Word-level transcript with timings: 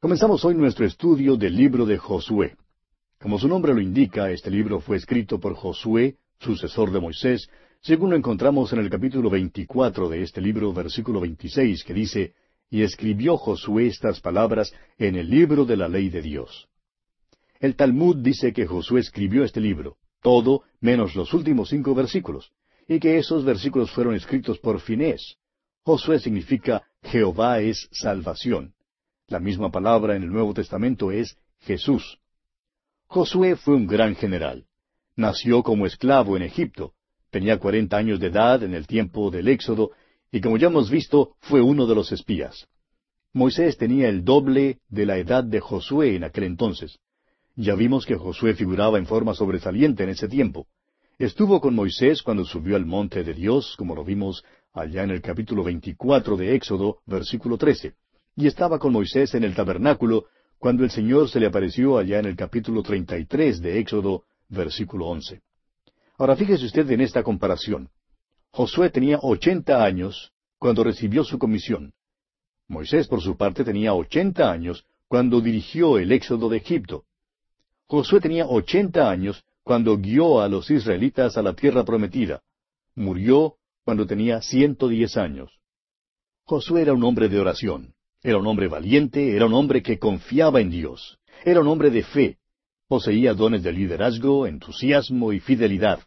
Comenzamos 0.00 0.46
hoy 0.46 0.54
nuestro 0.54 0.86
estudio 0.86 1.36
del 1.36 1.54
libro 1.54 1.84
de 1.84 1.98
Josué. 1.98 2.56
Como 3.20 3.38
su 3.38 3.46
nombre 3.46 3.74
lo 3.74 3.82
indica, 3.82 4.30
este 4.30 4.50
libro 4.50 4.80
fue 4.80 4.96
escrito 4.96 5.38
por 5.38 5.54
Josué, 5.54 6.16
sucesor 6.38 6.90
de 6.90 7.00
Moisés, 7.00 7.50
según 7.82 8.08
lo 8.08 8.16
encontramos 8.16 8.72
en 8.72 8.78
el 8.78 8.88
capítulo 8.88 9.28
24 9.28 10.08
de 10.08 10.22
este 10.22 10.40
libro, 10.40 10.72
versículo 10.72 11.20
26, 11.20 11.84
que 11.84 11.92
dice, 11.92 12.32
Y 12.70 12.80
escribió 12.80 13.36
Josué 13.36 13.88
estas 13.88 14.22
palabras 14.22 14.72
en 14.96 15.16
el 15.16 15.28
libro 15.28 15.66
de 15.66 15.76
la 15.76 15.86
ley 15.86 16.08
de 16.08 16.22
Dios. 16.22 16.70
El 17.58 17.76
Talmud 17.76 18.16
dice 18.22 18.54
que 18.54 18.66
Josué 18.66 19.00
escribió 19.00 19.44
este 19.44 19.60
libro, 19.60 19.98
todo 20.22 20.62
menos 20.80 21.14
los 21.14 21.34
últimos 21.34 21.68
cinco 21.68 21.94
versículos, 21.94 22.52
y 22.88 22.98
que 23.00 23.18
esos 23.18 23.44
versículos 23.44 23.90
fueron 23.90 24.14
escritos 24.14 24.58
por 24.60 24.80
Finés. 24.80 25.36
Josué 25.82 26.20
significa 26.20 26.84
Jehová 27.02 27.60
es 27.60 27.86
salvación. 27.92 28.72
La 29.30 29.38
misma 29.38 29.70
palabra 29.70 30.16
en 30.16 30.24
el 30.24 30.32
Nuevo 30.32 30.52
Testamento 30.52 31.12
es 31.12 31.38
Jesús. 31.60 32.18
Josué 33.06 33.54
fue 33.54 33.76
un 33.76 33.86
gran 33.86 34.16
general. 34.16 34.64
Nació 35.14 35.62
como 35.62 35.86
esclavo 35.86 36.36
en 36.36 36.42
Egipto. 36.42 36.94
Tenía 37.30 37.60
cuarenta 37.60 37.96
años 37.96 38.18
de 38.18 38.26
edad 38.26 38.64
en 38.64 38.74
el 38.74 38.88
tiempo 38.88 39.30
del 39.30 39.46
Éxodo, 39.46 39.92
y 40.32 40.40
como 40.40 40.56
ya 40.56 40.66
hemos 40.66 40.90
visto, 40.90 41.36
fue 41.38 41.62
uno 41.62 41.86
de 41.86 41.94
los 41.94 42.10
espías. 42.10 42.66
Moisés 43.32 43.76
tenía 43.76 44.08
el 44.08 44.24
doble 44.24 44.80
de 44.88 45.06
la 45.06 45.16
edad 45.16 45.44
de 45.44 45.60
Josué 45.60 46.16
en 46.16 46.24
aquel 46.24 46.42
entonces. 46.42 46.98
Ya 47.54 47.76
vimos 47.76 48.06
que 48.06 48.16
Josué 48.16 48.54
figuraba 48.54 48.98
en 48.98 49.06
forma 49.06 49.34
sobresaliente 49.34 50.02
en 50.02 50.08
ese 50.08 50.26
tiempo. 50.26 50.66
Estuvo 51.20 51.60
con 51.60 51.76
Moisés 51.76 52.22
cuando 52.22 52.44
subió 52.44 52.74
al 52.74 52.84
monte 52.84 53.22
de 53.22 53.34
Dios, 53.34 53.76
como 53.78 53.94
lo 53.94 54.04
vimos 54.04 54.44
allá 54.72 55.04
en 55.04 55.10
el 55.10 55.22
capítulo 55.22 55.62
24 55.62 56.36
de 56.36 56.56
Éxodo, 56.56 56.98
versículo 57.06 57.56
13. 57.56 57.94
Y 58.40 58.46
estaba 58.46 58.78
con 58.78 58.94
Moisés 58.94 59.34
en 59.34 59.44
el 59.44 59.54
tabernáculo 59.54 60.24
cuando 60.58 60.82
el 60.82 60.90
Señor 60.90 61.28
se 61.28 61.38
le 61.38 61.48
apareció 61.48 61.98
allá 61.98 62.20
en 62.20 62.24
el 62.24 62.36
capítulo 62.36 62.82
33 62.82 63.60
de 63.60 63.78
Éxodo, 63.78 64.24
versículo 64.48 65.08
11. 65.08 65.42
Ahora 66.16 66.36
fíjese 66.36 66.64
usted 66.64 66.90
en 66.90 67.02
esta 67.02 67.22
comparación. 67.22 67.90
Josué 68.50 68.88
tenía 68.88 69.18
ochenta 69.20 69.84
años 69.84 70.32
cuando 70.58 70.82
recibió 70.82 71.22
su 71.22 71.38
comisión. 71.38 71.92
Moisés, 72.66 73.08
por 73.08 73.20
su 73.20 73.36
parte, 73.36 73.62
tenía 73.62 73.92
ochenta 73.92 74.50
años 74.50 74.86
cuando 75.06 75.42
dirigió 75.42 75.98
el 75.98 76.10
éxodo 76.10 76.48
de 76.48 76.56
Egipto. 76.56 77.04
Josué 77.88 78.22
tenía 78.22 78.46
ochenta 78.46 79.10
años 79.10 79.44
cuando 79.62 79.98
guió 79.98 80.40
a 80.40 80.48
los 80.48 80.70
israelitas 80.70 81.36
a 81.36 81.42
la 81.42 81.52
tierra 81.52 81.84
prometida. 81.84 82.40
Murió 82.94 83.56
cuando 83.84 84.06
tenía 84.06 84.40
ciento 84.40 84.88
diez 84.88 85.18
años. 85.18 85.60
Josué 86.44 86.80
era 86.80 86.94
un 86.94 87.04
hombre 87.04 87.28
de 87.28 87.38
oración, 87.38 87.92
era 88.22 88.38
un 88.38 88.46
hombre 88.46 88.68
valiente, 88.68 89.34
era 89.34 89.46
un 89.46 89.54
hombre 89.54 89.82
que 89.82 89.98
confiaba 89.98 90.60
en 90.60 90.70
Dios, 90.70 91.18
era 91.44 91.60
un 91.60 91.68
hombre 91.68 91.90
de 91.90 92.02
fe, 92.02 92.38
poseía 92.86 93.34
dones 93.34 93.62
de 93.62 93.72
liderazgo, 93.72 94.46
entusiasmo 94.46 95.32
y 95.32 95.40
fidelidad. 95.40 96.00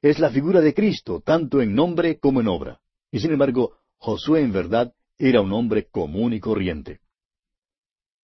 Es 0.00 0.18
la 0.18 0.30
figura 0.30 0.60
de 0.60 0.74
Cristo, 0.74 1.22
tanto 1.24 1.62
en 1.62 1.74
nombre 1.74 2.18
como 2.18 2.40
en 2.40 2.48
obra. 2.48 2.80
Y 3.12 3.20
sin 3.20 3.32
embargo, 3.32 3.76
Josué 3.98 4.40
en 4.40 4.52
verdad 4.52 4.92
era 5.16 5.40
un 5.40 5.52
hombre 5.52 5.86
común 5.88 6.32
y 6.32 6.40
corriente. 6.40 7.00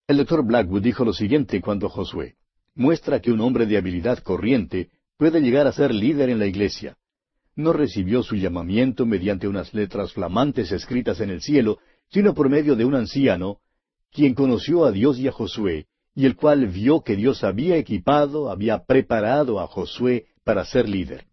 El 0.09 0.17
doctor 0.17 0.45
Blackwood 0.45 0.83
dijo 0.83 1.05
lo 1.05 1.13
siguiente 1.13 1.61
cuando 1.61 1.89
Josué, 1.89 2.37
muestra 2.75 3.21
que 3.21 3.31
un 3.31 3.41
hombre 3.41 3.67
de 3.67 3.77
habilidad 3.77 4.19
corriente 4.19 4.91
puede 5.17 5.41
llegar 5.41 5.67
a 5.67 5.73
ser 5.73 5.95
líder 5.95 6.31
en 6.31 6.39
la 6.39 6.47
iglesia 6.47 6.97
no 7.59 7.73
recibió 7.73 8.23
su 8.23 8.37
llamamiento 8.37 9.05
mediante 9.05 9.49
unas 9.49 9.75
letras 9.75 10.13
flamantes 10.13 10.71
escritas 10.71 11.21
en 11.21 11.31
el 11.31 11.43
cielo, 11.43 11.79
sino 12.11 12.35
por 12.35 12.49
medio 12.49 12.77
de 12.77 12.85
un 12.85 12.95
anciano, 12.95 13.59
quien 14.11 14.35
conoció 14.35 14.85
a 14.85 14.93
Dios 14.93 15.19
y 15.19 15.29
a 15.29 15.33
Josué, 15.33 15.87
y 16.15 16.27
el 16.27 16.37
cual 16.37 16.67
vio 16.67 17.03
que 17.03 17.17
Dios 17.17 17.45
había 17.45 17.77
equipado, 17.77 18.51
había 18.51 18.85
preparado 18.85 19.61
a 19.61 19.67
Josué 19.67 20.27
para 20.45 20.65
ser 20.65 20.89
líder. 20.89 21.27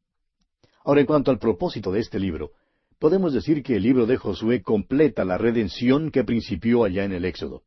Ahora, 0.83 1.01
en 1.01 1.07
cuanto 1.07 1.31
al 1.31 1.39
propósito 1.39 1.91
de 1.91 2.01
este 2.01 2.19
libro, 2.19 2.51
podemos 2.99 3.33
decir 3.33 3.63
que 3.63 3.77
el 3.77 3.83
libro 3.83 4.05
de 4.05 4.17
Josué 4.17 4.61
completa 4.61 5.25
la 5.25 5.37
redención 5.37 6.11
que 6.11 6.23
principió 6.23 6.83
allá 6.83 7.03
en 7.03 7.13
el 7.13 7.25
Éxodo. 7.25 7.63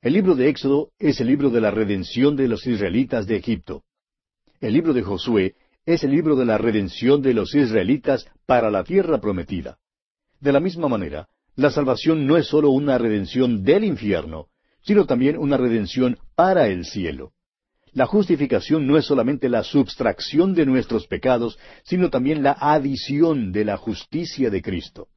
El 0.00 0.14
libro 0.14 0.34
de 0.34 0.48
Éxodo 0.48 0.90
es 0.98 1.20
el 1.20 1.28
libro 1.28 1.50
de 1.50 1.60
la 1.60 1.70
redención 1.70 2.34
de 2.34 2.48
los 2.48 2.66
israelitas 2.66 3.26
de 3.26 3.36
Egipto. 3.36 3.84
El 4.60 4.72
libro 4.72 4.92
de 4.92 5.02
Josué 5.02 5.54
es 5.84 6.02
el 6.04 6.12
libro 6.12 6.36
de 6.36 6.44
la 6.44 6.58
redención 6.58 7.22
de 7.22 7.34
los 7.34 7.54
israelitas 7.54 8.26
para 8.46 8.70
la 8.70 8.84
tierra 8.84 9.20
prometida. 9.20 9.78
De 10.40 10.52
la 10.52 10.60
misma 10.60 10.88
manera, 10.88 11.28
la 11.56 11.70
salvación 11.70 12.26
no 12.26 12.36
es 12.36 12.46
sólo 12.46 12.70
una 12.70 12.98
redención 12.98 13.62
del 13.62 13.84
infierno, 13.84 14.46
sino 14.82 15.06
también 15.06 15.36
una 15.36 15.56
redención 15.56 16.18
para 16.34 16.68
el 16.68 16.84
cielo. 16.84 17.32
La 17.92 18.06
justificación 18.06 18.86
no 18.86 18.96
es 18.96 19.04
solamente 19.04 19.50
la 19.50 19.62
substracción 19.62 20.54
de 20.54 20.64
nuestros 20.64 21.06
pecados, 21.06 21.58
sino 21.84 22.08
también 22.08 22.42
la 22.42 22.56
adición 22.58 23.52
de 23.52 23.66
la 23.66 23.76
justicia 23.76 24.48
de 24.48 24.62
Cristo. 24.62 25.08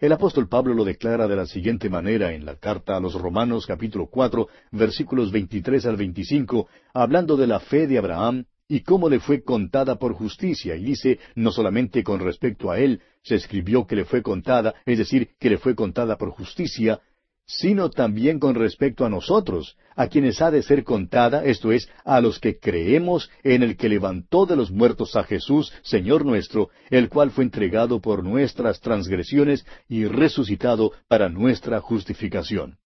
El 0.00 0.12
apóstol 0.12 0.48
Pablo 0.48 0.74
lo 0.74 0.84
declara 0.84 1.28
de 1.28 1.36
la 1.36 1.46
siguiente 1.46 1.88
manera 1.90 2.32
en 2.32 2.44
la 2.44 2.56
carta 2.56 2.96
a 2.96 3.00
los 3.00 3.14
Romanos 3.14 3.66
capítulo 3.66 4.08
cuatro 4.10 4.48
versículos 4.72 5.30
veintitrés 5.30 5.86
al 5.86 5.96
veinticinco, 5.96 6.66
hablando 6.92 7.36
de 7.36 7.46
la 7.46 7.60
fe 7.60 7.86
de 7.86 7.98
Abraham 7.98 8.46
y 8.72 8.80
cómo 8.80 9.10
le 9.10 9.20
fue 9.20 9.42
contada 9.42 9.96
por 9.96 10.14
justicia. 10.14 10.76
Y 10.76 10.84
dice, 10.84 11.18
no 11.34 11.52
solamente 11.52 12.02
con 12.02 12.20
respecto 12.20 12.70
a 12.70 12.78
él 12.78 13.02
se 13.22 13.34
escribió 13.34 13.86
que 13.86 13.96
le 13.96 14.06
fue 14.06 14.22
contada, 14.22 14.74
es 14.86 14.96
decir, 14.96 15.28
que 15.38 15.50
le 15.50 15.58
fue 15.58 15.74
contada 15.74 16.16
por 16.16 16.30
justicia, 16.30 17.02
sino 17.44 17.90
también 17.90 18.38
con 18.38 18.54
respecto 18.54 19.04
a 19.04 19.10
nosotros, 19.10 19.76
a 19.94 20.06
quienes 20.06 20.40
ha 20.40 20.50
de 20.50 20.62
ser 20.62 20.84
contada, 20.84 21.44
esto 21.44 21.70
es, 21.70 21.90
a 22.02 22.22
los 22.22 22.40
que 22.40 22.58
creemos 22.58 23.28
en 23.42 23.62
el 23.62 23.76
que 23.76 23.90
levantó 23.90 24.46
de 24.46 24.56
los 24.56 24.70
muertos 24.70 25.16
a 25.16 25.24
Jesús, 25.24 25.70
Señor 25.82 26.24
nuestro, 26.24 26.70
el 26.88 27.10
cual 27.10 27.30
fue 27.30 27.44
entregado 27.44 28.00
por 28.00 28.24
nuestras 28.24 28.80
transgresiones 28.80 29.66
y 29.86 30.06
resucitado 30.06 30.92
para 31.08 31.28
nuestra 31.28 31.78
justificación. 31.82 32.78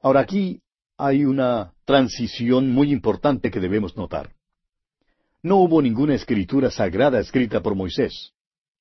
Ahora 0.00 0.20
aquí 0.20 0.62
hay 1.00 1.24
una 1.24 1.72
transición 1.84 2.70
muy 2.70 2.92
importante 2.92 3.50
que 3.50 3.60
debemos 3.60 3.96
notar. 3.96 4.34
No 5.42 5.56
hubo 5.56 5.80
ninguna 5.80 6.14
escritura 6.14 6.70
sagrada 6.70 7.18
escrita 7.18 7.62
por 7.62 7.74
Moisés. 7.74 8.32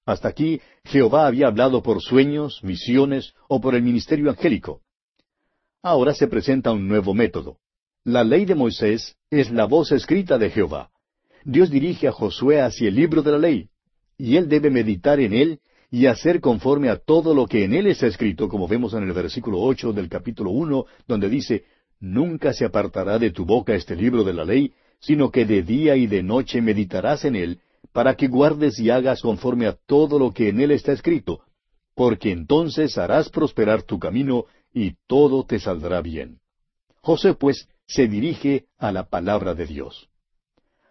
Hasta 0.06 0.28
aquí 0.28 0.60
Jehová 0.84 1.28
había 1.28 1.48
hablado 1.48 1.82
por 1.82 2.02
sueños, 2.02 2.60
visiones 2.64 3.34
o 3.48 3.62
por 3.62 3.76
el 3.76 3.84
ministerio 3.84 4.30
angélico. 4.30 4.82
Ahora 5.82 6.14
se 6.14 6.28
presenta 6.28 6.72
un 6.72 6.88
nuevo 6.88 7.14
método. 7.14 7.58
La 8.04 8.24
ley 8.24 8.46
de 8.46 8.56
Moisés 8.56 9.16
es 9.30 9.52
la 9.52 9.66
voz 9.66 9.92
escrita 9.92 10.38
de 10.38 10.50
Jehová. 10.50 10.90
Dios 11.46 11.70
dirige 11.70 12.08
a 12.08 12.12
Josué 12.12 12.60
hacia 12.62 12.90
el 12.90 12.96
libro 12.96 13.22
de 13.22 13.32
la 13.32 13.38
ley, 13.38 13.70
y 14.18 14.36
él 14.36 14.50
debe 14.50 14.70
meditar 14.70 15.22
en 15.22 15.34
él 15.34 15.60
y 15.90 16.06
hacer 16.06 16.42
conforme 16.42 16.90
a 16.90 16.98
todo 16.98 17.34
lo 17.34 17.48
que 17.48 17.64
en 17.64 17.74
él 17.74 17.88
está 17.88 18.08
escrito, 18.08 18.50
como 18.50 18.68
vemos 18.68 18.94
en 18.94 19.04
el 19.04 19.14
versículo 19.14 19.60
ocho 19.62 19.94
del 19.94 20.10
capítulo 20.10 20.52
uno, 20.52 20.86
donde 21.08 21.30
dice 21.30 21.64
Nunca 22.00 22.54
se 22.54 22.66
apartará 22.66 23.20
de 23.20 23.32
tu 23.32 23.46
boca 23.46 23.76
este 23.76 23.96
libro 23.96 24.24
de 24.24 24.34
la 24.34 24.46
ley, 24.46 24.74
sino 25.00 25.32
que 25.32 25.46
de 25.46 25.64
día 25.64 25.96
y 25.96 26.08
de 26.08 26.24
noche 26.24 26.62
meditarás 26.62 27.26
en 27.26 27.36
él, 27.36 27.60
para 27.92 28.16
que 28.16 28.28
guardes 28.28 28.80
y 28.80 28.90
hagas 28.90 29.22
conforme 29.22 29.68
a 29.68 29.74
todo 29.74 30.20
lo 30.20 30.32
que 30.32 30.50
en 30.50 30.62
él 30.62 30.72
está 30.72 30.92
escrito, 30.92 31.42
porque 31.96 32.32
entonces 32.32 32.98
harás 32.98 33.30
prosperar 33.30 33.84
tu 33.84 34.00
camino 34.00 34.46
y 34.74 34.96
todo 35.08 35.46
te 35.46 35.60
saldrá 35.60 36.02
bien. 36.02 36.40
José, 37.02 37.34
pues, 37.34 37.68
se 37.88 38.08
dirige 38.08 38.68
a 38.78 38.92
la 38.92 39.10
palabra 39.10 39.56
de 39.56 39.66
Dios. 39.66 40.10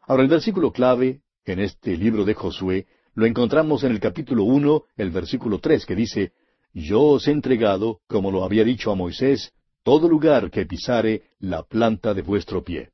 Ahora 0.03 0.23
el 0.23 0.29
versículo 0.29 0.73
clave 0.73 1.21
en 1.45 1.61
este 1.61 1.97
libro 1.97 2.25
de 2.25 2.35
Josué 2.35 2.87
lo 3.15 3.27
encontramos 3.27 3.85
en 3.85 3.93
el 3.93 4.01
capítulo 4.01 4.45
uno, 4.45 4.85
el 4.97 5.11
versículo 5.11 5.59
tres, 5.59 5.87
que 5.87 5.95
dice, 5.97 6.33
Yo 6.73 7.03
os 7.03 7.27
he 7.29 7.33
entregado, 7.33 8.01
como 8.07 8.31
lo 8.31 8.45
había 8.45 8.65
dicho 8.65 8.91
a 8.91 8.95
Moisés, 8.95 9.53
todo 9.83 10.09
lugar 10.09 10.51
que 10.51 10.67
pisare 10.67 11.23
la 11.41 11.63
planta 11.63 12.15
de 12.15 12.23
vuestro 12.23 12.63
pie. 12.63 12.91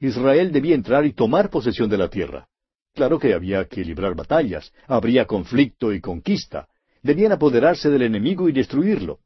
Israel 0.00 0.52
debía 0.52 0.74
entrar 0.74 1.06
y 1.06 1.12
tomar 1.12 1.50
posesión 1.50 1.88
de 1.88 1.98
la 1.98 2.08
tierra. 2.08 2.48
Claro 2.94 3.18
que 3.18 3.34
había 3.34 3.64
que 3.64 3.84
librar 3.84 4.14
batallas, 4.14 4.72
habría 4.86 5.26
conflicto 5.26 5.92
y 5.92 6.00
conquista, 6.00 6.68
debían 7.02 7.32
apoderarse 7.32 7.90
del 7.90 8.02
enemigo 8.02 8.48
y 8.48 8.52
destruirlo. 8.52 9.18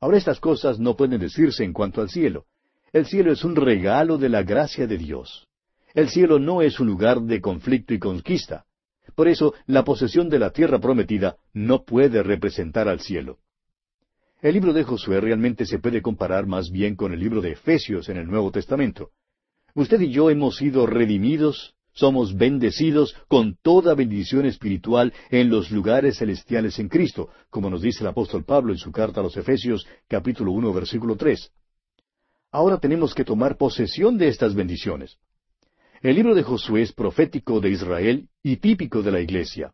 Ahora 0.00 0.18
estas 0.18 0.38
cosas 0.38 0.78
no 0.78 0.96
pueden 0.96 1.20
decirse 1.20 1.64
en 1.64 1.72
cuanto 1.72 2.00
al 2.00 2.10
cielo. 2.10 2.46
El 2.92 3.06
cielo 3.06 3.32
es 3.32 3.44
un 3.44 3.56
regalo 3.56 4.18
de 4.18 4.28
la 4.28 4.42
gracia 4.42 4.86
de 4.86 4.98
Dios. 4.98 5.46
El 5.94 6.08
cielo 6.08 6.38
no 6.38 6.62
es 6.62 6.78
un 6.78 6.86
lugar 6.86 7.20
de 7.20 7.40
conflicto 7.40 7.92
y 7.92 7.98
conquista. 7.98 8.64
Por 9.14 9.28
eso 9.28 9.54
la 9.66 9.84
posesión 9.84 10.28
de 10.28 10.38
la 10.38 10.50
tierra 10.50 10.78
prometida 10.78 11.36
no 11.52 11.84
puede 11.84 12.22
representar 12.22 12.88
al 12.88 13.00
cielo. 13.00 13.38
El 14.40 14.54
libro 14.54 14.72
de 14.72 14.84
Josué 14.84 15.20
realmente 15.20 15.66
se 15.66 15.80
puede 15.80 16.00
comparar 16.00 16.46
más 16.46 16.70
bien 16.70 16.94
con 16.94 17.12
el 17.12 17.18
libro 17.18 17.40
de 17.40 17.52
Efesios 17.52 18.08
en 18.08 18.18
el 18.18 18.28
Nuevo 18.28 18.52
Testamento. 18.52 19.10
Usted 19.74 20.00
y 20.00 20.12
yo 20.12 20.30
hemos 20.30 20.58
sido 20.58 20.86
redimidos, 20.86 21.74
somos 21.92 22.36
bendecidos 22.36 23.16
con 23.26 23.56
toda 23.60 23.96
bendición 23.96 24.46
espiritual 24.46 25.12
en 25.30 25.50
los 25.50 25.72
lugares 25.72 26.18
celestiales 26.18 26.78
en 26.78 26.88
Cristo, 26.88 27.30
como 27.50 27.68
nos 27.68 27.82
dice 27.82 28.04
el 28.04 28.10
apóstol 28.10 28.44
Pablo 28.44 28.72
en 28.72 28.78
su 28.78 28.92
carta 28.92 29.18
a 29.18 29.24
los 29.24 29.36
Efesios 29.36 29.88
capítulo 30.06 30.52
uno 30.52 30.72
versículo 30.72 31.16
tres. 31.16 31.50
Ahora 32.52 32.78
tenemos 32.78 33.16
que 33.16 33.24
tomar 33.24 33.56
posesión 33.56 34.18
de 34.18 34.28
estas 34.28 34.54
bendiciones. 34.54 35.18
El 36.00 36.14
libro 36.14 36.36
de 36.36 36.44
Josué 36.44 36.82
es 36.82 36.92
profético 36.92 37.58
de 37.58 37.70
Israel 37.70 38.28
y 38.44 38.58
típico 38.58 39.02
de 39.02 39.10
la 39.10 39.20
iglesia. 39.20 39.72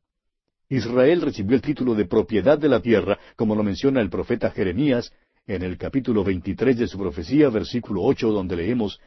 Israel 0.74 1.20
recibió 1.20 1.54
el 1.54 1.62
título 1.62 1.94
de 1.94 2.04
propiedad 2.04 2.58
de 2.58 2.68
la 2.68 2.80
tierra, 2.80 3.16
como 3.36 3.54
lo 3.54 3.62
menciona 3.62 4.00
el 4.00 4.10
profeta 4.10 4.50
Jeremías 4.50 5.12
en 5.46 5.62
el 5.62 5.78
capítulo 5.78 6.24
23 6.24 6.76
de 6.76 6.88
su 6.88 6.98
profecía, 6.98 7.48
versículo 7.48 8.02
ocho, 8.02 8.32
donde 8.32 8.56
leemos 8.56 8.98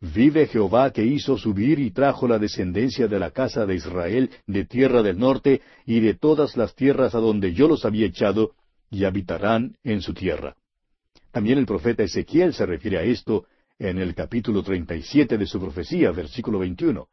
Vive 0.00 0.46
Jehová 0.46 0.92
que 0.92 1.04
hizo 1.04 1.36
subir 1.36 1.78
y 1.78 1.90
trajo 1.90 2.26
la 2.26 2.38
descendencia 2.38 3.06
de 3.06 3.18
la 3.18 3.32
casa 3.32 3.66
de 3.66 3.74
Israel 3.74 4.30
de 4.46 4.64
tierra 4.64 5.02
del 5.02 5.18
norte 5.18 5.60
y 5.84 6.00
de 6.00 6.14
todas 6.14 6.56
las 6.56 6.74
tierras 6.74 7.14
a 7.14 7.18
donde 7.18 7.52
yo 7.52 7.68
los 7.68 7.84
había 7.84 8.06
echado, 8.06 8.52
y 8.90 9.04
habitarán 9.04 9.76
en 9.84 10.00
su 10.00 10.14
tierra. 10.14 10.56
También 11.32 11.58
el 11.58 11.66
profeta 11.66 12.02
Ezequiel 12.02 12.54
se 12.54 12.64
refiere 12.64 12.96
a 12.96 13.02
esto 13.02 13.44
en 13.78 13.98
el 13.98 14.14
capítulo 14.14 14.62
37 14.62 15.36
de 15.36 15.46
su 15.46 15.60
profecía, 15.60 16.12
versículo 16.12 16.60
21. 16.60 17.06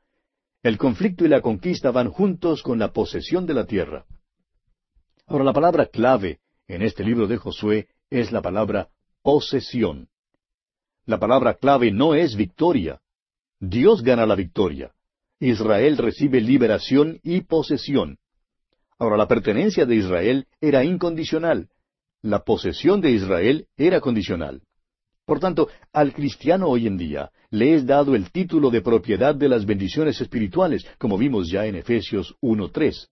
El 0.63 0.77
conflicto 0.77 1.25
y 1.25 1.27
la 1.27 1.41
conquista 1.41 1.91
van 1.91 2.09
juntos 2.09 2.63
con 2.63 2.79
la 2.79 2.91
posesión 2.91 3.45
de 3.45 3.53
la 3.53 3.65
tierra. 3.65 4.05
Ahora 5.25 5.43
la 5.43 5.53
palabra 5.53 5.85
clave 5.87 6.39
en 6.67 6.81
este 6.81 7.03
libro 7.03 7.27
de 7.27 7.37
Josué 7.37 7.87
es 8.09 8.31
la 8.31 8.41
palabra 8.41 8.89
posesión. 9.21 10.09
La 11.05 11.19
palabra 11.19 11.53
clave 11.53 11.91
no 11.91 12.15
es 12.15 12.35
victoria. 12.35 12.99
Dios 13.59 14.03
gana 14.03 14.25
la 14.25 14.35
victoria. 14.35 14.93
Israel 15.39 15.97
recibe 15.97 16.41
liberación 16.41 17.19
y 17.23 17.41
posesión. 17.41 18.17
Ahora 18.99 19.17
la 19.17 19.27
pertenencia 19.27 19.85
de 19.85 19.95
Israel 19.95 20.47
era 20.59 20.83
incondicional 20.83 21.69
la 22.21 22.43
posesión 22.43 23.01
de 23.01 23.11
Israel 23.11 23.67
era 23.77 24.01
condicional. 24.01 24.61
Por 25.27 25.41
tanto, 25.41 25.67
al 25.91 26.13
cristiano 26.13 26.69
hoy 26.69 26.87
en 26.87 26.97
día 26.97 27.31
le 27.49 27.75
es 27.75 27.85
dado 27.85 28.15
el 28.15 28.31
título 28.31 28.69
de 28.69 28.81
propiedad 28.81 29.35
de 29.35 29.49
las 29.49 29.65
bendiciones 29.65 30.21
espirituales, 30.21 30.85
como 30.97 31.17
vimos 31.17 31.49
ya 31.51 31.65
en 31.65 31.75
Efesios 31.75 32.33
1.3. 32.41 33.09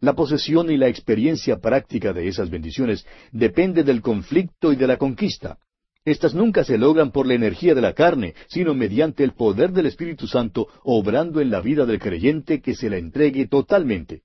La 0.00 0.14
posesión 0.14 0.72
y 0.72 0.76
la 0.76 0.88
experiencia 0.88 1.58
práctica 1.58 2.12
de 2.12 2.26
esas 2.26 2.50
bendiciones 2.50 3.06
depende 3.30 3.84
del 3.84 4.02
conflicto 4.02 4.72
y 4.72 4.76
de 4.76 4.88
la 4.88 4.96
conquista. 4.96 5.58
Estas 6.04 6.34
nunca 6.34 6.64
se 6.64 6.76
logran 6.76 7.12
por 7.12 7.28
la 7.28 7.34
energía 7.34 7.76
de 7.76 7.80
la 7.80 7.92
carne, 7.92 8.34
sino 8.48 8.74
mediante 8.74 9.22
el 9.22 9.34
poder 9.34 9.70
del 9.70 9.86
Espíritu 9.86 10.26
Santo 10.26 10.66
obrando 10.82 11.40
en 11.40 11.50
la 11.50 11.60
vida 11.60 11.86
del 11.86 12.00
creyente 12.00 12.60
que 12.60 12.74
se 12.74 12.90
la 12.90 12.96
entregue 12.96 13.46
totalmente. 13.46 14.22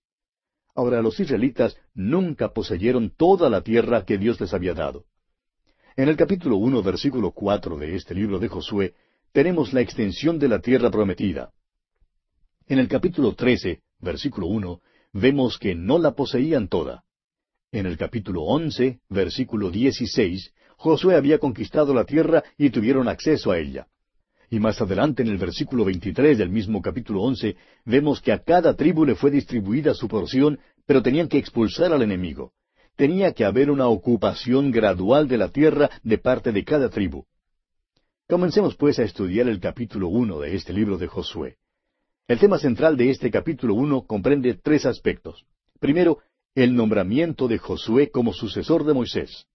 Ahora 0.74 1.04
los 1.04 1.20
israelitas 1.20 1.78
nunca 1.94 2.52
poseyeron 2.52 3.12
toda 3.16 3.48
la 3.52 3.62
tierra 3.62 4.06
que 4.06 4.18
Dios 4.18 4.42
les 4.42 4.56
había 4.56 4.74
dado. 4.74 5.06
En 5.96 6.10
el 6.10 6.18
capítulo 6.18 6.58
uno, 6.58 6.82
versículo 6.82 7.32
cuatro 7.32 7.78
de 7.78 7.96
este 7.96 8.16
libro 8.16 8.40
de 8.40 8.48
Josué, 8.48 8.96
tenemos 9.32 9.74
la 9.74 9.82
extensión 9.82 10.40
de 10.40 10.48
la 10.48 10.60
tierra 10.60 10.90
prometida. 10.90 11.52
En 12.68 12.80
el 12.80 12.88
capítulo 12.88 13.36
trece, 13.36 13.82
versículo 14.00 14.48
uno, 14.48 14.82
vemos 15.12 15.60
que 15.60 15.76
no 15.76 16.00
la 16.00 16.14
poseían 16.14 16.68
toda. 16.68 17.04
En 17.72 17.86
el 17.86 17.96
capítulo 17.96 18.42
once, 18.42 19.02
versículo 19.08 19.70
dieciséis, 19.70 20.52
Josué 20.78 21.16
había 21.16 21.38
conquistado 21.38 21.94
la 21.94 22.06
tierra 22.06 22.44
y 22.58 22.72
tuvieron 22.72 23.08
acceso 23.08 23.52
a 23.52 23.60
ella. 23.60 23.86
Y 24.50 24.60
más 24.60 24.82
adelante 24.82 25.22
en 25.22 25.30
el 25.30 25.38
versículo 25.38 25.86
23 25.86 26.40
del 26.40 26.50
mismo 26.50 26.82
capítulo 26.82 27.22
11 27.22 27.56
vemos 27.86 28.20
que 28.20 28.32
a 28.32 28.40
cada 28.40 28.76
tribu 28.76 29.06
le 29.06 29.14
fue 29.14 29.30
distribuida 29.30 29.94
su 29.94 30.08
porción, 30.08 30.60
pero 30.88 31.04
tenían 31.04 31.28
que 31.28 31.38
expulsar 31.38 31.94
al 31.94 32.02
enemigo. 32.02 32.52
Tenía 32.96 33.34
que 33.34 33.44
haber 33.44 33.72
una 33.72 33.88
ocupación 33.88 34.72
gradual 34.72 35.28
de 35.28 35.38
la 35.38 35.50
tierra 35.50 35.90
de 36.04 36.18
parte 36.20 36.52
de 36.52 36.64
cada 36.64 36.90
tribu. 36.90 37.26
Comencemos 38.28 38.76
pues 38.76 39.00
a 39.00 39.04
estudiar 39.04 39.48
el 39.48 39.60
capítulo 39.60 40.10
1 40.10 40.40
de 40.40 40.56
este 40.56 40.74
libro 40.74 40.98
de 40.98 41.08
Josué. 41.08 41.58
El 42.28 42.40
tema 42.40 42.60
central 42.60 42.96
de 42.96 43.10
este 43.10 43.32
capítulo 43.32 43.74
1 43.74 44.06
comprende 44.06 44.54
tres 44.54 44.86
aspectos. 44.86 45.44
Primero, 45.80 46.20
el 46.56 46.76
nombramiento 46.76 47.48
de 47.48 47.58
Josué 47.58 48.12
como 48.12 48.32
sucesor 48.32 48.86
de 48.86 48.94
Moisés. 48.94 49.48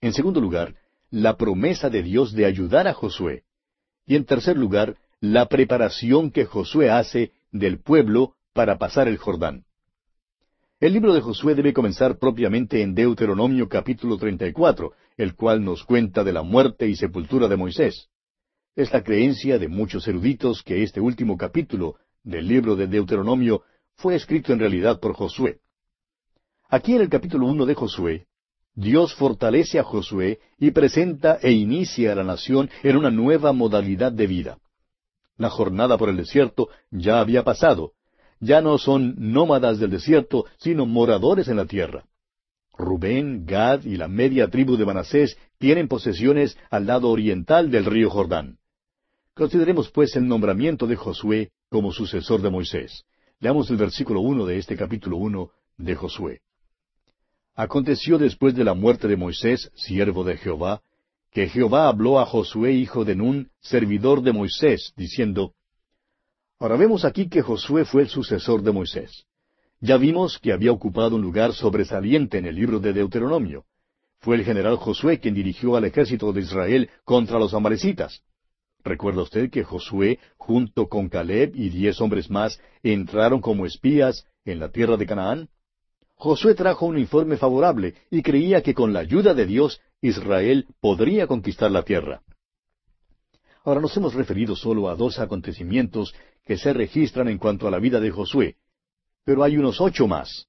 En 0.00 0.14
segundo 0.14 0.40
lugar, 0.40 0.74
la 1.10 1.36
promesa 1.36 1.90
de 1.90 2.02
Dios 2.02 2.32
de 2.32 2.46
ayudar 2.46 2.88
a 2.88 2.94
Josué. 2.94 3.44
Y 4.06 4.16
en 4.16 4.24
tercer 4.24 4.56
lugar, 4.56 4.96
la 5.20 5.46
preparación 5.46 6.30
que 6.30 6.46
Josué 6.46 6.90
hace 6.90 7.32
del 7.52 7.80
pueblo 7.80 8.34
para 8.54 8.78
pasar 8.78 9.08
el 9.08 9.18
Jordán. 9.18 9.64
El 10.82 10.94
libro 10.94 11.14
de 11.14 11.20
Josué 11.20 11.54
debe 11.54 11.72
comenzar 11.72 12.18
propiamente 12.18 12.82
en 12.82 12.92
Deuteronomio 12.92 13.68
capítulo 13.68 14.18
34, 14.18 14.90
el 15.16 15.36
cual 15.36 15.64
nos 15.64 15.84
cuenta 15.84 16.24
de 16.24 16.32
la 16.32 16.42
muerte 16.42 16.88
y 16.88 16.96
sepultura 16.96 17.46
de 17.46 17.56
Moisés. 17.56 18.08
Es 18.74 18.92
la 18.92 19.04
creencia 19.04 19.60
de 19.60 19.68
muchos 19.68 20.08
eruditos 20.08 20.64
que 20.64 20.82
este 20.82 21.00
último 21.00 21.36
capítulo 21.36 21.98
del 22.24 22.48
libro 22.48 22.74
de 22.74 22.88
Deuteronomio 22.88 23.62
fue 23.94 24.16
escrito 24.16 24.52
en 24.52 24.58
realidad 24.58 24.98
por 24.98 25.14
Josué. 25.14 25.60
Aquí 26.68 26.96
en 26.96 27.02
el 27.02 27.08
capítulo 27.08 27.46
uno 27.46 27.64
de 27.64 27.76
Josué 27.76 28.26
Dios 28.74 29.14
fortalece 29.14 29.78
a 29.78 29.84
Josué 29.84 30.40
y 30.58 30.72
presenta 30.72 31.38
e 31.40 31.52
inicia 31.52 32.10
a 32.10 32.16
la 32.16 32.24
nación 32.24 32.68
en 32.82 32.96
una 32.96 33.12
nueva 33.12 33.52
modalidad 33.52 34.10
de 34.10 34.26
vida. 34.26 34.58
La 35.36 35.48
jornada 35.48 35.96
por 35.96 36.08
el 36.08 36.16
desierto 36.16 36.70
ya 36.90 37.20
había 37.20 37.44
pasado. 37.44 37.92
Ya 38.42 38.60
no 38.60 38.76
son 38.76 39.14
nómadas 39.16 39.78
del 39.78 39.90
desierto, 39.90 40.46
sino 40.58 40.84
moradores 40.84 41.46
en 41.46 41.58
la 41.58 41.64
tierra. 41.64 42.04
Rubén, 42.76 43.46
Gad 43.46 43.84
y 43.84 43.96
la 43.96 44.08
media 44.08 44.48
tribu 44.48 44.76
de 44.76 44.84
Manasés 44.84 45.38
tienen 45.58 45.86
posesiones 45.86 46.58
al 46.68 46.86
lado 46.86 47.08
oriental 47.08 47.70
del 47.70 47.84
río 47.84 48.10
Jordán. 48.10 48.58
Consideremos 49.34 49.92
pues 49.92 50.16
el 50.16 50.26
nombramiento 50.26 50.88
de 50.88 50.96
Josué 50.96 51.52
como 51.70 51.92
sucesor 51.92 52.42
de 52.42 52.50
Moisés. 52.50 53.04
Leamos 53.38 53.70
el 53.70 53.76
versículo 53.76 54.20
uno 54.20 54.44
de 54.44 54.58
este 54.58 54.76
capítulo 54.76 55.18
uno 55.18 55.50
de 55.78 55.94
Josué. 55.94 56.40
Aconteció 57.54 58.18
después 58.18 58.56
de 58.56 58.64
la 58.64 58.74
muerte 58.74 59.06
de 59.06 59.16
Moisés, 59.16 59.70
siervo 59.76 60.24
de 60.24 60.36
Jehová, 60.36 60.82
que 61.30 61.48
Jehová 61.48 61.86
habló 61.86 62.18
a 62.18 62.26
Josué 62.26 62.72
hijo 62.72 63.04
de 63.04 63.14
Nun, 63.14 63.50
servidor 63.60 64.20
de 64.22 64.32
Moisés, 64.32 64.92
diciendo, 64.96 65.52
Ahora 66.62 66.76
vemos 66.76 67.04
aquí 67.04 67.28
que 67.28 67.42
Josué 67.42 67.84
fue 67.84 68.02
el 68.02 68.08
sucesor 68.08 68.62
de 68.62 68.70
Moisés. 68.70 69.26
Ya 69.80 69.96
vimos 69.96 70.38
que 70.38 70.52
había 70.52 70.70
ocupado 70.70 71.16
un 71.16 71.22
lugar 71.22 71.54
sobresaliente 71.54 72.38
en 72.38 72.46
el 72.46 72.54
libro 72.54 72.78
de 72.78 72.92
Deuteronomio. 72.92 73.64
Fue 74.20 74.36
el 74.36 74.44
general 74.44 74.76
Josué 74.76 75.18
quien 75.18 75.34
dirigió 75.34 75.74
al 75.74 75.86
ejército 75.86 76.32
de 76.32 76.42
Israel 76.42 76.88
contra 77.02 77.40
los 77.40 77.52
amalecitas. 77.52 78.22
¿Recuerda 78.84 79.22
usted 79.22 79.50
que 79.50 79.64
Josué, 79.64 80.20
junto 80.36 80.86
con 80.86 81.08
Caleb 81.08 81.50
y 81.56 81.68
diez 81.68 82.00
hombres 82.00 82.30
más, 82.30 82.60
entraron 82.84 83.40
como 83.40 83.66
espías 83.66 84.24
en 84.44 84.60
la 84.60 84.68
tierra 84.68 84.96
de 84.96 85.06
Canaán? 85.06 85.48
Josué 86.14 86.54
trajo 86.54 86.86
un 86.86 86.96
informe 86.96 87.38
favorable 87.38 87.94
y 88.08 88.22
creía 88.22 88.62
que 88.62 88.72
con 88.72 88.92
la 88.92 89.00
ayuda 89.00 89.34
de 89.34 89.46
Dios 89.46 89.80
Israel 90.00 90.68
podría 90.80 91.26
conquistar 91.26 91.72
la 91.72 91.82
tierra. 91.82 92.22
Ahora 93.64 93.80
nos 93.80 93.96
hemos 93.96 94.14
referido 94.14 94.56
solo 94.56 94.88
a 94.88 94.96
dos 94.96 95.20
acontecimientos 95.20 96.14
que 96.44 96.56
se 96.56 96.72
registran 96.72 97.28
en 97.28 97.38
cuanto 97.38 97.68
a 97.68 97.70
la 97.70 97.78
vida 97.78 98.00
de 98.00 98.10
Josué, 98.10 98.56
pero 99.24 99.44
hay 99.44 99.56
unos 99.56 99.80
ocho 99.80 100.06
más. 100.06 100.46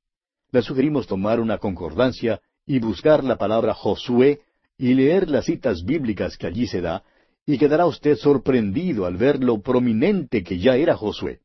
Le 0.51 0.62
sugerimos 0.62 1.07
tomar 1.07 1.39
una 1.39 1.57
concordancia 1.57 2.41
y 2.65 2.79
buscar 2.79 3.23
la 3.23 3.38
palabra 3.38 3.73
Josué 3.73 4.41
y 4.77 4.93
leer 4.93 5.29
las 5.29 5.45
citas 5.45 5.83
bíblicas 5.83 6.38
que 6.38 6.47
allí 6.47 6.67
se 6.67 6.81
da, 6.81 7.03
y 7.45 7.57
quedará 7.57 7.85
usted 7.85 8.15
sorprendido 8.15 9.05
al 9.05 9.17
ver 9.17 9.43
lo 9.43 9.62
prominente 9.62 10.43
que 10.43 10.59
ya 10.59 10.75
era 10.75 10.95
Josué. 10.95 11.41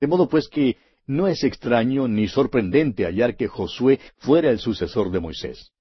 De 0.00 0.06
modo 0.06 0.28
pues 0.28 0.48
que 0.48 0.76
no 1.06 1.26
es 1.28 1.44
extraño 1.44 2.08
ni 2.08 2.28
sorprendente 2.28 3.04
hallar 3.04 3.36
que 3.36 3.48
Josué 3.48 4.00
fuera 4.18 4.50
el 4.50 4.58
sucesor 4.58 5.10
de 5.10 5.20
Moisés. 5.20 5.72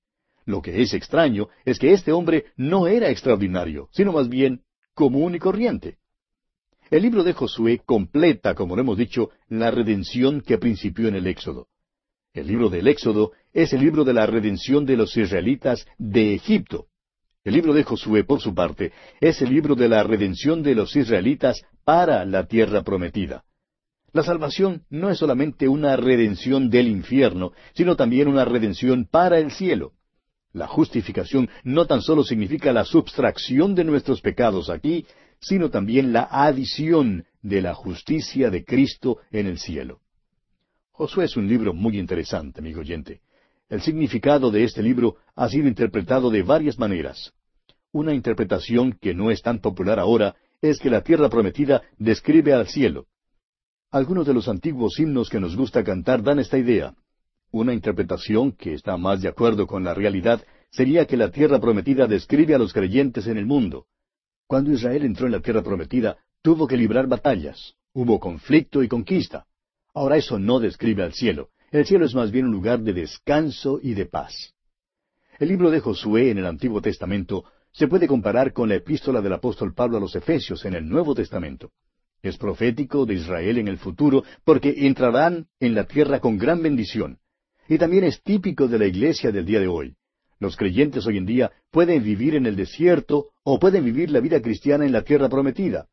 Lo 0.46 0.62
que 0.62 0.82
es 0.82 0.94
extraño 0.94 1.48
es 1.64 1.80
que 1.80 1.94
este 1.94 2.12
hombre 2.12 2.46
no 2.58 2.88
era 2.88 3.10
extraordinario, 3.10 3.88
sino 3.92 4.12
más 4.12 4.28
bien 4.28 4.62
común 4.94 5.36
y 5.36 5.40
corriente. 5.40 5.98
El 6.94 7.02
libro 7.02 7.24
de 7.24 7.34
Josué 7.34 7.82
completa, 7.84 8.54
como 8.54 8.76
lo 8.76 8.84
hemos 8.84 9.00
dicho, 9.00 9.32
la 9.50 9.72
redención 9.72 10.42
que 10.42 10.60
principió 10.60 11.08
en 11.08 11.16
el 11.16 11.26
Éxodo. 11.26 11.66
El 12.36 12.46
libro 12.46 12.70
del 12.70 12.88
Éxodo 12.88 13.32
es 13.52 13.74
el 13.74 13.82
libro 13.82 14.04
de 14.04 14.14
la 14.14 14.28
redención 14.28 14.86
de 14.86 14.96
los 14.96 15.18
israelitas 15.18 15.88
de 15.98 16.36
Egipto. 16.36 16.86
El 17.44 17.56
libro 17.56 17.74
de 17.74 17.84
Josué, 17.84 18.26
por 18.26 18.42
su 18.42 18.54
parte, 18.54 18.92
es 19.20 19.42
el 19.42 19.50
libro 19.50 19.74
de 19.74 19.90
la 19.90 20.04
redención 20.04 20.62
de 20.62 20.76
los 20.76 20.96
israelitas 20.96 21.66
para 21.84 22.26
la 22.26 22.46
tierra 22.46 22.84
prometida. 22.84 23.44
La 24.12 24.22
salvación 24.22 24.84
no 24.92 25.10
es 25.10 25.18
solamente 25.18 25.68
una 25.68 25.96
redención 25.96 26.70
del 26.70 26.90
infierno, 26.90 27.54
sino 27.74 27.96
también 27.96 28.28
una 28.28 28.46
redención 28.46 29.08
para 29.10 29.40
el 29.40 29.52
cielo. 29.52 29.94
La 30.52 30.68
justificación 30.68 31.50
no 31.64 31.88
tan 31.88 32.04
solo 32.04 32.24
significa 32.24 32.72
la 32.72 32.86
substracción 32.86 33.74
de 33.74 33.84
nuestros 33.84 34.22
pecados 34.22 34.70
aquí, 34.70 35.08
sino 35.44 35.70
también 35.70 36.14
la 36.14 36.28
adición 36.32 37.26
de 37.42 37.62
la 37.62 37.74
justicia 37.74 38.50
de 38.50 38.64
Cristo 38.64 39.18
en 39.30 39.46
el 39.48 39.60
cielo. 39.60 40.00
Josué 40.92 41.26
es 41.26 41.36
un 41.36 41.48
libro 41.48 41.74
muy 41.74 42.00
interesante, 42.00 42.62
amigo 42.62 42.80
oyente. 42.80 43.20
El 43.68 43.82
significado 43.82 44.52
de 44.52 44.64
este 44.64 44.82
libro 44.82 45.18
ha 45.36 45.50
sido 45.50 45.68
interpretado 45.68 46.30
de 46.30 46.44
varias 46.44 46.80
maneras. 46.80 47.34
Una 47.92 48.14
interpretación 48.14 48.94
que 49.02 49.14
no 49.14 49.32
es 49.32 49.42
tan 49.42 49.60
popular 49.60 50.00
ahora 50.00 50.36
es 50.62 50.80
que 50.80 50.90
la 50.90 51.02
tierra 51.02 51.30
prometida 51.30 51.82
describe 51.98 52.54
al 52.54 52.68
cielo. 52.68 53.08
Algunos 53.92 54.26
de 54.26 54.34
los 54.34 54.48
antiguos 54.48 54.98
himnos 54.98 55.30
que 55.30 55.42
nos 55.42 55.58
gusta 55.58 55.84
cantar 55.84 56.24
dan 56.24 56.40
esta 56.40 56.58
idea. 56.58 56.96
Una 57.52 57.74
interpretación 57.74 58.54
que 58.54 58.74
está 58.74 58.96
más 58.96 59.22
de 59.22 59.28
acuerdo 59.28 59.68
con 59.68 59.84
la 59.84 59.94
realidad 59.94 60.42
sería 60.72 61.06
que 61.06 61.18
la 61.18 61.32
tierra 61.32 61.60
prometida 61.60 62.08
describe 62.08 62.56
a 62.56 62.58
los 62.58 62.72
creyentes 62.72 63.28
en 63.28 63.38
el 63.38 63.46
mundo. 63.46 63.88
Cuando 64.48 64.72
Israel 64.72 65.04
entró 65.04 65.26
en 65.26 65.32
la 65.32 65.40
tierra 65.40 65.64
prometida, 65.64 66.18
tuvo 66.42 66.68
que 66.68 66.78
librar 66.78 67.08
batallas, 67.08 67.76
hubo 67.94 68.20
conflicto 68.20 68.84
y 68.84 68.88
conquista. 68.88 69.46
Ahora 69.94 70.18
eso 70.18 70.40
no 70.40 70.60
describe 70.60 71.04
al 71.04 71.14
cielo. 71.14 71.50
El 71.72 71.86
cielo 71.86 72.06
es 72.06 72.14
más 72.14 72.32
bien 72.32 72.46
un 72.46 72.52
lugar 72.52 72.82
de 72.82 72.94
descanso 72.94 73.80
y 73.82 73.94
de 73.94 74.06
paz. 74.06 74.54
El 75.40 75.50
libro 75.50 75.72
de 75.72 75.80
Josué 75.80 76.30
en 76.30 76.38
el 76.38 76.46
Antiguo 76.46 76.82
Testamento 76.82 77.46
se 77.72 77.88
puede 77.88 78.08
comparar 78.08 78.54
con 78.54 78.70
la 78.70 78.76
epístola 78.76 79.22
del 79.22 79.34
apóstol 79.34 79.74
Pablo 79.74 79.98
a 79.98 80.00
los 80.00 80.16
Efesios 80.16 80.64
en 80.66 80.76
el 80.76 80.88
Nuevo 80.88 81.16
Testamento. 81.16 81.72
Es 82.22 82.38
profético 82.38 83.06
de 83.06 83.16
Israel 83.16 83.58
en 83.58 83.68
el 83.68 83.78
futuro 83.78 84.24
porque 84.44 84.86
entrarán 84.86 85.48
en 85.60 85.74
la 85.74 85.86
tierra 85.86 86.20
con 86.20 86.38
gran 86.38 86.62
bendición. 86.62 87.18
Y 87.68 87.78
también 87.78 88.04
es 88.04 88.22
típico 88.22 88.68
de 88.68 88.80
la 88.80 88.86
iglesia 88.86 89.32
del 89.32 89.46
día 89.46 89.60
de 89.60 89.68
hoy. 89.68 89.96
Los 90.44 90.58
creyentes 90.58 91.08
hoy 91.08 91.18
en 91.18 91.26
día 91.26 91.54
pueden 91.72 92.04
vivir 92.04 92.36
en 92.36 92.46
el 92.46 92.58
desierto 92.58 93.30
o 93.46 93.60
pueden 93.60 93.86
vivir 93.86 94.12
la 94.12 94.20
vida 94.20 94.42
cristiana 94.42 94.86
en 94.86 94.92
la 94.92 95.04
tierra 95.04 95.30
prometida. 95.30 95.88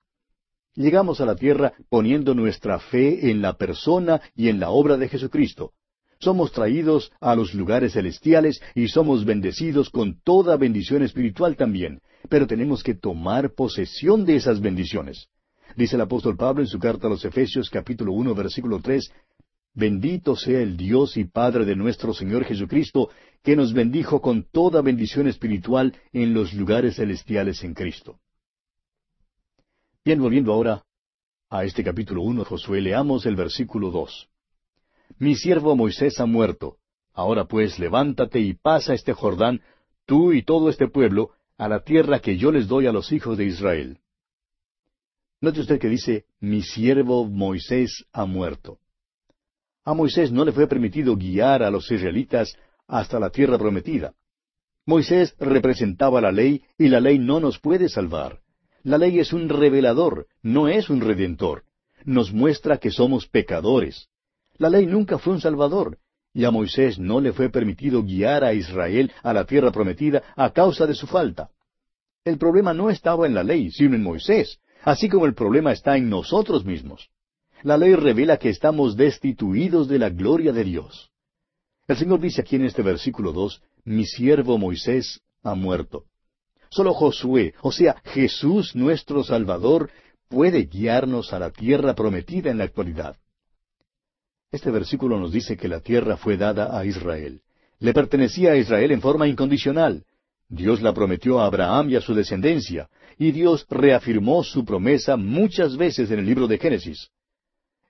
Llegamos 0.74 1.20
a 1.20 1.24
la 1.24 1.36
tierra 1.36 1.72
poniendo 1.88 2.34
nuestra 2.34 2.80
fe 2.80 3.30
en 3.30 3.42
la 3.42 3.52
persona 3.52 4.20
y 4.34 4.48
en 4.48 4.58
la 4.58 4.70
obra 4.70 4.96
de 4.96 5.08
Jesucristo. 5.08 5.70
Somos 6.18 6.50
traídos 6.50 7.12
a 7.20 7.36
los 7.36 7.54
lugares 7.54 7.92
celestiales 7.92 8.60
y 8.74 8.88
somos 8.88 9.24
bendecidos 9.24 9.88
con 9.88 10.20
toda 10.20 10.56
bendición 10.56 11.04
espiritual 11.04 11.54
también, 11.54 12.00
pero 12.28 12.48
tenemos 12.48 12.82
que 12.82 12.96
tomar 12.96 13.54
posesión 13.54 14.24
de 14.24 14.34
esas 14.34 14.60
bendiciones. 14.60 15.28
Dice 15.76 15.94
el 15.94 16.02
apóstol 16.02 16.36
Pablo 16.36 16.60
en 16.60 16.66
su 16.66 16.80
carta 16.80 17.06
a 17.06 17.10
los 17.10 17.24
Efesios 17.24 17.70
capítulo 17.70 18.12
uno 18.12 18.34
versículo 18.34 18.80
tres 18.80 19.12
Bendito 19.74 20.34
sea 20.34 20.60
el 20.60 20.76
Dios 20.76 21.16
y 21.16 21.24
Padre 21.24 21.64
de 21.64 21.76
nuestro 21.76 22.12
Señor 22.12 22.44
Jesucristo, 22.44 23.10
que 23.42 23.56
nos 23.56 23.72
bendijo 23.72 24.20
con 24.20 24.44
toda 24.50 24.82
bendición 24.82 25.28
espiritual 25.28 25.96
en 26.12 26.34
los 26.34 26.52
lugares 26.52 26.96
celestiales 26.96 27.62
en 27.62 27.74
Cristo. 27.74 28.18
Bien, 30.04 30.20
volviendo 30.20 30.52
ahora 30.52 30.82
a 31.48 31.64
este 31.64 31.84
capítulo 31.84 32.22
uno 32.22 32.44
Josué, 32.44 32.80
leamos 32.80 33.26
el 33.26 33.36
versículo 33.36 33.90
dos. 33.90 34.28
Mi 35.18 35.36
siervo 35.36 35.76
Moisés 35.76 36.18
ha 36.20 36.26
muerto. 36.26 36.78
Ahora 37.12 37.44
pues 37.44 37.78
levántate 37.78 38.40
y 38.40 38.54
pasa 38.54 38.94
este 38.94 39.12
Jordán, 39.12 39.60
tú 40.06 40.32
y 40.32 40.42
todo 40.42 40.68
este 40.68 40.88
pueblo, 40.88 41.30
a 41.58 41.68
la 41.68 41.84
tierra 41.84 42.20
que 42.20 42.36
yo 42.36 42.50
les 42.50 42.66
doy 42.68 42.86
a 42.86 42.92
los 42.92 43.12
hijos 43.12 43.36
de 43.36 43.44
Israel. 43.44 43.98
Note 45.40 45.60
usted 45.60 45.78
que 45.78 45.88
dice, 45.88 46.24
mi 46.40 46.62
siervo 46.62 47.26
Moisés 47.26 48.04
ha 48.12 48.24
muerto. 48.24 48.78
A 49.84 49.94
Moisés 49.94 50.30
no 50.30 50.44
le 50.44 50.52
fue 50.52 50.66
permitido 50.66 51.16
guiar 51.16 51.62
a 51.62 51.70
los 51.70 51.90
israelitas 51.90 52.56
hasta 52.86 53.18
la 53.18 53.30
tierra 53.30 53.58
prometida. 53.58 54.12
Moisés 54.86 55.34
representaba 55.38 56.20
la 56.20 56.32
ley 56.32 56.62
y 56.76 56.88
la 56.88 57.00
ley 57.00 57.18
no 57.18 57.40
nos 57.40 57.58
puede 57.58 57.88
salvar. 57.88 58.40
La 58.82 58.98
ley 58.98 59.18
es 59.18 59.32
un 59.32 59.48
revelador, 59.48 60.26
no 60.42 60.68
es 60.68 60.90
un 60.90 61.00
redentor. 61.00 61.64
Nos 62.04 62.32
muestra 62.32 62.78
que 62.78 62.90
somos 62.90 63.26
pecadores. 63.26 64.08
La 64.56 64.68
ley 64.68 64.86
nunca 64.86 65.18
fue 65.18 65.34
un 65.34 65.40
salvador, 65.40 65.98
y 66.32 66.44
a 66.44 66.50
Moisés 66.50 66.98
no 66.98 67.20
le 67.20 67.32
fue 67.32 67.50
permitido 67.50 68.02
guiar 68.02 68.44
a 68.44 68.52
Israel 68.52 69.12
a 69.22 69.32
la 69.32 69.44
tierra 69.44 69.70
prometida 69.70 70.22
a 70.36 70.50
causa 70.50 70.86
de 70.86 70.94
su 70.94 71.06
falta. 71.06 71.50
El 72.24 72.38
problema 72.38 72.74
no 72.74 72.90
estaba 72.90 73.26
en 73.26 73.34
la 73.34 73.42
ley, 73.42 73.70
sino 73.70 73.96
en 73.96 74.02
Moisés, 74.02 74.60
así 74.82 75.08
como 75.08 75.26
el 75.26 75.34
problema 75.34 75.72
está 75.72 75.96
en 75.96 76.08
nosotros 76.10 76.64
mismos. 76.64 77.10
La 77.62 77.76
ley 77.76 77.94
revela 77.94 78.38
que 78.38 78.48
estamos 78.48 78.96
destituidos 78.96 79.88
de 79.88 79.98
la 79.98 80.08
gloria 80.08 80.52
de 80.52 80.64
Dios. 80.64 81.10
El 81.86 81.96
Señor 81.96 82.20
dice 82.20 82.40
aquí 82.40 82.56
en 82.56 82.64
este 82.64 82.82
versículo 82.82 83.32
dos, 83.32 83.62
mi 83.84 84.06
siervo 84.06 84.56
Moisés 84.56 85.20
ha 85.42 85.54
muerto. 85.54 86.04
Solo 86.70 86.94
Josué, 86.94 87.54
o 87.62 87.72
sea, 87.72 87.96
Jesús 88.04 88.74
nuestro 88.74 89.24
Salvador, 89.24 89.90
puede 90.28 90.64
guiarnos 90.64 91.32
a 91.32 91.38
la 91.38 91.50
tierra 91.50 91.94
prometida 91.94 92.50
en 92.50 92.58
la 92.58 92.64
actualidad. 92.64 93.16
Este 94.52 94.70
versículo 94.70 95.18
nos 95.18 95.32
dice 95.32 95.56
que 95.56 95.68
la 95.68 95.80
tierra 95.80 96.16
fue 96.16 96.36
dada 96.36 96.78
a 96.78 96.84
Israel. 96.84 97.42
Le 97.78 97.92
pertenecía 97.92 98.52
a 98.52 98.56
Israel 98.56 98.92
en 98.92 99.00
forma 99.00 99.28
incondicional. 99.28 100.04
Dios 100.48 100.80
la 100.82 100.92
prometió 100.92 101.40
a 101.40 101.46
Abraham 101.46 101.90
y 101.90 101.96
a 101.96 102.00
su 102.00 102.14
descendencia, 102.14 102.88
y 103.18 103.32
Dios 103.32 103.66
reafirmó 103.68 104.42
su 104.44 104.64
promesa 104.64 105.16
muchas 105.16 105.76
veces 105.76 106.10
en 106.10 106.20
el 106.20 106.26
libro 106.26 106.46
de 106.46 106.58
Génesis. 106.58 107.10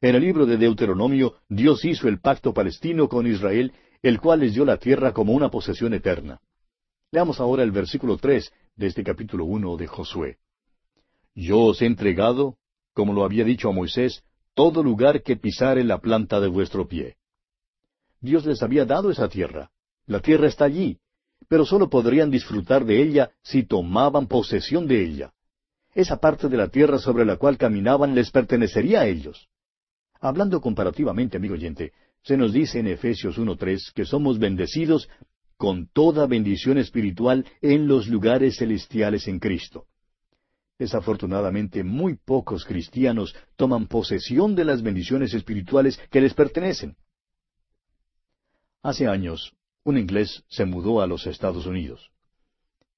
En 0.03 0.15
el 0.15 0.23
libro 0.23 0.47
de 0.47 0.57
Deuteronomio, 0.57 1.35
Dios 1.49 1.85
hizo 1.85 2.09
el 2.09 2.21
pacto 2.21 2.55
palestino 2.55 3.09
con 3.09 3.27
Israel, 3.27 3.73
el 4.03 4.19
cual 4.19 4.41
les 4.41 4.55
dio 4.55 4.65
la 4.65 4.79
tierra 4.79 5.13
como 5.13 5.35
una 5.35 5.51
posesión 5.51 5.93
eterna. 5.93 6.41
Leamos 7.13 7.39
ahora 7.39 7.63
el 7.63 7.71
versículo 7.71 8.17
tres 8.17 8.51
de 8.77 8.87
este 8.87 9.05
capítulo 9.05 9.45
uno 9.45 9.77
de 9.77 9.87
Josué. 9.87 10.39
Yo 11.35 11.59
os 11.59 11.83
he 11.83 11.87
entregado, 11.87 12.57
como 12.95 13.13
lo 13.13 13.25
había 13.25 13.45
dicho 13.45 13.69
a 13.69 13.73
Moisés, 13.73 14.23
todo 14.55 14.83
lugar 14.83 15.23
que 15.23 15.37
pisare 15.37 15.85
la 15.85 15.99
planta 15.99 16.41
de 16.41 16.49
vuestro 16.49 16.89
pie. 16.89 17.17
Dios 18.21 18.47
les 18.47 18.63
había 18.63 18.87
dado 18.87 19.11
esa 19.11 19.29
tierra. 19.29 19.71
La 20.07 20.21
tierra 20.21 20.49
está 20.49 20.65
allí, 20.65 20.99
pero 21.49 21.67
sólo 21.67 21.91
podrían 21.91 22.31
disfrutar 22.31 22.87
de 22.87 23.03
ella 23.03 23.33
si 23.43 23.65
tomaban 23.65 24.29
posesión 24.29 24.87
de 24.87 25.05
ella. 25.05 25.35
Esa 25.95 26.19
parte 26.19 26.49
de 26.49 26.57
la 26.57 26.69
tierra 26.69 26.99
sobre 26.99 27.27
la 27.27 27.37
cual 27.37 27.59
caminaban 27.59 28.15
les 28.15 28.31
pertenecería 28.31 29.01
a 29.01 29.07
ellos. 29.07 29.49
Hablando 30.21 30.61
comparativamente, 30.61 31.39
amigo 31.39 31.55
oyente, 31.55 31.93
se 32.23 32.37
nos 32.37 32.53
dice 32.53 32.79
en 32.79 32.89
Efesios 32.89 33.39
1.3 33.39 33.93
que 33.95 34.05
somos 34.05 34.39
bendecidos 34.39 35.09
con 35.57 35.89
toda 35.89 36.27
bendición 36.27 36.79
espiritual 36.79 37.47
en 37.63 37.87
los 37.87 38.07
lugares 38.07 38.57
celestiales 38.57 39.29
en 39.29 39.39
Cristo. 39.39 39.87
Desafortunadamente, 40.79 41.85
muy 41.85 42.17
pocos 42.17 42.65
cristianos 42.65 43.35
toman 43.57 43.87
posesión 43.87 44.55
de 44.55 44.65
las 44.65 44.83
bendiciones 44.83 45.35
espirituales 45.35 45.99
que 46.11 46.21
les 46.21 46.35
pertenecen. 46.35 46.97
Hace 48.83 49.07
años, 49.07 49.55
un 49.85 49.99
inglés 49.99 50.43
se 50.49 50.65
mudó 50.65 51.01
a 51.01 51.07
los 51.07 51.27
Estados 51.27 51.67
Unidos. 51.67 52.11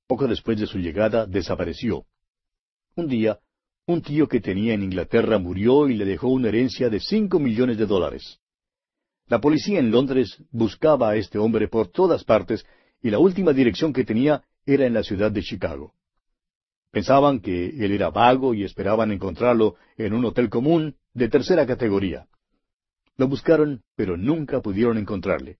Poco 0.06 0.28
después 0.28 0.58
de 0.60 0.66
su 0.66 0.78
llegada, 0.78 1.26
desapareció. 1.26 2.04
Un 2.94 3.08
día, 3.08 3.40
un 3.86 4.00
tío 4.02 4.28
que 4.28 4.40
tenía 4.40 4.74
en 4.74 4.82
Inglaterra 4.82 5.38
murió 5.38 5.88
y 5.88 5.94
le 5.94 6.04
dejó 6.04 6.28
una 6.28 6.48
herencia 6.48 6.88
de 6.88 7.00
cinco 7.00 7.38
millones 7.38 7.78
de 7.78 7.86
dólares. 7.86 8.38
La 9.26 9.40
policía 9.40 9.80
en 9.80 9.90
Londres 9.90 10.42
buscaba 10.50 11.10
a 11.10 11.16
este 11.16 11.38
hombre 11.38 11.68
por 11.68 11.88
todas 11.88 12.24
partes 12.24 12.64
y 13.02 13.10
la 13.10 13.18
última 13.18 13.52
dirección 13.52 13.92
que 13.92 14.04
tenía 14.04 14.44
era 14.64 14.86
en 14.86 14.94
la 14.94 15.02
ciudad 15.02 15.32
de 15.32 15.42
Chicago. 15.42 15.94
Pensaban 16.92 17.40
que 17.40 17.70
él 17.70 17.92
era 17.92 18.10
vago 18.10 18.54
y 18.54 18.64
esperaban 18.64 19.10
encontrarlo 19.10 19.76
en 19.96 20.12
un 20.12 20.24
hotel 20.26 20.48
común 20.48 20.96
de 21.14 21.28
tercera 21.28 21.66
categoría. 21.66 22.26
Lo 23.16 23.28
buscaron, 23.28 23.82
pero 23.96 24.16
nunca 24.16 24.60
pudieron 24.60 24.98
encontrarle. 24.98 25.58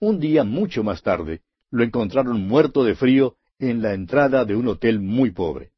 Un 0.00 0.20
día 0.20 0.44
mucho 0.44 0.84
más 0.84 1.02
tarde, 1.02 1.40
lo 1.70 1.82
encontraron 1.82 2.46
muerto 2.46 2.84
de 2.84 2.94
frío 2.94 3.36
en 3.58 3.82
la 3.82 3.94
entrada 3.94 4.44
de 4.44 4.54
un 4.54 4.68
hotel 4.68 5.00
muy 5.00 5.30
pobre. 5.30 5.73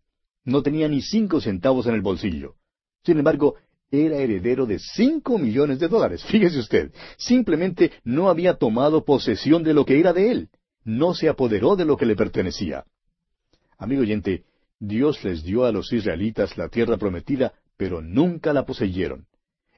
No 0.47 0.63
tenía 0.63 0.89
ni 0.89 1.03
cinco 1.03 1.41
centavos 1.41 1.87
en 1.87 1.95
el 1.95 2.01
bolsillo. 2.01 2.55
Sin 3.05 3.19
embargo, 3.19 3.57
era 3.91 4.17
heredero 4.17 4.65
de 4.65 4.79
cinco 4.79 5.39
millones 5.39 5.81
de 5.81 5.89
dólares. 5.89 6.25
Fíjese 6.31 6.61
usted, 6.61 6.93
simplemente 7.19 7.93
no 8.05 8.31
había 8.31 8.55
tomado 8.55 9.05
posesión 9.05 9.65
de 9.65 9.75
lo 9.75 9.85
que 9.85 9.99
era 9.99 10.13
de 10.13 10.31
él. 10.31 10.49
No 10.85 11.15
se 11.15 11.29
apoderó 11.29 11.75
de 11.75 11.85
lo 11.85 11.97
que 11.97 12.07
le 12.07 12.15
pertenecía. 12.15 12.85
Amigo 13.77 14.03
oyente, 14.03 14.45
Dios 14.79 15.23
les 15.25 15.43
dio 15.43 15.65
a 15.65 15.73
los 15.73 15.93
israelitas 15.93 16.57
la 16.57 16.69
tierra 16.69 16.97
prometida, 16.97 17.53
pero 17.77 18.01
nunca 18.01 18.53
la 18.53 18.65
poseyeron. 18.65 19.27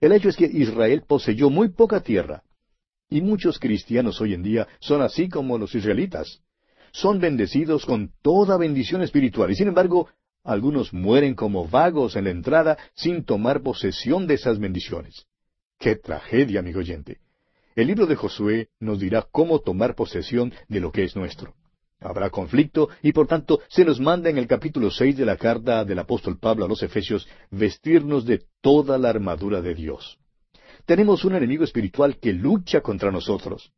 El 0.00 0.12
hecho 0.12 0.28
es 0.28 0.36
que 0.36 0.46
Israel 0.46 1.02
poseyó 1.06 1.48
muy 1.48 1.70
poca 1.70 2.00
tierra. 2.00 2.42
Y 3.08 3.22
muchos 3.22 3.58
cristianos 3.58 4.20
hoy 4.20 4.34
en 4.34 4.42
día 4.42 4.68
son 4.80 5.00
así 5.00 5.30
como 5.30 5.56
los 5.56 5.74
israelitas. 5.74 6.42
Son 6.92 7.20
bendecidos 7.20 7.86
con 7.86 8.12
toda 8.20 8.58
bendición 8.58 9.02
espiritual 9.02 9.50
y 9.50 9.54
sin 9.54 9.68
embargo 9.68 10.08
algunos 10.48 10.94
mueren 10.94 11.34
como 11.34 11.68
vagos 11.68 12.16
en 12.16 12.24
la 12.24 12.30
entrada 12.30 12.78
sin 12.94 13.22
tomar 13.22 13.62
posesión 13.62 14.26
de 14.26 14.34
esas 14.34 14.58
bendiciones. 14.58 15.26
¡Qué 15.78 15.94
tragedia, 15.94 16.60
amigo 16.60 16.80
oyente! 16.80 17.18
El 17.76 17.88
libro 17.88 18.06
de 18.06 18.16
Josué 18.16 18.70
nos 18.80 18.98
dirá 18.98 19.26
cómo 19.30 19.60
tomar 19.60 19.94
posesión 19.94 20.54
de 20.66 20.80
lo 20.80 20.90
que 20.90 21.04
es 21.04 21.14
nuestro. 21.14 21.54
Habrá 22.00 22.30
conflicto 22.30 22.88
y 23.02 23.12
por 23.12 23.26
tanto 23.26 23.60
se 23.68 23.84
nos 23.84 24.00
manda 24.00 24.30
en 24.30 24.38
el 24.38 24.46
capítulo 24.46 24.90
seis 24.90 25.18
de 25.18 25.26
la 25.26 25.36
carta 25.36 25.84
del 25.84 25.98
apóstol 25.98 26.38
Pablo 26.38 26.64
a 26.64 26.68
los 26.68 26.82
Efesios 26.82 27.28
vestirnos 27.50 28.24
de 28.24 28.44
toda 28.62 28.96
la 28.96 29.10
armadura 29.10 29.60
de 29.60 29.74
Dios. 29.74 30.18
Tenemos 30.86 31.26
un 31.26 31.34
enemigo 31.34 31.62
espiritual 31.62 32.18
que 32.18 32.32
lucha 32.32 32.80
contra 32.80 33.10
nosotros. 33.10 33.70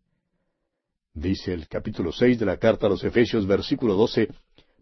Dice 1.13 1.53
el 1.53 1.67
capítulo 1.67 2.13
seis 2.13 2.39
de 2.39 2.47
la 2.47 2.59
carta 2.59 2.87
a 2.87 2.91
los 2.91 3.03
Efesios, 3.03 3.45
versículo 3.45 3.95
doce, 3.95 4.29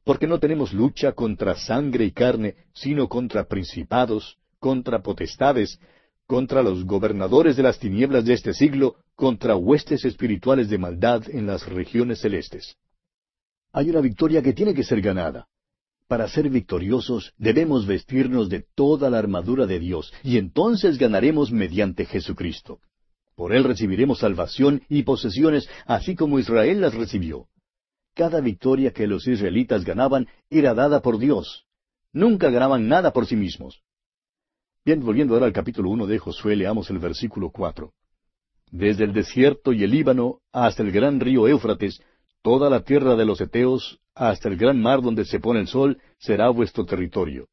porque 0.08 0.26
no 0.26 0.40
tenemos 0.40 0.72
lucha 0.72 1.12
contra 1.12 1.54
sangre 1.54 2.06
y 2.06 2.12
carne, 2.12 2.54
sino 2.72 3.10
contra 3.10 3.44
principados, 3.44 4.38
contra 4.58 5.02
potestades, 5.02 5.78
contra 6.26 6.62
los 6.62 6.86
gobernadores 6.86 7.58
de 7.58 7.62
las 7.62 7.78
tinieblas 7.78 8.24
de 8.24 8.32
este 8.32 8.54
siglo, 8.54 8.96
contra 9.14 9.54
huestes 9.54 10.06
espirituales 10.06 10.70
de 10.70 10.78
maldad 10.78 11.24
en 11.28 11.46
las 11.46 11.68
regiones 11.68 12.20
celestes. 12.20 12.76
Hay 13.70 13.90
una 13.90 14.00
victoria 14.00 14.40
que 14.40 14.54
tiene 14.54 14.72
que 14.72 14.82
ser 14.82 15.02
ganada. 15.02 15.46
Para 16.06 16.26
ser 16.26 16.48
victoriosos 16.48 17.34
debemos 17.36 17.86
vestirnos 17.86 18.48
de 18.48 18.64
toda 18.74 19.10
la 19.10 19.18
armadura 19.18 19.66
de 19.66 19.78
Dios, 19.78 20.10
y 20.24 20.38
entonces 20.38 20.96
ganaremos 20.96 21.52
mediante 21.52 22.06
Jesucristo. 22.06 22.80
Por 23.36 23.54
Él 23.54 23.62
recibiremos 23.62 24.20
salvación 24.20 24.80
y 24.88 25.02
posesiones, 25.02 25.68
así 25.84 26.16
como 26.16 26.38
Israel 26.38 26.80
las 26.80 26.94
recibió. 26.94 27.48
Cada 28.18 28.40
victoria 28.40 28.90
que 28.90 29.06
los 29.06 29.28
israelitas 29.28 29.84
ganaban 29.84 30.26
era 30.50 30.74
dada 30.74 31.00
por 31.02 31.18
Dios. 31.18 31.66
Nunca 32.12 32.50
ganaban 32.50 32.88
nada 32.88 33.12
por 33.12 33.26
sí 33.26 33.36
mismos. 33.36 33.80
Bien, 34.84 34.98
volviendo 34.98 35.34
ahora 35.34 35.46
al 35.46 35.52
capítulo 35.52 35.88
uno 35.88 36.04
de 36.04 36.18
Josué, 36.18 36.56
leamos 36.56 36.90
el 36.90 36.98
versículo 36.98 37.50
cuatro. 37.50 37.92
Desde 38.72 39.04
el 39.04 39.12
desierto 39.12 39.72
y 39.72 39.84
el 39.84 39.92
Líbano 39.92 40.40
hasta 40.50 40.82
el 40.82 40.90
gran 40.90 41.20
río 41.20 41.46
Éufrates, 41.46 42.02
toda 42.42 42.68
la 42.68 42.80
tierra 42.82 43.14
de 43.14 43.24
los 43.24 43.40
Eteos, 43.40 44.00
hasta 44.16 44.48
el 44.48 44.56
gran 44.56 44.82
mar 44.82 45.00
donde 45.00 45.24
se 45.24 45.38
pone 45.38 45.60
el 45.60 45.68
sol, 45.68 46.00
será 46.18 46.48
vuestro 46.48 46.84
territorio. 46.84 47.46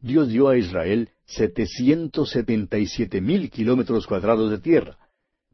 Dios 0.00 0.30
dio 0.30 0.48
a 0.48 0.58
Israel 0.58 1.10
setecientos 1.26 2.30
setenta 2.30 2.76
y 2.76 2.88
siete 2.88 3.20
mil 3.20 3.48
kilómetros 3.50 4.08
cuadrados 4.08 4.50
de 4.50 4.58
tierra, 4.58 4.98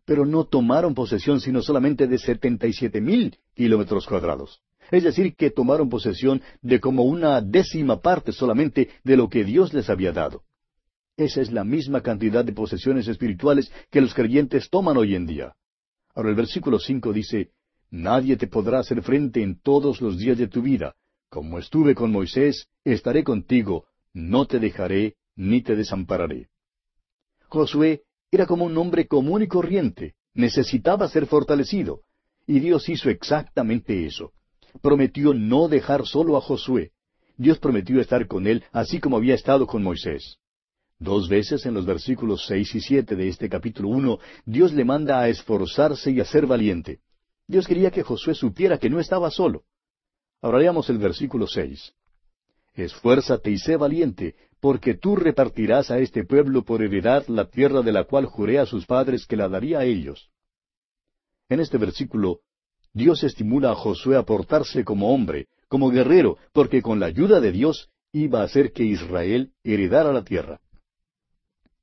pero 0.06 0.24
no 0.24 0.44
tomaron 0.44 0.94
posesión 0.94 1.40
sino 1.40 1.60
solamente 1.60 2.06
de 2.06 2.16
setenta 2.16 2.66
y 2.66 2.72
siete 2.72 3.02
mil 3.02 3.36
kilómetros 3.54 4.06
cuadrados. 4.06 4.62
Es 4.90 5.02
decir, 5.02 5.34
que 5.34 5.50
tomaron 5.50 5.90
posesión 5.90 6.40
de 6.62 6.80
como 6.80 7.02
una 7.02 7.40
décima 7.42 8.00
parte 8.00 8.32
solamente 8.32 8.88
de 9.02 9.16
lo 9.16 9.28
que 9.28 9.44
Dios 9.44 9.74
les 9.74 9.90
había 9.90 10.12
dado. 10.12 10.44
Esa 11.16 11.40
es 11.40 11.50
la 11.50 11.64
misma 11.64 12.02
cantidad 12.02 12.44
de 12.44 12.52
posesiones 12.52 13.08
espirituales 13.08 13.72
que 13.90 14.00
los 14.00 14.14
creyentes 14.14 14.70
toman 14.70 14.96
hoy 14.96 15.16
en 15.16 15.26
día. 15.26 15.56
Ahora 16.14 16.30
el 16.30 16.36
versículo 16.36 16.78
cinco 16.78 17.12
dice, 17.12 17.50
Nadie 17.90 18.36
te 18.36 18.46
podrá 18.46 18.78
hacer 18.80 19.02
frente 19.02 19.42
en 19.42 19.60
todos 19.60 20.00
los 20.00 20.18
días 20.18 20.38
de 20.38 20.48
tu 20.48 20.62
vida. 20.62 20.94
Como 21.28 21.58
estuve 21.58 21.94
con 21.94 22.12
Moisés, 22.12 22.68
estaré 22.84 23.24
contigo, 23.24 23.86
no 24.12 24.46
te 24.46 24.60
dejaré 24.60 25.16
ni 25.34 25.62
te 25.62 25.74
desampararé. 25.74 26.48
Josué 27.48 28.02
era 28.30 28.46
como 28.46 28.64
un 28.64 28.76
hombre 28.78 29.06
común 29.06 29.42
y 29.42 29.46
corriente, 29.46 30.14
necesitaba 30.34 31.08
ser 31.08 31.26
fortalecido, 31.26 32.00
y 32.46 32.60
Dios 32.60 32.88
hizo 32.88 33.10
exactamente 33.10 34.06
eso. 34.06 34.32
Prometió 34.82 35.32
no 35.34 35.68
dejar 35.68 36.06
solo 36.06 36.36
a 36.36 36.40
Josué. 36.40 36.92
Dios 37.36 37.58
prometió 37.58 38.00
estar 38.00 38.26
con 38.26 38.46
él 38.46 38.64
así 38.72 39.00
como 39.00 39.16
había 39.16 39.34
estado 39.34 39.66
con 39.66 39.82
Moisés. 39.82 40.38
Dos 40.98 41.28
veces 41.28 41.66
en 41.66 41.74
los 41.74 41.84
versículos 41.84 42.46
seis 42.46 42.74
y 42.74 42.80
siete 42.80 43.16
de 43.16 43.28
este 43.28 43.48
capítulo 43.48 43.90
uno, 43.90 44.18
Dios 44.46 44.72
le 44.72 44.84
manda 44.84 45.20
a 45.20 45.28
esforzarse 45.28 46.10
y 46.10 46.20
a 46.20 46.24
ser 46.24 46.46
valiente. 46.46 47.00
Dios 47.46 47.66
quería 47.66 47.90
que 47.90 48.02
Josué 48.02 48.34
supiera 48.34 48.78
que 48.78 48.88
no 48.90 48.98
estaba 48.98 49.30
solo. 49.30 49.64
Ahora 50.40 50.58
leamos 50.58 50.88
el 50.88 50.98
versículo 50.98 51.46
seis. 51.46 51.92
Esfuérzate 52.76 53.50
y 53.50 53.58
sé 53.58 53.76
valiente, 53.76 54.34
porque 54.60 54.94
tú 54.94 55.16
repartirás 55.16 55.90
a 55.90 55.98
este 55.98 56.24
pueblo 56.24 56.62
por 56.62 56.82
heredad 56.82 57.26
la 57.28 57.48
tierra 57.48 57.80
de 57.80 57.92
la 57.92 58.04
cual 58.04 58.26
juré 58.26 58.58
a 58.58 58.66
sus 58.66 58.84
padres 58.84 59.26
que 59.26 59.36
la 59.36 59.48
daría 59.48 59.80
a 59.80 59.84
ellos. 59.84 60.30
En 61.48 61.60
este 61.60 61.78
versículo, 61.78 62.40
Dios 62.92 63.24
estimula 63.24 63.72
a 63.72 63.74
Josué 63.74 64.16
a 64.16 64.24
portarse 64.24 64.84
como 64.84 65.14
hombre, 65.14 65.46
como 65.68 65.90
guerrero, 65.90 66.36
porque 66.52 66.82
con 66.82 67.00
la 67.00 67.06
ayuda 67.06 67.40
de 67.40 67.52
Dios 67.52 67.88
iba 68.12 68.40
a 68.40 68.44
hacer 68.44 68.72
que 68.72 68.84
Israel 68.84 69.52
heredara 69.64 70.12
la 70.12 70.24
tierra. 70.24 70.60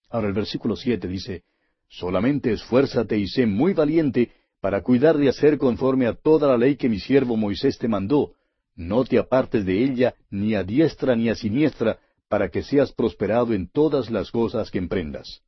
Ahora 0.09 0.27
el 0.27 0.33
versículo 0.33 0.75
siete 0.75 1.07
dice, 1.07 1.43
Solamente 1.89 2.51
esfuérzate 2.51 3.17
y 3.17 3.27
sé 3.27 3.45
muy 3.45 3.73
valiente 3.73 4.31
para 4.61 4.81
cuidar 4.81 5.17
de 5.17 5.29
hacer 5.29 5.57
conforme 5.57 6.07
a 6.07 6.13
toda 6.13 6.47
la 6.47 6.57
ley 6.57 6.75
que 6.75 6.89
mi 6.89 6.99
siervo 6.99 7.35
Moisés 7.35 7.77
te 7.77 7.87
mandó, 7.87 8.33
no 8.75 9.03
te 9.03 9.17
apartes 9.17 9.65
de 9.65 9.83
ella 9.83 10.15
ni 10.29 10.55
a 10.55 10.63
diestra 10.63 11.15
ni 11.15 11.29
a 11.29 11.35
siniestra, 11.35 11.99
para 12.27 12.49
que 12.49 12.63
seas 12.63 12.91
prosperado 12.91 13.53
en 13.53 13.69
todas 13.69 14.09
las 14.09 14.31
cosas 14.31 14.71
que 14.71 14.79
emprendas. 14.79 15.41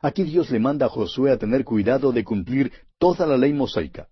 Aquí 0.00 0.22
Dios 0.22 0.50
le 0.50 0.60
manda 0.60 0.86
a 0.86 0.88
Josué 0.88 1.32
a 1.32 1.38
tener 1.38 1.64
cuidado 1.64 2.12
de 2.12 2.22
cumplir 2.22 2.72
toda 2.98 3.26
la 3.26 3.36
ley 3.36 3.52
mosaica. 3.52 4.08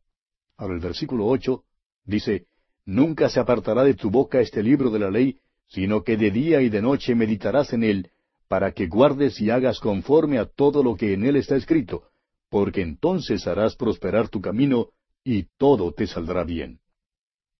Ahora 0.57 0.75
el 0.75 0.81
versículo 0.81 1.27
ocho 1.27 1.63
dice, 2.05 2.47
Nunca 2.85 3.29
se 3.29 3.41
apartará 3.41 3.83
de 3.83 3.95
tu 3.95 4.11
boca 4.11 4.41
este 4.41 4.63
libro 4.63 4.91
de 4.91 5.01
la 5.01 5.11
ley, 5.11 5.39
sino 5.69 6.03
que 6.03 6.17
de 6.17 6.31
día 6.31 6.63
y 6.63 6.69
de 6.69 6.81
noche 6.81 7.15
meditarás 7.17 7.73
en 7.73 7.83
él, 7.83 8.11
para 8.49 8.73
que 8.73 8.87
guardes 8.87 9.41
y 9.41 9.51
hagas 9.51 9.81
conforme 9.81 10.39
a 10.39 10.47
todo 10.47 10.85
lo 10.85 10.95
que 10.95 11.13
en 11.13 11.25
él 11.25 11.35
está 11.35 11.57
escrito, 11.57 12.05
porque 12.49 12.83
entonces 12.83 13.47
harás 13.49 13.75
prosperar 13.75 14.29
tu 14.29 14.41
camino 14.41 14.91
y 15.25 15.49
todo 15.57 15.93
te 15.93 16.07
saldrá 16.07 16.45
bien. 16.45 16.79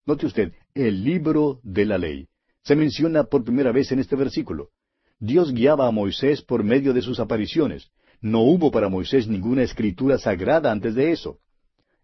Note 0.07 0.27
usted, 0.27 0.53
el 0.73 1.03
libro 1.03 1.59
de 1.65 1.85
la 1.85 1.99
ley. 1.99 2.29
Se 2.63 2.77
menciona 2.77 3.25
por 3.25 3.43
primera 3.43 3.73
vez 3.73 3.91
en 3.91 3.99
este 3.99 4.15
versículo. 4.15 4.71
Dios 5.19 5.53
guiaba 5.53 5.89
a 5.89 5.91
Moisés 5.91 6.43
por 6.43 6.63
medio 6.63 6.93
de 6.95 7.03
sus 7.03 7.19
apariciones. 7.19 7.91
No 8.21 8.43
hubo 8.43 8.71
para 8.71 8.89
Moisés 8.89 9.27
ninguna 9.27 9.65
escritura 9.65 10.17
sagrada 10.19 10.71
antes 10.71 10.95
de 10.95 11.11
eso. 11.11 11.41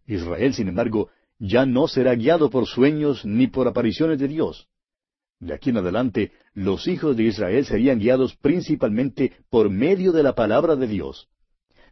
Israel, 0.07 0.53
sin 0.53 0.67
embargo, 0.67 1.11
ya 1.39 1.65
no 1.65 1.87
será 1.87 2.17
guiado 2.17 2.51
por 2.51 2.67
sueños 2.67 3.25
ni 3.25 3.47
por 3.47 3.69
apariciones 3.69 4.19
de 4.19 4.27
Dios. 4.27 4.69
De 5.39 5.55
aquí 5.55 5.71
en 5.71 5.77
adelante, 5.77 6.33
los 6.55 6.89
hijos 6.89 7.17
de 7.17 7.25
Israel 7.25 7.65
serían 7.67 8.01
guiados 8.01 8.35
principalmente 8.35 9.33
por 9.49 9.71
medio 9.71 10.11
de 10.11 10.25
la 10.25 10.35
palabra 10.35 10.75
de 10.75 10.89
Dios. 10.89 11.29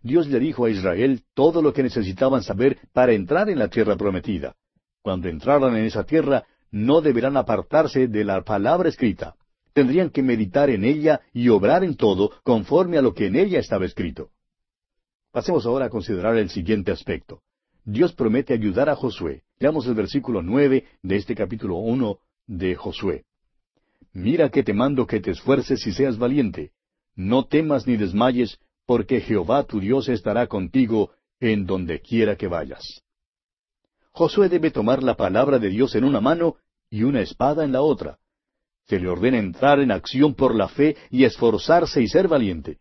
Dios 0.02 0.26
le 0.26 0.40
dijo 0.40 0.64
a 0.64 0.70
Israel 0.70 1.22
todo 1.34 1.62
lo 1.62 1.72
que 1.72 1.84
necesitaban 1.84 2.42
saber 2.42 2.78
para 2.92 3.12
entrar 3.12 3.48
en 3.48 3.60
la 3.60 3.68
tierra 3.68 3.96
prometida. 3.96 4.56
Cuando 5.02 5.28
entraran 5.28 5.76
en 5.76 5.84
esa 5.84 6.04
tierra, 6.04 6.44
no 6.70 7.00
deberán 7.00 7.36
apartarse 7.36 8.06
de 8.06 8.24
la 8.24 8.42
palabra 8.42 8.88
escrita. 8.88 9.34
Tendrían 9.72 10.10
que 10.10 10.22
meditar 10.22 10.68
en 10.68 10.84
ella 10.84 11.20
y 11.32 11.48
obrar 11.48 11.84
en 11.84 11.96
todo 11.96 12.32
conforme 12.42 12.98
a 12.98 13.02
lo 13.02 13.14
que 13.14 13.26
en 13.26 13.36
ella 13.36 13.58
estaba 13.58 13.86
escrito. 13.86 14.30
Pasemos 15.32 15.64
ahora 15.64 15.86
a 15.86 15.90
considerar 15.90 16.36
el 16.36 16.50
siguiente 16.50 16.90
aspecto. 16.90 17.40
Dios 17.84 18.12
promete 18.12 18.52
ayudar 18.52 18.88
a 18.88 18.96
Josué. 18.96 19.42
Leamos 19.58 19.86
el 19.86 19.94
versículo 19.94 20.42
nueve 20.42 20.84
de 21.02 21.16
este 21.16 21.34
capítulo 21.34 21.76
uno 21.76 22.18
de 22.46 22.74
Josué. 22.74 23.24
Mira 24.12 24.50
que 24.50 24.62
te 24.62 24.74
mando 24.74 25.06
que 25.06 25.20
te 25.20 25.30
esfuerces 25.30 25.86
y 25.86 25.92
seas 25.92 26.18
valiente. 26.18 26.72
No 27.14 27.46
temas 27.46 27.86
ni 27.86 27.96
desmayes, 27.96 28.58
porque 28.86 29.20
Jehová 29.20 29.64
tu 29.64 29.80
Dios 29.80 30.08
estará 30.08 30.46
contigo 30.46 31.12
en 31.38 31.64
donde 31.64 32.00
quiera 32.00 32.36
que 32.36 32.48
vayas. 32.48 33.02
Josué 34.12 34.48
debe 34.48 34.70
tomar 34.70 35.02
la 35.02 35.16
palabra 35.16 35.58
de 35.58 35.68
Dios 35.68 35.94
en 35.94 36.04
una 36.04 36.20
mano 36.20 36.56
y 36.90 37.04
una 37.04 37.20
espada 37.20 37.64
en 37.64 37.72
la 37.72 37.82
otra. 37.82 38.18
Se 38.86 38.98
le 38.98 39.08
ordena 39.08 39.38
entrar 39.38 39.78
en 39.80 39.92
acción 39.92 40.34
por 40.34 40.54
la 40.54 40.68
fe 40.68 40.96
y 41.10 41.24
esforzarse 41.24 42.02
y 42.02 42.08
ser 42.08 42.26
valiente. 42.26 42.78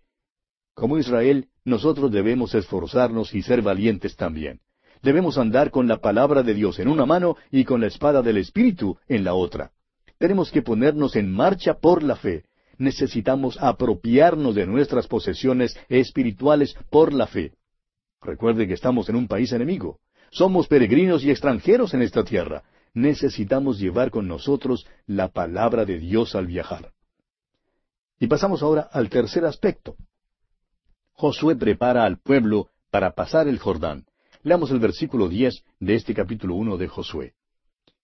Como 0.73 0.97
Israel, 0.97 1.49
nosotros 1.65 2.11
debemos 2.11 2.55
esforzarnos 2.55 3.33
y 3.35 3.43
ser 3.43 3.61
valientes 3.61 4.15
también. 4.15 4.61
Debemos 5.01 5.37
andar 5.37 5.71
con 5.71 5.87
la 5.87 5.97
palabra 5.97 6.41
de 6.41 6.53
Dios 6.53 6.79
en 6.79 6.87
una 6.87 7.05
mano 7.05 7.37
y 7.51 7.63
con 7.63 7.79
la 7.79 7.87
espada 7.87 8.21
del 8.21 8.37
Espíritu 8.37 8.97
en 9.07 9.23
la 9.23 9.33
otra. 9.33 9.71
Tenemos 10.17 10.51
que 10.51 10.61
ponernos 10.61 11.15
en 11.15 11.31
marcha 11.31 11.75
por 11.75 12.03
la 12.03 12.15
fe. 12.15 12.43
Necesitamos 12.77 13.57
apropiarnos 13.61 14.55
de 14.55 14.65
nuestras 14.65 15.07
posesiones 15.07 15.77
espirituales 15.89 16.75
por 16.89 17.13
la 17.13 17.27
fe. 17.27 17.53
Recuerde 18.21 18.67
que 18.67 18.73
estamos 18.73 19.07
en 19.09 19.15
un 19.15 19.27
país 19.27 19.51
enemigo. 19.53 19.99
Somos 20.31 20.67
peregrinos 20.67 21.23
y 21.23 21.31
extranjeros 21.31 21.93
en 21.93 22.01
esta 22.01 22.23
tierra. 22.23 22.63
Necesitamos 22.93 23.79
llevar 23.79 24.11
con 24.11 24.27
nosotros 24.27 24.87
la 25.05 25.29
palabra 25.29 25.85
de 25.85 25.99
Dios 25.99 26.35
al 26.35 26.47
viajar. 26.47 26.91
Y 28.19 28.27
pasamos 28.27 28.61
ahora 28.61 28.89
al 28.91 29.09
tercer 29.09 29.45
aspecto. 29.45 29.95
Josué 31.13 31.55
prepara 31.55 32.05
al 32.05 32.17
pueblo 32.17 32.69
para 32.91 33.11
pasar 33.11 33.47
el 33.47 33.59
Jordán. 33.59 34.05
Leamos 34.43 34.71
el 34.71 34.79
versículo 34.79 35.27
diez 35.27 35.63
de 35.79 35.95
este 35.95 36.13
capítulo 36.13 36.55
uno 36.55 36.77
de 36.77 36.87
Josué. 36.87 37.33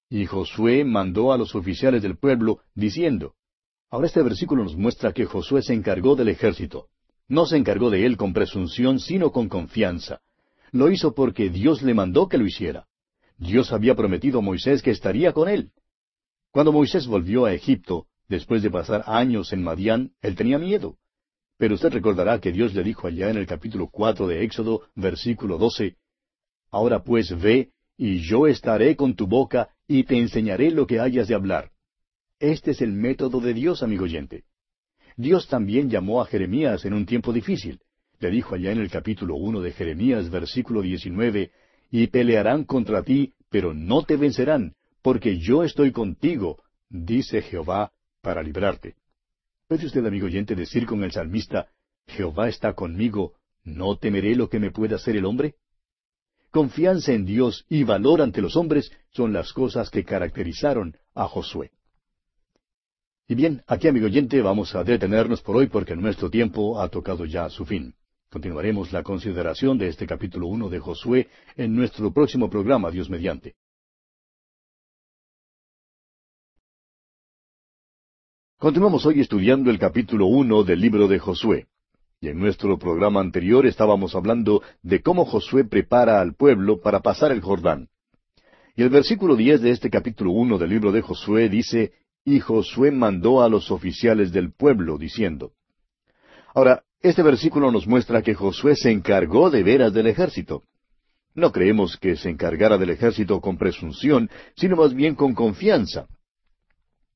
Y 0.10 0.26
Josué 0.26 0.84
mandó 0.84 1.34
a 1.34 1.38
los 1.38 1.56
oficiales 1.56 2.04
del 2.04 2.18
pueblo, 2.18 2.60
diciendo, 2.76 3.34
Ahora 3.90 4.08
este 4.08 4.22
versículo 4.22 4.64
nos 4.64 4.76
muestra 4.76 5.14
que 5.14 5.26
Josué 5.26 5.62
se 5.62 5.74
encargó 5.74 6.16
del 6.16 6.30
ejército. 6.30 6.88
No 7.28 7.46
se 7.46 7.58
encargó 7.58 7.90
de 7.90 8.06
él 8.06 8.18
con 8.18 8.34
presunción, 8.34 9.00
sino 9.00 9.32
con 9.32 9.50
confianza. 9.50 10.22
Lo 10.76 10.92
hizo 10.92 11.16
porque 11.16 11.50
Dios 11.50 11.84
le 11.84 11.94
mandó 11.94 12.28
que 12.28 12.38
lo 12.38 12.46
hiciera. 12.46 12.86
Dios 13.38 13.72
había 13.72 13.96
prometido 13.96 14.40
a 14.40 14.42
Moisés 14.42 14.82
que 14.82 14.92
estaría 14.92 15.32
con 15.32 15.48
él. 15.48 15.72
Cuando 16.52 16.74
Moisés 16.74 17.08
volvió 17.08 17.46
a 17.46 17.54
Egipto, 17.54 18.08
después 18.28 18.62
de 18.62 18.70
pasar 18.70 19.06
años 19.08 19.54
en 19.54 19.64
Madián, 19.64 20.12
él 20.22 20.36
tenía 20.36 20.60
miedo. 20.60 20.98
Pero 21.58 21.76
usted 21.76 21.94
recordará 21.94 22.42
que 22.42 22.52
Dios 22.52 22.74
le 22.74 22.84
dijo 22.84 23.08
allá 23.08 23.30
en 23.30 23.38
el 23.38 23.48
capítulo 23.48 23.88
cuatro 23.90 24.28
de 24.28 24.44
Éxodo, 24.44 24.82
versículo 24.96 25.58
doce, 25.58 25.96
Ahora 26.72 27.06
pues 27.06 27.34
ve, 27.42 27.72
y 27.96 28.20
yo 28.20 28.46
estaré 28.46 28.98
con 28.98 29.16
tu 29.16 29.28
boca, 29.28 29.70
y 29.88 30.04
te 30.04 30.18
enseñaré 30.18 30.72
lo 30.72 30.86
que 30.86 31.00
hayas 31.00 31.30
de 31.30 31.36
hablar. 31.36 31.72
Este 32.38 32.72
es 32.72 32.82
el 32.82 32.92
método 32.92 33.40
de 33.40 33.54
Dios, 33.54 33.82
amigo 33.82 34.04
oyente. 34.04 34.44
Dios 35.16 35.48
también 35.48 35.90
llamó 35.90 36.22
a 36.22 36.26
Jeremías 36.26 36.84
en 36.84 36.96
un 36.96 37.06
tiempo 37.06 37.32
difícil. 37.32 37.80
Le 38.26 38.32
dijo 38.32 38.56
allá 38.56 38.72
en 38.72 38.80
el 38.80 38.90
capítulo 38.90 39.36
uno 39.36 39.62
de 39.62 39.72
Jeremías, 39.72 40.32
versículo 40.32 40.82
diecinueve, 40.82 41.52
Y 41.92 42.08
pelearán 42.08 42.64
contra 42.64 43.04
ti, 43.04 43.34
pero 43.52 43.76
no 43.76 44.02
te 44.02 44.18
vencerán, 44.18 44.74
porque 45.04 45.38
yo 45.38 45.64
estoy 45.64 45.92
contigo, 45.92 46.64
dice 46.90 47.44
Jehová, 47.44 47.92
para 48.22 48.42
librarte. 48.42 48.96
¿Puede 49.68 49.86
usted, 49.86 50.04
amigo 50.04 50.26
oyente, 50.26 50.56
decir 50.56 50.88
con 50.88 51.04
el 51.04 51.12
salmista, 51.12 51.68
Jehová 52.08 52.50
está 52.50 52.74
conmigo, 52.74 53.34
¿no 53.64 53.96
temeré 53.96 54.36
lo 54.36 54.50
que 54.50 54.60
me 54.60 54.72
pueda 54.72 54.96
hacer 54.96 55.16
el 55.16 55.26
hombre? 55.26 55.54
Confianza 56.50 57.14
en 57.14 57.26
Dios 57.26 57.64
y 57.70 57.84
valor 57.84 58.24
ante 58.24 58.42
los 58.42 58.56
hombres 58.56 58.92
son 59.12 59.34
las 59.34 59.54
cosas 59.54 59.92
que 59.92 60.04
caracterizaron 60.04 60.98
a 61.14 61.28
Josué. 61.28 61.70
Y 63.28 63.36
bien, 63.36 63.62
aquí, 63.68 63.88
amigo 63.88 64.08
oyente, 64.08 64.42
vamos 64.42 64.74
a 64.74 64.84
detenernos 64.84 65.44
por 65.44 65.58
hoy 65.58 65.68
porque 65.68 65.96
nuestro 65.96 66.32
tiempo 66.32 66.82
ha 66.82 66.90
tocado 66.90 67.26
ya 67.26 67.48
su 67.52 67.68
fin. 67.68 67.94
Continuaremos 68.36 68.92
la 68.92 69.02
consideración 69.02 69.78
de 69.78 69.88
este 69.88 70.06
capítulo 70.06 70.48
uno 70.48 70.68
de 70.68 70.78
Josué 70.78 71.30
en 71.56 71.74
nuestro 71.74 72.12
próximo 72.12 72.50
programa, 72.50 72.92
Dios 72.92 73.10
mediante. 73.10 73.56
Continuamos 78.58 79.06
hoy 79.06 79.22
estudiando 79.22 79.72
el 79.72 79.80
capítulo 79.80 80.26
uno 80.26 80.66
del 80.66 80.82
libro 80.82 81.08
de 81.08 81.18
Josué. 81.18 81.68
Y 82.20 82.28
en 82.28 82.38
nuestro 82.38 82.78
programa 82.78 83.22
anterior 83.22 83.66
estábamos 83.66 84.16
hablando 84.16 84.62
de 84.84 85.02
cómo 85.02 85.24
Josué 85.24 85.64
prepara 85.64 86.20
al 86.20 86.34
pueblo 86.34 86.82
para 86.82 87.00
pasar 87.00 87.32
el 87.32 87.40
Jordán. 87.40 87.88
Y 88.76 88.84
el 88.84 88.90
versículo 88.90 89.38
diez 89.38 89.62
de 89.62 89.72
este 89.72 89.90
capítulo 89.90 90.32
uno 90.32 90.58
del 90.58 90.72
libro 90.72 90.92
de 90.92 91.02
Josué 91.02 91.48
dice, 91.48 91.94
Y 92.26 92.42
Josué 92.42 92.92
mandó 92.92 93.42
a 93.42 93.48
los 93.48 93.72
oficiales 93.72 94.34
del 94.34 94.52
pueblo, 94.52 94.98
diciendo. 94.98 95.54
Ahora, 96.54 96.85
este 97.02 97.24
versículo 97.24 97.72
nos 97.72 97.88
muestra 97.88 98.22
que 98.22 98.34
Josué 98.34 98.76
se 98.76 98.92
encargó 98.92 99.50
de 99.50 99.64
veras 99.64 99.94
del 99.94 100.08
ejército. 100.08 100.64
No 101.34 101.52
creemos 101.52 101.98
que 101.98 102.16
se 102.16 102.30
encargara 102.30 102.78
del 102.78 102.92
ejército 102.92 103.42
con 103.42 103.58
presunción, 103.58 104.30
sino 104.56 104.78
más 104.78 104.94
bien 104.94 105.16
con 105.16 105.34
confianza. 105.34 106.08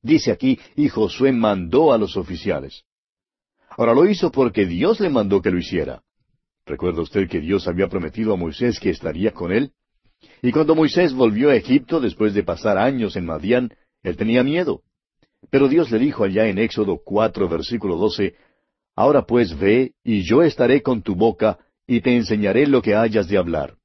Dice 0.02 0.30
aquí, 0.30 0.58
y 0.76 0.88
Josué 0.88 1.32
mandó 1.32 1.92
a 1.92 1.98
los 1.98 2.16
oficiales. 2.16 2.84
Ahora 3.70 3.94
lo 3.94 4.08
hizo 4.08 4.30
porque 4.30 4.66
Dios 4.66 5.00
le 5.00 5.10
mandó 5.10 5.40
que 5.40 5.50
lo 5.50 5.58
hiciera. 5.58 6.02
¿Recuerda 6.66 7.02
usted 7.02 7.28
que 7.28 7.40
Dios 7.40 7.66
había 7.66 7.88
prometido 7.88 8.32
a 8.32 8.36
Moisés 8.36 8.78
que 8.78 8.90
estaría 8.90 9.32
con 9.32 9.52
él? 9.52 9.72
Y 10.42 10.52
cuando 10.52 10.74
Moisés 10.74 11.14
volvió 11.14 11.50
a 11.50 11.56
Egipto 11.56 12.00
después 12.00 12.34
de 12.34 12.42
pasar 12.42 12.78
años 12.78 13.16
en 13.16 13.26
Madián, 13.26 13.72
él 14.02 14.16
tenía 14.16 14.42
miedo. 14.42 14.82
Pero 15.50 15.68
Dios 15.68 15.90
le 15.90 15.98
dijo 15.98 16.24
allá 16.24 16.46
en 16.46 16.58
Éxodo 16.58 17.00
cuatro 17.02 17.48
versículo 17.48 17.96
doce, 17.96 18.34
Ahora 19.00 19.22
pues 19.22 19.58
ve, 19.58 19.94
y 20.04 20.24
yo 20.24 20.42
estaré 20.42 20.82
con 20.82 21.00
tu 21.00 21.14
boca, 21.14 21.58
y 21.86 22.02
te 22.02 22.14
enseñaré 22.14 22.66
lo 22.66 22.82
que 22.82 22.94
hayas 22.94 23.28
de 23.28 23.38
hablar. 23.38 23.78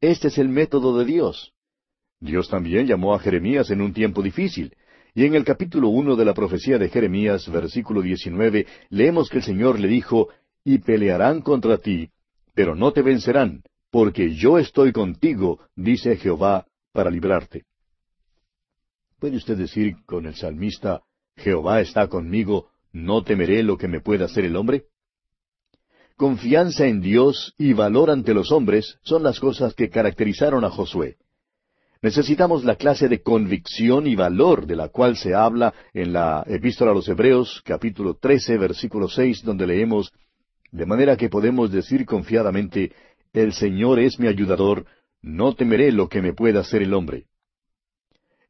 Este 0.00 0.28
es 0.28 0.38
el 0.38 0.48
método 0.48 0.96
de 0.96 1.04
Dios. 1.04 1.52
Dios 2.20 2.48
también 2.48 2.86
llamó 2.86 3.12
a 3.12 3.18
Jeremías 3.18 3.72
en 3.72 3.80
un 3.80 3.92
tiempo 3.92 4.22
difícil, 4.22 4.76
y 5.16 5.24
en 5.24 5.34
el 5.34 5.44
capítulo 5.44 5.88
uno 5.88 6.14
de 6.14 6.24
la 6.24 6.32
profecía 6.32 6.78
de 6.78 6.88
Jeremías, 6.88 7.50
versículo 7.50 8.02
diecinueve, 8.02 8.68
leemos 8.88 9.28
que 9.28 9.38
el 9.38 9.42
Señor 9.42 9.80
le 9.80 9.88
dijo, 9.88 10.28
Y 10.62 10.78
pelearán 10.78 11.40
contra 11.40 11.78
ti, 11.78 12.10
pero 12.54 12.76
no 12.76 12.92
te 12.92 13.02
vencerán, 13.02 13.64
porque 13.90 14.36
yo 14.36 14.58
estoy 14.58 14.92
contigo, 14.92 15.58
dice 15.74 16.16
Jehová, 16.16 16.68
para 16.92 17.10
librarte. 17.10 17.64
¿Puede 19.18 19.38
usted 19.38 19.56
decir 19.56 19.96
con 20.06 20.26
el 20.26 20.36
salmista, 20.36 21.02
Jehová 21.34 21.80
está 21.80 22.06
conmigo, 22.06 22.69
no 22.92 23.22
temeré 23.22 23.62
lo 23.62 23.76
que 23.76 23.88
me 23.88 24.00
pueda 24.00 24.26
hacer 24.26 24.44
el 24.44 24.56
hombre? 24.56 24.84
Confianza 26.16 26.86
en 26.86 27.00
Dios 27.00 27.54
y 27.56 27.72
valor 27.72 28.10
ante 28.10 28.34
los 28.34 28.52
hombres 28.52 28.98
son 29.02 29.22
las 29.22 29.40
cosas 29.40 29.74
que 29.74 29.88
caracterizaron 29.88 30.64
a 30.64 30.70
Josué. 30.70 31.16
Necesitamos 32.02 32.64
la 32.64 32.76
clase 32.76 33.08
de 33.08 33.22
convicción 33.22 34.06
y 34.06 34.16
valor 34.16 34.66
de 34.66 34.76
la 34.76 34.88
cual 34.88 35.16
se 35.16 35.34
habla 35.34 35.74
en 35.92 36.12
la 36.12 36.44
Epístola 36.46 36.92
a 36.92 36.94
los 36.94 37.08
Hebreos, 37.08 37.62
capítulo 37.64 38.14
13, 38.14 38.56
versículo 38.56 39.08
6, 39.08 39.44
donde 39.44 39.66
leemos, 39.66 40.12
de 40.72 40.86
manera 40.86 41.16
que 41.16 41.28
podemos 41.28 41.70
decir 41.70 42.06
confiadamente, 42.06 42.92
El 43.32 43.52
Señor 43.52 44.00
es 44.00 44.18
mi 44.18 44.28
ayudador, 44.28 44.86
no 45.22 45.54
temeré 45.54 45.92
lo 45.92 46.08
que 46.08 46.22
me 46.22 46.32
pueda 46.32 46.60
hacer 46.60 46.82
el 46.82 46.94
hombre. 46.94 47.26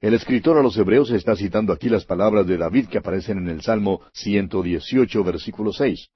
El 0.00 0.14
escritor 0.14 0.56
a 0.56 0.62
los 0.62 0.78
Hebreos 0.78 1.10
está 1.10 1.36
citando 1.36 1.74
aquí 1.74 1.90
las 1.90 2.06
palabras 2.06 2.46
de 2.46 2.56
David 2.56 2.86
que 2.88 2.96
aparecen 2.96 3.36
en 3.36 3.48
el 3.48 3.60
Salmo 3.60 4.00
118, 4.14 5.22
versículo 5.22 5.74
6. 5.74 6.08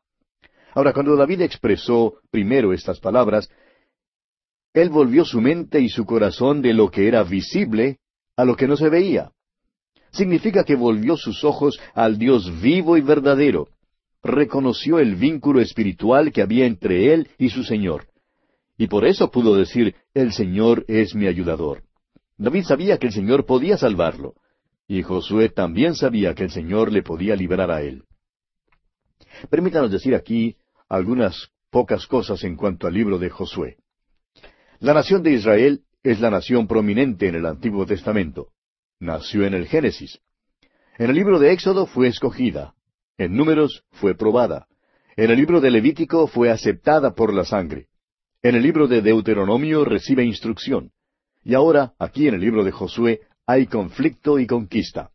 Ahora, 0.72 0.94
cuando 0.94 1.14
David 1.16 1.42
expresó 1.42 2.14
primero 2.30 2.72
estas 2.72 2.98
palabras, 2.98 3.50
él 4.72 4.88
volvió 4.88 5.26
su 5.26 5.40
mente 5.42 5.80
y 5.80 5.90
su 5.90 6.06
corazón 6.06 6.62
de 6.62 6.72
lo 6.72 6.90
que 6.90 7.06
era 7.08 7.22
visible 7.24 7.98
a 8.36 8.46
lo 8.46 8.56
que 8.56 8.66
no 8.66 8.76
se 8.78 8.88
veía. 8.88 9.32
Significa 10.12 10.64
que 10.64 10.76
volvió 10.76 11.18
sus 11.18 11.44
ojos 11.44 11.78
al 11.92 12.18
Dios 12.18 12.62
vivo 12.62 12.96
y 12.96 13.02
verdadero. 13.02 13.68
Reconoció 14.22 14.98
el 14.98 15.16
vínculo 15.16 15.60
espiritual 15.60 16.32
que 16.32 16.40
había 16.40 16.64
entre 16.64 17.12
él 17.12 17.28
y 17.36 17.50
su 17.50 17.62
Señor. 17.62 18.06
Y 18.78 18.86
por 18.86 19.04
eso 19.04 19.30
pudo 19.30 19.54
decir, 19.54 19.94
el 20.14 20.32
Señor 20.32 20.86
es 20.88 21.14
mi 21.14 21.26
ayudador. 21.26 21.82
David 22.36 22.64
sabía 22.64 22.98
que 22.98 23.06
el 23.06 23.12
Señor 23.12 23.46
podía 23.46 23.76
salvarlo. 23.76 24.34
Y 24.86 25.02
Josué 25.02 25.48
también 25.48 25.94
sabía 25.94 26.34
que 26.34 26.44
el 26.44 26.50
Señor 26.50 26.92
le 26.92 27.02
podía 27.02 27.36
liberar 27.36 27.70
a 27.70 27.82
él. 27.82 28.04
Permítanos 29.50 29.90
decir 29.90 30.14
aquí 30.14 30.56
algunas 30.88 31.50
pocas 31.70 32.06
cosas 32.06 32.44
en 32.44 32.56
cuanto 32.56 32.86
al 32.86 32.94
libro 32.94 33.18
de 33.18 33.30
Josué. 33.30 33.76
La 34.80 34.92
nación 34.92 35.22
de 35.22 35.32
Israel 35.32 35.82
es 36.02 36.20
la 36.20 36.30
nación 36.30 36.66
prominente 36.66 37.28
en 37.28 37.36
el 37.36 37.46
Antiguo 37.46 37.86
Testamento. 37.86 38.48
Nació 39.00 39.46
en 39.46 39.54
el 39.54 39.66
Génesis. 39.66 40.20
En 40.98 41.10
el 41.10 41.16
libro 41.16 41.38
de 41.38 41.52
Éxodo 41.52 41.86
fue 41.86 42.08
escogida. 42.08 42.74
En 43.16 43.34
Números 43.34 43.84
fue 43.92 44.14
probada. 44.14 44.66
En 45.16 45.30
el 45.30 45.36
libro 45.36 45.60
de 45.60 45.70
Levítico 45.70 46.26
fue 46.26 46.50
aceptada 46.50 47.14
por 47.14 47.32
la 47.32 47.44
sangre. 47.44 47.86
En 48.42 48.54
el 48.54 48.62
libro 48.62 48.86
de 48.86 49.00
Deuteronomio 49.00 49.84
recibe 49.84 50.24
instrucción. 50.24 50.90
Y 51.44 51.54
ahora, 51.54 51.94
aquí 51.98 52.26
en 52.26 52.34
el 52.34 52.40
libro 52.40 52.64
de 52.64 52.72
Josué, 52.72 53.20
hay 53.46 53.66
conflicto 53.66 54.38
y 54.38 54.46
conquista. 54.46 55.10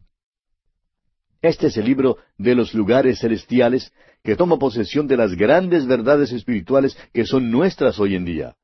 Este 1.42 1.68
es 1.68 1.78
el 1.78 1.86
libro 1.86 2.18
de 2.38 2.56
los 2.56 2.74
lugares 2.74 3.20
celestiales 3.20 3.92
que 4.24 4.36
toma 4.36 4.60
posesión 4.60 5.08
de 5.08 5.18
las 5.18 5.36
grandes 5.36 5.88
verdades 5.88 6.32
espirituales 6.32 6.98
que 7.14 7.26
son 7.26 7.50
nuestras 7.50 8.00
hoy 8.00 8.16
en 8.16 8.26
día 8.26 8.56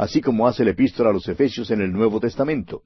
así 0.00 0.22
como 0.22 0.48
hace 0.48 0.64
la 0.64 0.70
epístola 0.70 1.10
a 1.10 1.12
los 1.12 1.28
Efesios 1.28 1.70
en 1.70 1.82
el 1.82 1.92
Nuevo 1.92 2.20
Testamento. 2.20 2.84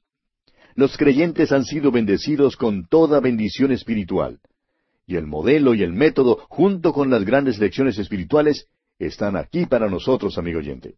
Los 0.75 0.97
creyentes 0.97 1.53
han 1.53 1.65
sido 1.65 1.93
bendecidos 1.93 2.57
con 2.57 2.89
toda 2.89 3.21
bendición 3.21 3.71
espiritual. 3.71 4.41
Y 5.07 5.15
el 5.15 5.25
modelo 5.25 5.75
y 5.75 5.85
el 5.85 5.93
método, 5.93 6.45
junto 6.49 6.93
con 6.93 7.11
las 7.11 7.25
grandes 7.25 7.61
lecciones 7.61 7.99
espirituales, 7.99 8.67
están 8.99 9.37
aquí 9.37 9.67
para 9.67 9.89
nosotros, 9.89 10.39
amigo 10.39 10.59
oyente. 10.59 10.97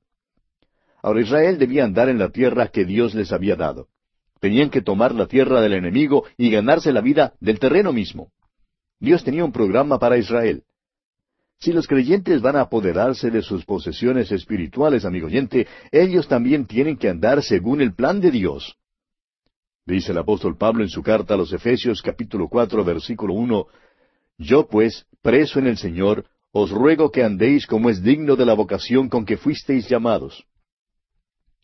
Ahora 1.02 1.20
Israel 1.20 1.58
debía 1.58 1.84
andar 1.84 2.08
en 2.08 2.18
la 2.18 2.30
tierra 2.30 2.68
que 2.68 2.84
Dios 2.84 3.14
les 3.14 3.32
había 3.32 3.56
dado. 3.56 3.88
Tenían 4.40 4.70
que 4.70 4.82
tomar 4.82 5.14
la 5.14 5.26
tierra 5.26 5.60
del 5.60 5.74
enemigo 5.74 6.24
y 6.36 6.50
ganarse 6.50 6.92
la 6.92 7.00
vida 7.00 7.34
del 7.40 7.58
terreno 7.58 7.92
mismo. 7.92 8.32
Dios 8.98 9.24
tenía 9.24 9.44
un 9.44 9.52
programa 9.52 9.98
para 9.98 10.18
Israel. 10.18 10.64
Si 11.58 11.72
los 11.72 11.86
creyentes 11.86 12.42
van 12.42 12.56
a 12.56 12.62
apoderarse 12.62 13.30
de 13.30 13.42
sus 13.42 13.64
posesiones 13.64 14.30
espirituales, 14.30 15.04
amigo 15.04 15.26
oyente, 15.26 15.66
ellos 15.90 16.28
también 16.28 16.66
tienen 16.66 16.96
que 16.96 17.08
andar 17.08 17.42
según 17.42 17.80
el 17.80 17.94
plan 17.94 18.20
de 18.20 18.30
Dios. 18.30 18.76
Dice 19.86 20.12
el 20.12 20.18
apóstol 20.18 20.56
Pablo 20.56 20.82
en 20.82 20.90
su 20.90 21.02
carta 21.02 21.34
a 21.34 21.36
los 21.36 21.52
Efesios 21.52 22.02
capítulo 22.02 22.48
cuatro 22.48 22.84
versículo 22.84 23.34
uno, 23.34 23.66
Yo 24.36 24.66
pues, 24.66 25.06
preso 25.22 25.58
en 25.58 25.68
el 25.68 25.78
Señor, 25.78 26.26
os 26.52 26.70
ruego 26.70 27.10
que 27.10 27.22
andéis 27.22 27.66
como 27.66 27.88
es 27.88 28.02
digno 28.02 28.36
de 28.36 28.44
la 28.44 28.54
vocación 28.54 29.08
con 29.08 29.24
que 29.24 29.36
fuisteis 29.36 29.88
llamados. 29.88 30.44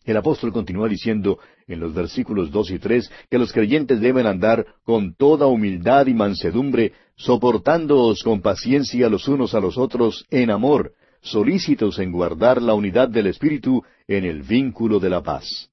El 0.05 0.17
apóstol 0.17 0.51
continúa 0.51 0.89
diciendo 0.89 1.39
en 1.67 1.79
los 1.79 1.93
versículos 1.93 2.51
dos 2.51 2.71
y 2.71 2.79
tres 2.79 3.09
que 3.29 3.37
los 3.37 3.53
creyentes 3.53 4.01
deben 4.01 4.27
andar 4.27 4.65
con 4.83 5.15
toda 5.15 5.47
humildad 5.47 6.07
y 6.07 6.13
mansedumbre, 6.13 6.91
soportándoos 7.15 8.21
con 8.23 8.41
paciencia 8.41 9.09
los 9.09 9.27
unos 9.27 9.53
a 9.53 9.61
los 9.61 9.77
otros 9.77 10.25
en 10.29 10.51
amor, 10.51 10.93
solícitos 11.21 11.99
en 11.99 12.11
guardar 12.11 12.61
la 12.61 12.73
unidad 12.73 13.07
del 13.07 13.27
Espíritu 13.27 13.81
en 14.07 14.25
el 14.25 14.41
vínculo 14.41 14.99
de 14.99 15.09
la 15.09 15.23
paz. 15.23 15.69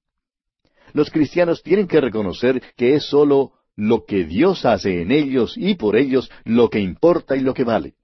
Los 0.93 1.09
cristianos 1.09 1.61
tienen 1.61 1.87
que 1.87 1.99
reconocer 1.99 2.61
que 2.77 2.95
es 2.95 3.05
sólo 3.05 3.51
lo 3.75 4.05
que 4.05 4.25
Dios 4.25 4.65
hace 4.65 5.01
en 5.01 5.11
ellos 5.11 5.55
y 5.57 5.75
por 5.75 5.97
ellos 5.97 6.29
lo 6.45 6.69
que 6.69 6.79
importa 6.79 7.35
y 7.35 7.41
lo 7.41 7.53
que 7.53 7.63
vale. 7.63 7.95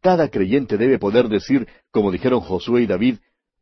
Cada 0.00 0.28
creyente 0.28 0.78
debe 0.78 0.98
poder 0.98 1.28
decir, 1.28 1.68
como 1.90 2.10
dijeron 2.10 2.40
Josué 2.40 2.82
y 2.82 2.86
David, 2.86 3.16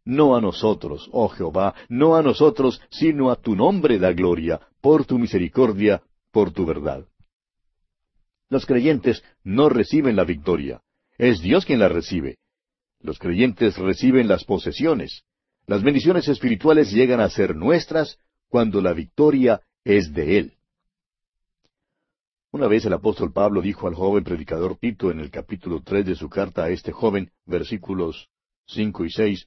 no 0.09 0.35
a 0.35 0.41
nosotros, 0.41 1.07
oh 1.13 1.29
Jehová, 1.29 1.75
no 1.91 2.17
a 2.17 2.23
nosotros, 2.23 2.81
sino 2.91 3.31
a 3.31 3.37
tu 3.37 3.55
nombre 3.55 3.99
da 3.99 4.13
gloria, 4.15 4.59
por 4.81 5.05
tu 5.05 5.19
misericordia, 5.19 6.03
por 6.33 6.51
tu 6.51 6.65
verdad. 6.65 7.07
Los 8.49 8.65
creyentes 8.65 9.23
no 9.45 9.69
reciben 9.69 10.17
la 10.17 10.25
victoria, 10.25 10.81
es 11.19 11.43
Dios 11.43 11.67
quien 11.67 11.79
la 11.79 11.91
recibe. 11.91 12.39
Los 13.01 13.19
creyentes 13.19 13.77
reciben 13.77 14.29
las 14.29 14.45
posesiones. 14.45 15.25
Las 15.67 15.83
bendiciones 15.83 16.27
espirituales 16.27 16.91
llegan 16.91 17.21
a 17.21 17.29
ser 17.29 17.55
nuestras 17.55 18.19
cuando 18.49 18.81
la 18.81 18.95
victoria 18.95 19.61
es 19.85 20.15
de 20.15 20.39
Él. 20.39 20.53
Una 22.51 22.67
vez 22.67 22.87
el 22.87 22.95
apóstol 22.95 23.31
Pablo 23.31 23.61
dijo 23.61 23.87
al 23.87 23.95
joven 23.95 24.25
predicador 24.25 24.79
Tito 24.79 25.11
en 25.11 25.21
el 25.21 25.31
capítulo 25.31 25.83
tres 25.85 26.07
de 26.07 26.15
su 26.15 26.31
carta 26.31 26.65
a 26.65 26.71
este 26.71 26.93
joven, 26.93 27.31
versículos 27.45 28.31
cinco 28.65 29.05
y 29.05 29.11
seis, 29.11 29.47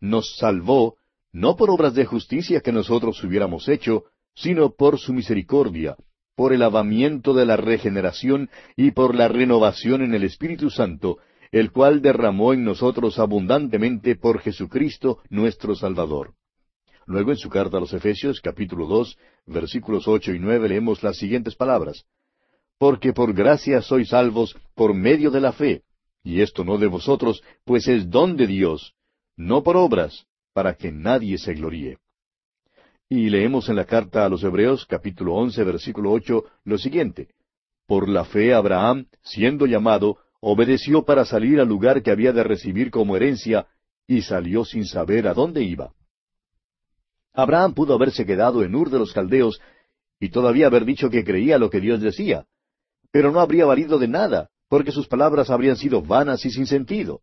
nos 0.00 0.36
salvó 0.36 0.96
no 1.32 1.56
por 1.56 1.70
obras 1.70 1.94
de 1.94 2.06
justicia 2.06 2.60
que 2.60 2.72
nosotros 2.72 3.22
hubiéramos 3.22 3.68
hecho, 3.68 4.04
sino 4.34 4.70
por 4.70 4.98
su 4.98 5.12
misericordia, 5.12 5.96
por 6.34 6.52
el 6.52 6.60
lavamiento 6.60 7.34
de 7.34 7.44
la 7.46 7.56
regeneración 7.56 8.50
y 8.76 8.92
por 8.92 9.14
la 9.14 9.28
renovación 9.28 10.02
en 10.02 10.14
el 10.14 10.24
Espíritu 10.24 10.70
Santo, 10.70 11.18
el 11.52 11.72
cual 11.72 12.02
derramó 12.02 12.52
en 12.52 12.64
nosotros 12.64 13.18
abundantemente 13.18 14.16
por 14.16 14.40
Jesucristo 14.40 15.18
nuestro 15.28 15.74
Salvador. 15.74 16.34
Luego 17.06 17.30
en 17.30 17.36
su 17.36 17.48
carta 17.48 17.76
a 17.76 17.80
los 17.80 17.92
Efesios, 17.92 18.40
capítulo 18.40 18.86
dos, 18.86 19.16
versículos 19.46 20.08
ocho 20.08 20.32
y 20.32 20.38
nueve, 20.38 20.68
leemos 20.68 21.02
las 21.02 21.16
siguientes 21.16 21.54
palabras. 21.54 22.04
Porque 22.78 23.12
por 23.12 23.32
gracia 23.32 23.80
sois 23.80 24.08
salvos 24.08 24.56
por 24.74 24.92
medio 24.92 25.30
de 25.30 25.40
la 25.40 25.52
fe, 25.52 25.82
y 26.24 26.40
esto 26.40 26.64
no 26.64 26.78
de 26.78 26.88
vosotros, 26.88 27.42
pues 27.64 27.86
es 27.86 28.10
don 28.10 28.36
de 28.36 28.48
Dios, 28.48 28.95
no 29.36 29.62
por 29.62 29.76
obras, 29.76 30.26
para 30.52 30.74
que 30.74 30.90
nadie 30.90 31.38
se 31.38 31.54
gloríe. 31.54 31.98
Y 33.08 33.30
leemos 33.30 33.68
en 33.68 33.76
la 33.76 33.84
carta 33.84 34.24
a 34.24 34.28
los 34.28 34.42
Hebreos, 34.42 34.86
capítulo 34.86 35.34
once, 35.34 35.62
versículo 35.62 36.10
ocho, 36.10 36.44
lo 36.64 36.78
siguiente. 36.78 37.28
Por 37.86 38.08
la 38.08 38.24
fe 38.24 38.52
Abraham, 38.52 39.06
siendo 39.22 39.66
llamado, 39.66 40.18
obedeció 40.40 41.04
para 41.04 41.24
salir 41.24 41.60
al 41.60 41.68
lugar 41.68 42.02
que 42.02 42.10
había 42.10 42.32
de 42.32 42.42
recibir 42.42 42.90
como 42.90 43.16
herencia, 43.16 43.66
y 44.08 44.22
salió 44.22 44.64
sin 44.64 44.86
saber 44.86 45.28
a 45.28 45.34
dónde 45.34 45.62
iba. 45.62 45.92
Abraham 47.32 47.74
pudo 47.74 47.94
haberse 47.94 48.24
quedado 48.24 48.64
en 48.64 48.74
Ur 48.74 48.90
de 48.90 48.98
los 48.98 49.12
Caldeos 49.12 49.60
y 50.18 50.30
todavía 50.30 50.66
haber 50.66 50.84
dicho 50.84 51.10
que 51.10 51.24
creía 51.24 51.58
lo 51.58 51.68
que 51.68 51.80
Dios 51.80 52.00
decía, 52.00 52.46
pero 53.10 53.30
no 53.30 53.40
habría 53.40 53.66
valido 53.66 53.98
de 53.98 54.08
nada, 54.08 54.50
porque 54.68 54.92
sus 54.92 55.06
palabras 55.06 55.50
habrían 55.50 55.76
sido 55.76 56.02
vanas 56.02 56.44
y 56.44 56.50
sin 56.50 56.66
sentido. 56.66 57.20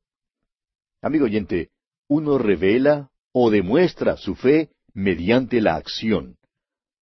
Amigo 1.01 1.25
oyente, 1.25 1.71
uno 2.07 2.37
revela 2.37 3.09
o 3.31 3.49
demuestra 3.49 4.17
su 4.17 4.35
fe 4.35 4.69
mediante 4.93 5.61
la 5.61 5.75
acción. 5.75 6.37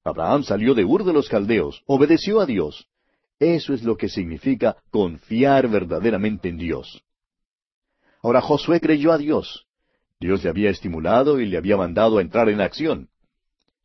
Abraham 0.03 0.43
salió 0.43 0.73
de 0.73 0.85
Ur 0.85 1.03
de 1.03 1.13
los 1.13 1.29
Caldeos, 1.29 1.83
obedeció 1.85 2.39
a 2.39 2.45
Dios. 2.45 2.87
Eso 3.39 3.73
es 3.73 3.83
lo 3.83 3.97
que 3.97 4.09
significa 4.09 4.77
confiar 4.89 5.67
verdaderamente 5.67 6.49
en 6.49 6.57
Dios. 6.57 7.03
Ahora 8.21 8.41
Josué 8.41 8.79
creyó 8.79 9.11
a 9.11 9.17
Dios. 9.17 9.65
Dios 10.19 10.43
le 10.43 10.49
había 10.49 10.69
estimulado 10.69 11.39
y 11.39 11.47
le 11.47 11.57
había 11.57 11.77
mandado 11.77 12.19
a 12.19 12.21
entrar 12.21 12.49
en 12.49 12.61
acción. 12.61 13.09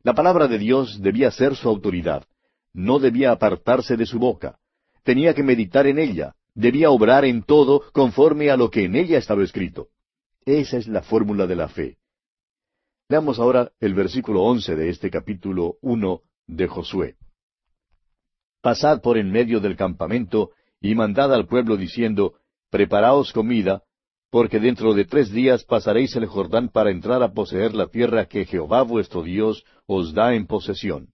La 0.02 0.14
palabra 0.14 0.46
de 0.46 0.58
Dios 0.58 1.00
debía 1.00 1.30
ser 1.30 1.56
su 1.56 1.68
autoridad. 1.68 2.24
No 2.72 2.98
debía 2.98 3.32
apartarse 3.32 3.96
de 3.96 4.04
su 4.04 4.18
boca. 4.18 4.58
Tenía 5.02 5.34
que 5.34 5.42
meditar 5.42 5.86
en 5.86 5.98
ella. 5.98 6.34
Debía 6.54 6.90
obrar 6.90 7.24
en 7.24 7.42
todo 7.42 7.82
conforme 7.92 8.50
a 8.50 8.56
lo 8.56 8.70
que 8.70 8.84
en 8.84 8.96
ella 8.96 9.18
estaba 9.18 9.42
escrito. 9.42 9.88
Esa 10.46 10.76
es 10.76 10.86
la 10.86 11.02
fórmula 11.02 11.48
de 11.48 11.56
la 11.56 11.68
fe. 11.68 11.98
Leamos 13.08 13.40
ahora 13.40 13.72
el 13.80 13.94
versículo 13.94 14.44
once 14.44 14.76
de 14.76 14.90
este 14.90 15.10
capítulo 15.10 15.76
uno 15.80 16.22
de 16.46 16.68
Josué. 16.68 17.16
Pasad 18.62 19.00
por 19.00 19.18
en 19.18 19.32
medio 19.32 19.58
del 19.58 19.76
campamento 19.76 20.52
y 20.80 20.94
mandad 20.94 21.34
al 21.34 21.48
pueblo 21.48 21.76
diciendo, 21.76 22.34
Preparaos 22.70 23.32
comida, 23.32 23.82
porque 24.30 24.60
dentro 24.60 24.94
de 24.94 25.04
tres 25.04 25.32
días 25.32 25.64
pasaréis 25.64 26.14
el 26.14 26.26
Jordán 26.26 26.68
para 26.68 26.92
entrar 26.92 27.24
a 27.24 27.32
poseer 27.32 27.74
la 27.74 27.88
tierra 27.88 28.26
que 28.26 28.44
Jehová 28.44 28.82
vuestro 28.82 29.24
Dios 29.24 29.64
os 29.86 30.14
da 30.14 30.34
en 30.34 30.46
posesión. 30.46 31.12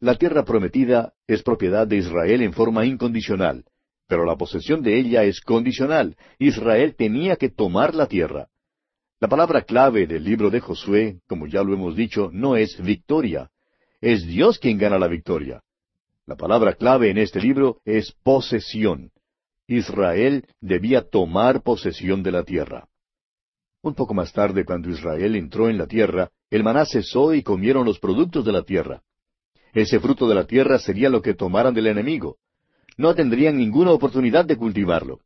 La 0.00 0.16
tierra 0.16 0.44
prometida 0.44 1.14
es 1.26 1.42
propiedad 1.42 1.86
de 1.86 1.96
Israel 1.96 2.42
en 2.42 2.52
forma 2.52 2.84
incondicional, 2.84 3.64
pero 4.10 4.24
la 4.24 4.34
posesión 4.34 4.82
de 4.82 4.98
ella 4.98 5.22
es 5.22 5.40
condicional. 5.40 6.16
Israel 6.40 6.96
tenía 6.98 7.36
que 7.36 7.48
tomar 7.48 7.94
la 7.94 8.06
tierra. 8.06 8.48
La 9.20 9.28
palabra 9.28 9.62
clave 9.62 10.08
del 10.08 10.24
libro 10.24 10.50
de 10.50 10.58
Josué, 10.58 11.20
como 11.28 11.46
ya 11.46 11.62
lo 11.62 11.72
hemos 11.72 11.94
dicho, 11.94 12.28
no 12.32 12.56
es 12.56 12.82
victoria. 12.82 13.50
Es 14.00 14.26
Dios 14.26 14.58
quien 14.58 14.78
gana 14.78 14.98
la 14.98 15.06
victoria. 15.06 15.62
La 16.26 16.34
palabra 16.34 16.74
clave 16.74 17.10
en 17.10 17.18
este 17.18 17.40
libro 17.40 17.82
es 17.84 18.12
posesión. 18.24 19.12
Israel 19.68 20.44
debía 20.60 21.08
tomar 21.08 21.62
posesión 21.62 22.24
de 22.24 22.32
la 22.32 22.42
tierra. 22.42 22.88
Un 23.80 23.94
poco 23.94 24.12
más 24.12 24.32
tarde, 24.32 24.64
cuando 24.64 24.90
Israel 24.90 25.36
entró 25.36 25.68
en 25.68 25.78
la 25.78 25.86
tierra, 25.86 26.32
el 26.50 26.64
maná 26.64 26.84
cesó 26.84 27.32
y 27.32 27.44
comieron 27.44 27.84
los 27.84 28.00
productos 28.00 28.44
de 28.44 28.50
la 28.50 28.64
tierra. 28.64 29.02
Ese 29.72 30.00
fruto 30.00 30.28
de 30.28 30.34
la 30.34 30.48
tierra 30.48 30.80
sería 30.80 31.08
lo 31.08 31.22
que 31.22 31.34
tomaran 31.34 31.74
del 31.74 31.86
enemigo. 31.86 32.38
No 33.00 33.14
tendrían 33.14 33.56
ninguna 33.56 33.92
oportunidad 33.92 34.44
de 34.44 34.58
cultivarlo. 34.58 35.20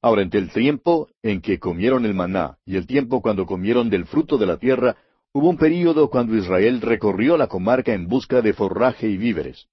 Ahora, 0.00 0.22
entre 0.22 0.38
el 0.38 0.52
tiempo 0.52 1.08
en 1.24 1.40
que 1.40 1.58
comieron 1.58 2.06
el 2.06 2.14
maná 2.14 2.58
y 2.64 2.76
el 2.76 2.86
tiempo 2.86 3.20
cuando 3.20 3.46
comieron 3.46 3.90
del 3.90 4.06
fruto 4.06 4.38
de 4.38 4.46
la 4.46 4.58
tierra, 4.58 4.96
hubo 5.32 5.48
un 5.48 5.56
período 5.56 6.08
cuando 6.08 6.36
Israel 6.36 6.80
recorrió 6.80 7.36
la 7.36 7.48
comarca 7.48 7.92
en 7.92 8.06
busca 8.06 8.42
de 8.42 8.52
forraje 8.52 9.08
y 9.08 9.16
víveres. 9.16 9.66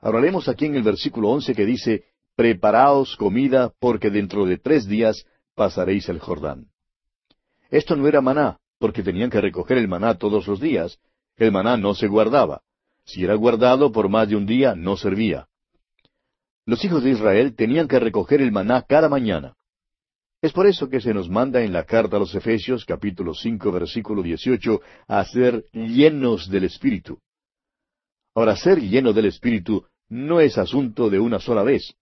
Ahora 0.00 0.20
leemos 0.20 0.48
aquí 0.48 0.66
en 0.66 0.76
el 0.76 0.84
versículo 0.84 1.30
once 1.30 1.56
que 1.56 1.66
dice, 1.66 2.04
Preparaos 2.36 3.16
comida, 3.16 3.72
porque 3.80 4.08
dentro 4.08 4.46
de 4.46 4.58
tres 4.58 4.86
días 4.86 5.24
pasaréis 5.56 6.08
el 6.08 6.20
Jordán. 6.20 6.68
Esto 7.68 7.96
no 7.96 8.06
era 8.06 8.20
maná, 8.20 8.58
porque 8.78 9.02
tenían 9.02 9.28
que 9.28 9.40
recoger 9.40 9.76
el 9.78 9.88
maná 9.88 10.14
todos 10.14 10.46
los 10.46 10.60
días. 10.60 11.00
El 11.36 11.50
maná 11.50 11.76
no 11.76 11.96
se 11.96 12.06
guardaba. 12.06 12.62
Si 13.04 13.24
era 13.24 13.34
guardado 13.34 13.90
por 13.90 14.08
más 14.08 14.28
de 14.28 14.36
un 14.36 14.46
día, 14.46 14.76
no 14.76 14.96
servía. 14.96 15.48
Los 16.66 16.84
hijos 16.84 17.04
de 17.04 17.10
Israel 17.10 17.54
tenían 17.54 17.86
que 17.86 18.00
recoger 18.00 18.42
el 18.42 18.50
maná 18.50 18.82
cada 18.82 19.08
mañana. 19.08 19.54
Es 20.42 20.52
por 20.52 20.66
eso 20.66 20.88
que 20.88 21.00
se 21.00 21.14
nos 21.14 21.30
manda 21.30 21.62
en 21.62 21.72
la 21.72 21.84
carta 21.84 22.16
a 22.16 22.20
los 22.20 22.34
Efesios, 22.34 22.84
capítulo 22.84 23.34
cinco, 23.34 23.70
versículo 23.70 24.20
dieciocho, 24.20 24.80
a 25.06 25.24
ser 25.24 25.64
llenos 25.72 26.50
del 26.50 26.64
Espíritu. 26.64 27.20
Ahora, 28.34 28.56
ser 28.56 28.80
lleno 28.80 29.12
del 29.12 29.26
Espíritu 29.26 29.86
no 30.08 30.40
es 30.40 30.58
asunto 30.58 31.08
de 31.08 31.20
una 31.20 31.38
sola 31.38 31.62
vez. 31.62 31.94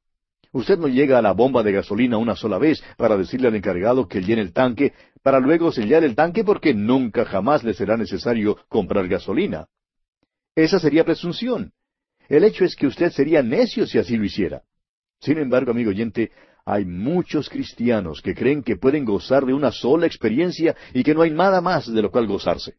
Usted 0.50 0.78
no 0.78 0.88
llega 0.88 1.18
a 1.18 1.22
la 1.22 1.32
bomba 1.32 1.62
de 1.62 1.72
gasolina 1.72 2.16
una 2.16 2.34
sola 2.34 2.58
vez 2.58 2.82
para 2.96 3.16
decirle 3.16 3.48
al 3.48 3.56
encargado 3.56 4.08
que 4.08 4.22
llene 4.22 4.40
el 4.40 4.52
tanque, 4.52 4.94
para 5.22 5.40
luego 5.40 5.72
sellar 5.72 6.04
el 6.04 6.14
tanque 6.14 6.42
porque 6.42 6.72
nunca 6.72 7.24
jamás 7.26 7.64
le 7.64 7.74
será 7.74 7.96
necesario 7.96 8.56
comprar 8.68 9.08
gasolina. 9.08 9.66
Esa 10.54 10.78
sería 10.78 11.04
presunción. 11.04 11.72
El 12.28 12.44
hecho 12.44 12.64
es 12.64 12.74
que 12.76 12.86
usted 12.86 13.10
sería 13.10 13.42
necio 13.42 13.86
si 13.86 13.98
así 13.98 14.16
lo 14.16 14.24
hiciera. 14.24 14.62
Sin 15.20 15.38
embargo, 15.38 15.70
amigo 15.70 15.90
oyente, 15.90 16.30
hay 16.64 16.84
muchos 16.84 17.48
cristianos 17.48 18.22
que 18.22 18.34
creen 18.34 18.62
que 18.62 18.76
pueden 18.76 19.04
gozar 19.04 19.44
de 19.44 19.52
una 19.52 19.70
sola 19.70 20.06
experiencia 20.06 20.74
y 20.92 21.02
que 21.02 21.14
no 21.14 21.22
hay 21.22 21.30
nada 21.30 21.60
más 21.60 21.92
de 21.92 22.02
lo 22.02 22.10
cual 22.10 22.26
gozarse. 22.26 22.76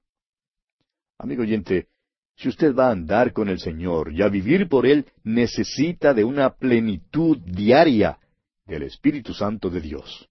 Amigo 1.18 1.44
oyente, 1.44 1.88
si 2.36 2.50
usted 2.50 2.76
va 2.76 2.88
a 2.88 2.92
andar 2.92 3.32
con 3.32 3.48
el 3.48 3.60
Señor 3.60 4.12
y 4.12 4.22
a 4.22 4.28
vivir 4.28 4.68
por 4.68 4.86
Él, 4.86 5.06
necesita 5.24 6.14
de 6.14 6.24
una 6.24 6.50
plenitud 6.56 7.38
diaria 7.38 8.18
del 8.66 8.84
Espíritu 8.84 9.34
Santo 9.34 9.70
de 9.70 9.80
Dios. 9.80 10.30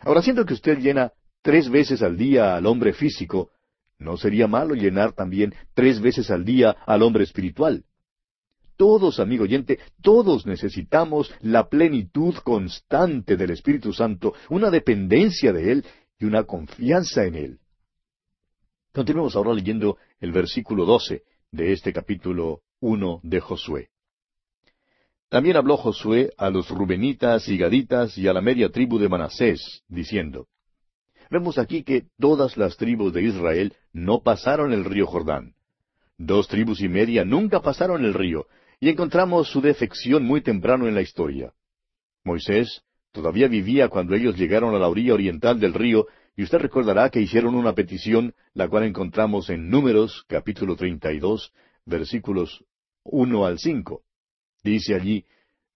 Ahora, 0.00 0.22
siento 0.22 0.44
que 0.44 0.54
usted 0.54 0.78
llena 0.78 1.12
tres 1.42 1.68
veces 1.68 2.02
al 2.02 2.16
día 2.16 2.56
al 2.56 2.66
hombre 2.66 2.92
físico, 2.92 3.50
¿no 3.98 4.16
sería 4.16 4.48
malo 4.48 4.74
llenar 4.74 5.12
también 5.12 5.54
tres 5.74 6.00
veces 6.00 6.30
al 6.30 6.44
día 6.44 6.76
al 6.86 7.02
hombre 7.02 7.22
espiritual? 7.22 7.84
Todos, 8.82 9.20
amigo 9.20 9.44
oyente, 9.44 9.78
todos 10.00 10.44
necesitamos 10.44 11.32
la 11.40 11.68
plenitud 11.68 12.34
constante 12.42 13.36
del 13.36 13.52
Espíritu 13.52 13.92
Santo, 13.92 14.34
una 14.50 14.70
dependencia 14.70 15.52
de 15.52 15.70
Él 15.70 15.84
y 16.18 16.24
una 16.24 16.42
confianza 16.42 17.24
en 17.24 17.36
Él. 17.36 17.58
Continuemos 18.92 19.36
ahora 19.36 19.54
leyendo 19.54 19.98
el 20.18 20.32
versículo 20.32 20.84
doce 20.84 21.22
de 21.52 21.72
este 21.72 21.92
capítulo 21.92 22.62
uno 22.80 23.20
de 23.22 23.38
Josué. 23.38 23.90
También 25.28 25.56
habló 25.56 25.76
Josué 25.76 26.32
a 26.36 26.50
los 26.50 26.68
Rubenitas 26.68 27.46
y 27.46 27.58
Gaditas 27.58 28.18
y 28.18 28.26
a 28.26 28.32
la 28.32 28.40
media 28.40 28.68
tribu 28.70 28.98
de 28.98 29.08
Manasés, 29.08 29.84
diciendo, 29.86 30.48
Vemos 31.30 31.56
aquí 31.56 31.84
que 31.84 32.06
todas 32.18 32.56
las 32.56 32.76
tribus 32.76 33.12
de 33.12 33.22
Israel 33.22 33.76
no 33.92 34.24
pasaron 34.24 34.72
el 34.72 34.84
río 34.84 35.06
Jordán. 35.06 35.54
Dos 36.18 36.48
tribus 36.48 36.80
y 36.80 36.88
media 36.88 37.24
nunca 37.24 37.62
pasaron 37.62 38.04
el 38.04 38.12
río, 38.12 38.48
y 38.82 38.88
encontramos 38.88 39.48
su 39.48 39.60
defección 39.60 40.24
muy 40.24 40.40
temprano 40.40 40.88
en 40.88 40.96
la 40.96 41.02
historia. 41.02 41.52
Moisés 42.24 42.82
todavía 43.12 43.46
vivía 43.46 43.88
cuando 43.88 44.16
ellos 44.16 44.36
llegaron 44.36 44.74
a 44.74 44.78
la 44.80 44.88
orilla 44.88 45.14
oriental 45.14 45.60
del 45.60 45.72
río, 45.72 46.08
y 46.36 46.42
usted 46.42 46.58
recordará 46.58 47.08
que 47.08 47.20
hicieron 47.20 47.54
una 47.54 47.76
petición, 47.76 48.34
la 48.54 48.66
cual 48.66 48.82
encontramos 48.82 49.50
en 49.50 49.70
Números, 49.70 50.24
capítulo 50.26 50.74
32, 50.74 51.52
versículos 51.86 52.64
uno 53.04 53.46
al 53.46 53.60
cinco. 53.60 54.02
Dice 54.64 54.96
allí, 54.96 55.26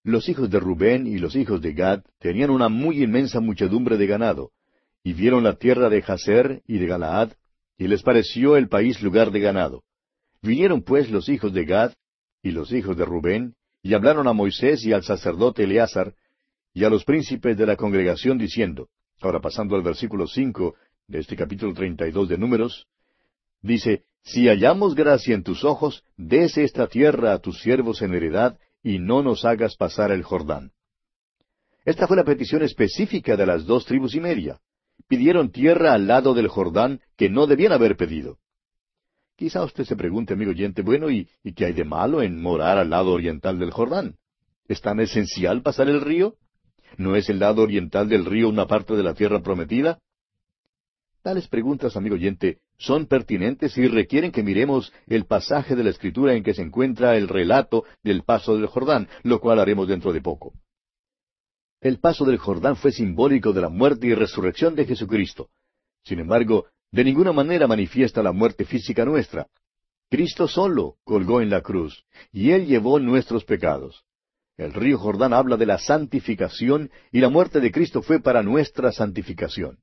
los 0.03 0.29
hijos 0.29 0.51
de 0.51 0.59
Rubén 0.59 1.07
y 1.07 1.19
los 1.19 1.37
hijos 1.37 1.61
de 1.61 1.75
Gad 1.75 2.03
tenían 2.19 2.51
una 2.51 2.69
muy 2.69 3.05
inmensa 3.05 3.39
muchedumbre 3.39 3.99
de 3.99 4.09
ganado, 4.09 4.51
y 5.05 5.13
vieron 5.13 5.45
la 5.45 5.55
tierra 5.55 5.89
de 5.89 6.03
Jaser 6.03 6.61
y 6.67 6.79
de 6.79 6.87
Galaad, 6.89 7.35
y 7.79 7.87
les 7.87 8.03
pareció 8.03 8.57
el 8.57 8.69
país 8.69 9.01
lugar 9.01 9.31
de 9.31 9.39
ganado. 9.39 9.85
Vinieron 10.43 10.83
pues 10.83 11.09
los 11.09 11.29
hijos 11.29 11.53
de 11.53 11.67
Gad 11.67 11.93
y 12.47 12.53
los 12.53 12.73
hijos 12.73 12.97
de 12.97 13.05
Rubén, 13.05 13.55
y 13.83 13.95
hablaron 13.95 14.29
a 14.29 14.33
Moisés 14.33 14.85
y 14.85 14.93
al 14.93 15.03
sacerdote 15.03 15.65
Eleazar, 15.65 16.15
y 16.73 16.85
a 16.85 16.91
los 16.91 17.05
príncipes 17.05 17.57
de 17.57 17.67
la 17.67 17.75
congregación, 17.75 18.39
diciendo, 18.39 18.89
ahora 19.21 19.41
pasando 19.41 19.75
al 19.75 19.83
versículo 19.83 20.29
cinco 20.29 20.77
de 21.09 21.19
este 21.19 21.35
capítulo 21.35 21.75
treinta 21.75 22.07
y 22.07 22.13
dos 22.13 22.29
de 22.29 22.39
Números, 22.39 22.87
dice, 23.63 24.05
Si 24.23 24.47
hallamos 24.47 24.95
gracia 24.95 25.35
en 25.35 25.43
tus 25.43 25.65
ojos, 25.65 26.05
dese 26.17 26.63
esta 26.63 26.87
tierra 26.87 27.33
a 27.33 27.41
tus 27.41 27.61
siervos 27.61 28.01
en 28.03 28.15
heredad, 28.15 28.59
y 28.81 29.01
no 29.01 29.25
nos 29.25 29.45
hagas 29.45 29.75
pasar 29.77 30.13
el 30.13 30.23
Jordán. 30.23 30.71
Esta 31.85 32.07
fue 32.07 32.17
la 32.17 32.25
petición 32.25 32.63
específica 32.63 33.37
de 33.37 33.47
las 33.47 33.67
dos 33.67 33.87
tribus 33.87 34.15
y 34.15 34.21
media. 34.21 34.61
Pidieron 35.09 35.51
tierra 35.51 35.95
al 35.95 36.07
lado 36.07 36.33
del 36.33 36.47
Jordán 36.47 37.01
que 37.17 37.29
no 37.29 37.49
debían 37.49 37.73
haber 37.73 37.97
pedido. 37.97 38.39
Quizá 39.37 39.63
usted 39.63 39.85
se 39.85 39.97
pregunte, 39.97 40.33
amigo 40.33 40.51
oyente, 40.51 40.81
bueno, 40.81 41.11
¿y, 41.11 41.29
¿y 41.45 41.53
qué 41.53 41.67
hay 41.67 41.73
de 41.75 41.85
malo 41.85 42.23
en 42.23 42.41
morar 42.41 42.79
al 42.79 42.89
lado 42.89 43.13
oriental 43.13 43.59
del 43.59 43.71
Jordán? 43.71 44.17
¿Es 44.67 44.81
tan 44.81 44.99
esencial 44.99 45.63
pasar 45.63 45.89
el 45.89 46.01
río? 46.01 46.37
¿No 46.97 47.17
es 47.17 47.29
el 47.29 47.39
lado 47.39 47.63
oriental 47.63 48.09
del 48.09 48.25
río 48.25 48.49
una 48.49 48.67
parte 48.67 48.95
de 48.95 49.03
la 49.03 49.13
tierra 49.13 49.43
prometida? 49.43 49.99
Tales 51.23 51.49
preguntas, 51.49 51.97
amigo 51.97 52.15
oyente, 52.15 52.61
son 52.79 53.07
pertinentes 53.07 53.77
y 53.77 53.89
requieren 53.89 54.33
que 54.33 54.43
miremos 54.43 54.93
el 55.07 55.27
pasaje 55.27 55.77
de 55.77 55.85
la 55.85 55.91
Escritura 55.91 56.35
en 56.35 56.43
que 56.43 56.55
se 56.55 56.63
encuentra 56.63 57.17
el 57.17 57.29
relato 57.29 57.85
del 58.03 58.23
paso 58.23 58.57
del 58.57 58.67
Jordán, 58.67 59.09
lo 59.23 59.41
cual 59.41 59.59
haremos 59.59 59.89
dentro 59.89 60.13
de 60.13 60.23
poco. 60.23 60.55
El 61.81 61.99
paso 61.99 62.25
del 62.25 62.39
Jordán 62.39 62.77
fue 62.77 62.91
simbólico 62.91 63.53
de 63.53 63.61
la 63.61 63.69
muerte 63.69 64.07
y 64.07 64.15
resurrección 64.15 64.75
de 64.75 64.87
Jesucristo. 64.87 65.51
Sin 66.05 66.21
embargo, 66.21 66.67
de 66.93 67.05
ninguna 67.05 67.33
manera 67.33 67.67
manifiesta 67.67 68.23
la 68.23 68.33
muerte 68.33 68.65
física 68.65 69.05
nuestra. 69.05 69.47
Cristo 70.09 70.47
solo 70.47 70.97
colgó 71.05 71.41
en 71.41 71.51
la 71.51 71.61
cruz, 71.61 72.05
y 72.33 72.51
Él 72.51 72.67
llevó 72.67 72.99
nuestros 73.01 73.45
pecados. 73.45 74.05
El 74.57 74.73
río 74.73 74.99
Jordán 74.99 75.33
habla 75.33 75.57
de 75.57 75.67
la 75.67 75.79
santificación, 75.79 76.91
y 77.13 77.21
la 77.21 77.29
muerte 77.29 77.61
de 77.61 77.71
Cristo 77.73 78.03
fue 78.03 78.21
para 78.21 78.43
nuestra 78.43 78.93
santificación. 78.93 79.79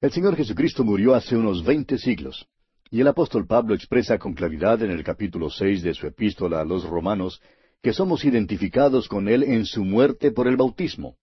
El 0.00 0.12
Señor 0.12 0.36
Jesucristo 0.36 0.82
murió 0.84 1.14
hace 1.14 1.36
unos 1.36 1.64
veinte 1.64 1.98
siglos, 1.98 2.48
y 2.90 3.00
el 3.00 3.08
apóstol 3.08 3.46
Pablo 3.46 3.74
expresa 3.74 4.18
con 4.18 4.32
claridad 4.32 4.82
en 4.82 4.90
el 4.90 5.04
capítulo 5.04 5.50
seis 5.50 5.82
de 5.82 5.94
su 5.94 6.06
epístola 6.06 6.60
a 6.60 6.64
los 6.64 6.84
romanos 6.84 7.40
que 7.82 7.92
somos 7.92 8.24
identificados 8.24 9.08
con 9.08 9.28
Él 9.28 9.42
en 9.42 9.66
su 9.66 9.84
muerte 9.84 10.32
por 10.32 10.48
el 10.48 10.56
bautismo. 10.56 11.16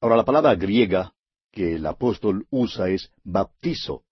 Ahora 0.00 0.16
la 0.16 0.24
palabra 0.24 0.54
griega 0.54 1.12
que 1.52 1.74
el 1.74 1.86
apóstol 1.86 2.46
usa 2.50 2.88
es 2.88 3.10
baptizo, 3.22 4.02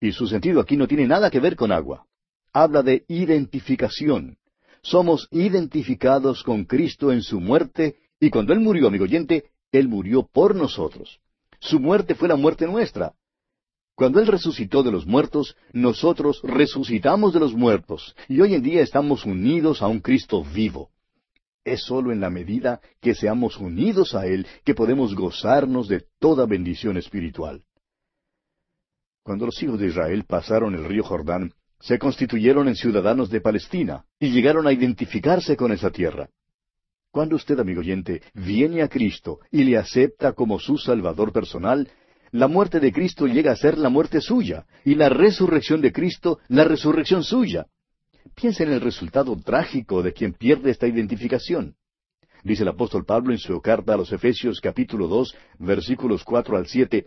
y 0.00 0.12
su 0.12 0.26
sentido 0.26 0.60
aquí 0.60 0.76
no 0.76 0.88
tiene 0.88 1.06
nada 1.06 1.30
que 1.30 1.40
ver 1.40 1.56
con 1.56 1.70
agua. 1.70 2.06
Habla 2.52 2.82
de 2.82 3.04
identificación. 3.08 4.38
Somos 4.82 5.28
identificados 5.30 6.42
con 6.42 6.64
Cristo 6.64 7.12
en 7.12 7.22
su 7.22 7.38
muerte, 7.38 7.96
y 8.18 8.30
cuando 8.30 8.52
Él 8.52 8.60
murió, 8.60 8.88
amigo 8.88 9.04
oyente, 9.04 9.44
Él 9.70 9.88
murió 9.88 10.22
por 10.22 10.54
nosotros. 10.54 11.20
Su 11.60 11.78
muerte 11.78 12.14
fue 12.14 12.28
la 12.28 12.36
muerte 12.36 12.66
nuestra. 12.66 13.12
Cuando 13.94 14.20
Él 14.20 14.26
resucitó 14.26 14.82
de 14.82 14.90
los 14.90 15.06
muertos, 15.06 15.54
nosotros 15.74 16.40
resucitamos 16.42 17.34
de 17.34 17.40
los 17.40 17.52
muertos, 17.52 18.16
y 18.28 18.40
hoy 18.40 18.54
en 18.54 18.62
día 18.62 18.80
estamos 18.80 19.26
unidos 19.26 19.82
a 19.82 19.88
un 19.88 20.00
Cristo 20.00 20.42
vivo. 20.42 20.88
Es 21.62 21.82
sólo 21.82 22.10
en 22.10 22.20
la 22.20 22.30
medida 22.30 22.80
que 23.02 23.14
seamos 23.14 23.58
unidos 23.58 24.14
a 24.14 24.26
Él 24.26 24.46
que 24.64 24.74
podemos 24.74 25.14
gozarnos 25.14 25.88
de 25.88 26.04
toda 26.18 26.46
bendición 26.46 26.96
espiritual. 26.96 27.62
Cuando 29.30 29.46
los 29.46 29.62
hijos 29.62 29.78
de 29.78 29.86
Israel 29.86 30.24
pasaron 30.26 30.74
el 30.74 30.84
río 30.84 31.04
Jordán, 31.04 31.52
se 31.78 32.00
constituyeron 32.00 32.66
en 32.66 32.74
ciudadanos 32.74 33.30
de 33.30 33.40
Palestina 33.40 34.04
y 34.18 34.30
llegaron 34.30 34.66
a 34.66 34.72
identificarse 34.72 35.56
con 35.56 35.70
esa 35.70 35.90
tierra. 35.90 36.30
Cuando 37.12 37.36
usted, 37.36 37.60
amigo 37.60 37.78
oyente, 37.78 38.22
viene 38.34 38.82
a 38.82 38.88
Cristo 38.88 39.38
y 39.52 39.62
le 39.62 39.76
acepta 39.76 40.32
como 40.32 40.58
su 40.58 40.78
Salvador 40.78 41.32
personal, 41.32 41.88
la 42.32 42.48
muerte 42.48 42.80
de 42.80 42.90
Cristo 42.90 43.28
llega 43.28 43.52
a 43.52 43.56
ser 43.56 43.78
la 43.78 43.88
muerte 43.88 44.20
suya 44.20 44.66
y 44.84 44.96
la 44.96 45.08
resurrección 45.08 45.80
de 45.80 45.92
Cristo 45.92 46.40
la 46.48 46.64
resurrección 46.64 47.22
suya. 47.22 47.66
Piensa 48.34 48.64
en 48.64 48.72
el 48.72 48.80
resultado 48.80 49.36
trágico 49.36 50.02
de 50.02 50.12
quien 50.12 50.32
pierde 50.32 50.72
esta 50.72 50.88
identificación. 50.88 51.76
Dice 52.42 52.64
el 52.64 52.70
apóstol 52.70 53.04
Pablo 53.04 53.30
en 53.30 53.38
su 53.38 53.60
carta 53.60 53.94
a 53.94 53.96
los 53.96 54.10
Efesios 54.10 54.60
capítulo 54.60 55.06
dos 55.06 55.36
versículos 55.60 56.24
cuatro 56.24 56.56
al 56.56 56.66
siete, 56.66 57.06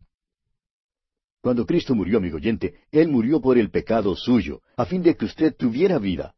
Cuando 1.41 1.65
Cristo 1.65 1.95
murió, 1.95 2.19
amigo 2.19 2.37
oyente, 2.37 2.75
Él 2.91 3.07
murió 3.07 3.41
por 3.41 3.57
el 3.57 3.71
pecado 3.71 4.15
suyo, 4.15 4.61
a 4.77 4.85
fin 4.85 5.01
de 5.01 5.15
que 5.15 5.25
usted 5.25 5.55
tuviera 5.55 5.97
vida. 5.97 6.35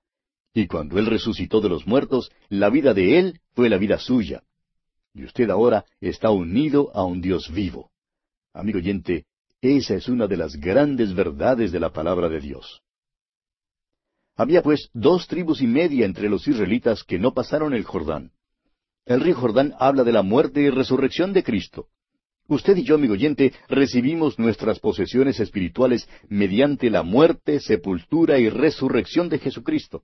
Y 0.54 0.68
cuando 0.68 0.98
Él 0.98 1.08
resucitó 1.08 1.60
de 1.60 1.70
los 1.70 1.86
muertos, 1.86 2.32
la 2.48 2.70
vida 2.70 2.94
de 2.94 3.20
Él 3.20 3.42
fue 3.54 3.70
la 3.70 3.78
vida 3.78 4.00
suya. 4.00 4.44
Y 5.14 5.26
usted 5.26 5.50
ahora 5.50 5.86
está 6.00 6.30
unido 6.30 6.92
a 6.96 7.04
un 7.04 7.22
Dios 7.22 7.52
vivo. 7.52 7.92
Amigo 8.54 8.78
oyente, 8.78 9.26
esa 9.62 9.96
es 9.96 10.08
una 10.08 10.28
de 10.28 10.38
las 10.38 10.56
grandes 10.56 11.14
verdades 11.14 11.72
de 11.72 11.80
la 11.80 11.92
palabra 11.92 12.30
de 12.30 12.40
Dios. 12.40 12.82
Había 14.36 14.64
pues 14.64 14.90
dos 14.94 15.28
tribus 15.28 15.62
y 15.62 15.68
media 15.68 16.06
entre 16.06 16.30
los 16.30 16.48
israelitas 16.48 17.04
que 17.04 17.20
no 17.20 17.34
pasaron 17.34 17.74
el 17.74 17.84
Jordán. 17.84 18.32
El 19.06 19.22
río 19.22 19.36
Jordán 19.36 19.74
habla 19.80 20.04
de 20.04 20.14
la 20.14 20.24
muerte 20.24 20.62
y 20.62 20.70
resurrección 20.70 21.34
de 21.34 21.44
Cristo. 21.44 21.88
Usted 22.48 22.76
y 22.76 22.84
yo, 22.84 22.96
amigo 22.96 23.14
oyente, 23.14 23.54
recibimos 23.70 24.38
nuestras 24.38 24.80
posesiones 24.80 25.40
espirituales 25.40 26.08
mediante 26.28 26.90
la 26.90 27.02
muerte, 27.02 27.60
sepultura 27.60 28.38
y 28.38 28.50
resurrección 28.50 29.30
de 29.30 29.40
Jesucristo. 29.40 30.04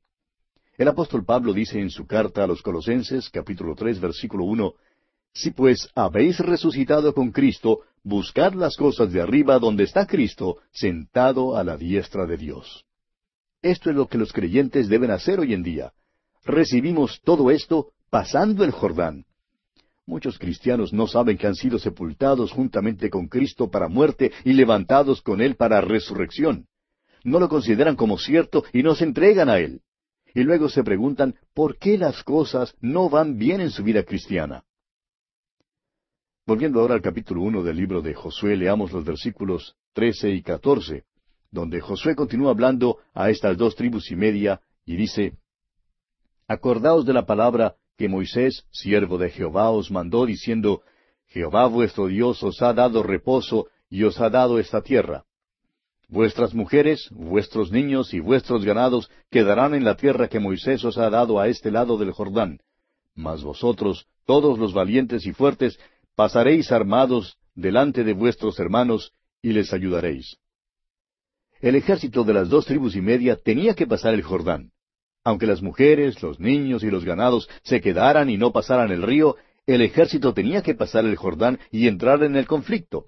El 0.78 0.88
apóstol 0.88 1.26
Pablo 1.26 1.52
dice 1.52 1.80
en 1.80 1.90
su 1.90 2.08
carta 2.08 2.44
a 2.44 2.48
los 2.48 2.62
Colosenses, 2.62 3.30
capítulo 3.30 3.76
tres, 3.76 4.00
versículo 4.00 4.46
uno, 4.46 4.76
Si 5.34 5.52
pues 5.52 5.90
habéis 5.96 6.40
resucitado 6.40 7.14
con 7.14 7.32
Cristo, 7.32 7.82
buscad 8.04 8.54
las 8.54 8.78
cosas 8.78 9.12
de 9.12 9.22
arriba 9.22 9.60
donde 9.60 9.84
está 9.84 10.08
Cristo, 10.08 10.60
sentado 10.72 11.58
a 11.58 11.66
la 11.66 11.76
diestra 11.76 12.26
de 12.26 12.38
Dios. 12.38 12.86
Esto 13.62 13.90
es 13.90 13.96
lo 13.98 14.08
que 14.08 14.18
los 14.18 14.32
creyentes 14.32 14.88
deben 14.88 15.12
hacer 15.12 15.42
hoy 15.42 15.54
en 15.54 15.64
día. 15.64 15.92
Recibimos 16.46 17.20
todo 17.26 17.52
esto 17.52 17.92
pasando 18.10 18.64
el 18.64 18.72
Jordán. 18.72 19.26
Muchos 20.10 20.40
cristianos 20.40 20.92
no 20.92 21.06
saben 21.06 21.38
que 21.38 21.46
han 21.46 21.54
sido 21.54 21.78
sepultados 21.78 22.52
juntamente 22.52 23.12
con 23.12 23.28
Cristo 23.28 23.70
para 23.70 23.88
muerte 23.88 24.32
y 24.44 24.54
levantados 24.54 25.22
con 25.22 25.40
Él 25.40 25.56
para 25.56 25.82
resurrección. 25.82 26.66
No 27.24 27.40
lo 27.40 27.48
consideran 27.48 27.96
como 27.96 28.18
cierto 28.18 28.64
y 28.74 28.82
no 28.82 28.96
se 28.96 29.04
entregan 29.04 29.50
a 29.50 29.60
Él 29.60 29.84
y 30.34 30.42
luego 30.42 30.68
se 30.68 30.84
preguntan 30.84 31.36
por 31.54 31.78
qué 31.78 32.00
las 32.00 32.24
cosas 32.24 32.76
no 32.82 33.08
van 33.12 33.38
bien 33.38 33.62
en 33.62 33.70
su 33.70 33.84
vida 33.84 34.02
cristiana. 34.02 34.64
Volviendo 36.48 36.80
ahora 36.80 36.96
al 36.96 37.04
capítulo 37.04 37.44
uno 37.44 37.62
del 37.62 37.78
libro 37.78 38.02
de 38.02 38.16
Josué, 38.16 38.58
leamos 38.58 38.92
los 38.92 39.06
versículos 39.06 39.76
trece 39.94 40.32
y 40.32 40.42
catorce, 40.42 41.04
donde 41.52 41.82
Josué 41.82 42.16
continúa 42.16 42.50
hablando 42.50 42.98
a 43.14 43.30
estas 43.30 43.58
dos 43.58 43.76
tribus 43.76 44.10
y 44.10 44.16
media, 44.16 44.60
y 44.86 44.96
dice 44.96 45.38
Acordaos 46.48 47.06
de 47.06 47.14
la 47.14 47.28
palabra 47.28 47.76
que 48.00 48.08
Moisés, 48.08 48.64
siervo 48.72 49.18
de 49.18 49.30
Jehová, 49.30 49.72
os 49.72 49.92
mandó, 49.92 50.26
diciendo 50.26 50.84
Jehová 51.28 51.68
vuestro 51.68 52.08
Dios 52.08 52.42
os 52.44 52.62
ha 52.62 52.72
dado 52.72 53.04
reposo 53.04 53.68
y 53.90 54.04
os 54.04 54.22
ha 54.22 54.30
dado 54.30 54.58
esta 54.58 54.82
tierra. 54.82 55.26
Vuestras 56.08 56.54
mujeres, 56.54 57.10
vuestros 57.12 57.74
niños 57.74 58.14
y 58.14 58.22
vuestros 58.22 58.64
ganados 58.64 59.12
quedarán 59.30 59.76
en 59.76 59.84
la 59.84 59.98
tierra 59.98 60.30
que 60.30 60.40
Moisés 60.40 60.86
os 60.86 60.98
ha 60.98 61.10
dado 61.10 61.42
a 61.42 61.50
este 61.50 61.72
lado 61.72 61.98
del 61.98 62.14
Jordán. 62.14 62.60
Mas 63.16 63.44
vosotros, 63.44 64.08
todos 64.26 64.58
los 64.58 64.72
valientes 64.74 65.26
y 65.26 65.34
fuertes, 65.34 65.78
pasaréis 66.16 66.72
armados 66.72 67.36
delante 67.54 68.06
de 68.06 68.14
vuestros 68.14 68.58
hermanos 68.62 69.12
y 69.42 69.52
les 69.52 69.74
ayudaréis. 69.74 70.38
El 71.60 71.76
ejército 71.76 72.24
de 72.24 72.34
las 72.34 72.48
dos 72.48 72.66
tribus 72.66 72.96
y 72.96 73.02
media 73.02 73.36
tenía 73.36 73.74
que 73.74 73.86
pasar 73.86 74.14
el 74.14 74.24
Jordán. 74.24 74.72
Aunque 75.24 75.46
las 75.46 75.62
mujeres, 75.62 76.22
los 76.24 76.40
niños 76.40 76.84
y 76.84 76.90
los 76.90 77.06
ganados 77.06 77.50
se 77.64 77.82
quedaran 77.82 78.30
y 78.30 78.38
no 78.38 78.52
pasaran 78.52 78.92
el 78.92 79.04
río, 79.04 79.36
el 79.66 79.82
ejército 79.82 80.34
tenía 80.34 80.62
que 80.62 80.76
pasar 80.76 81.06
el 81.06 81.16
Jordán 81.16 81.60
y 81.72 81.88
entrar 81.88 82.24
en 82.24 82.36
el 82.36 82.48
conflicto. 82.48 83.08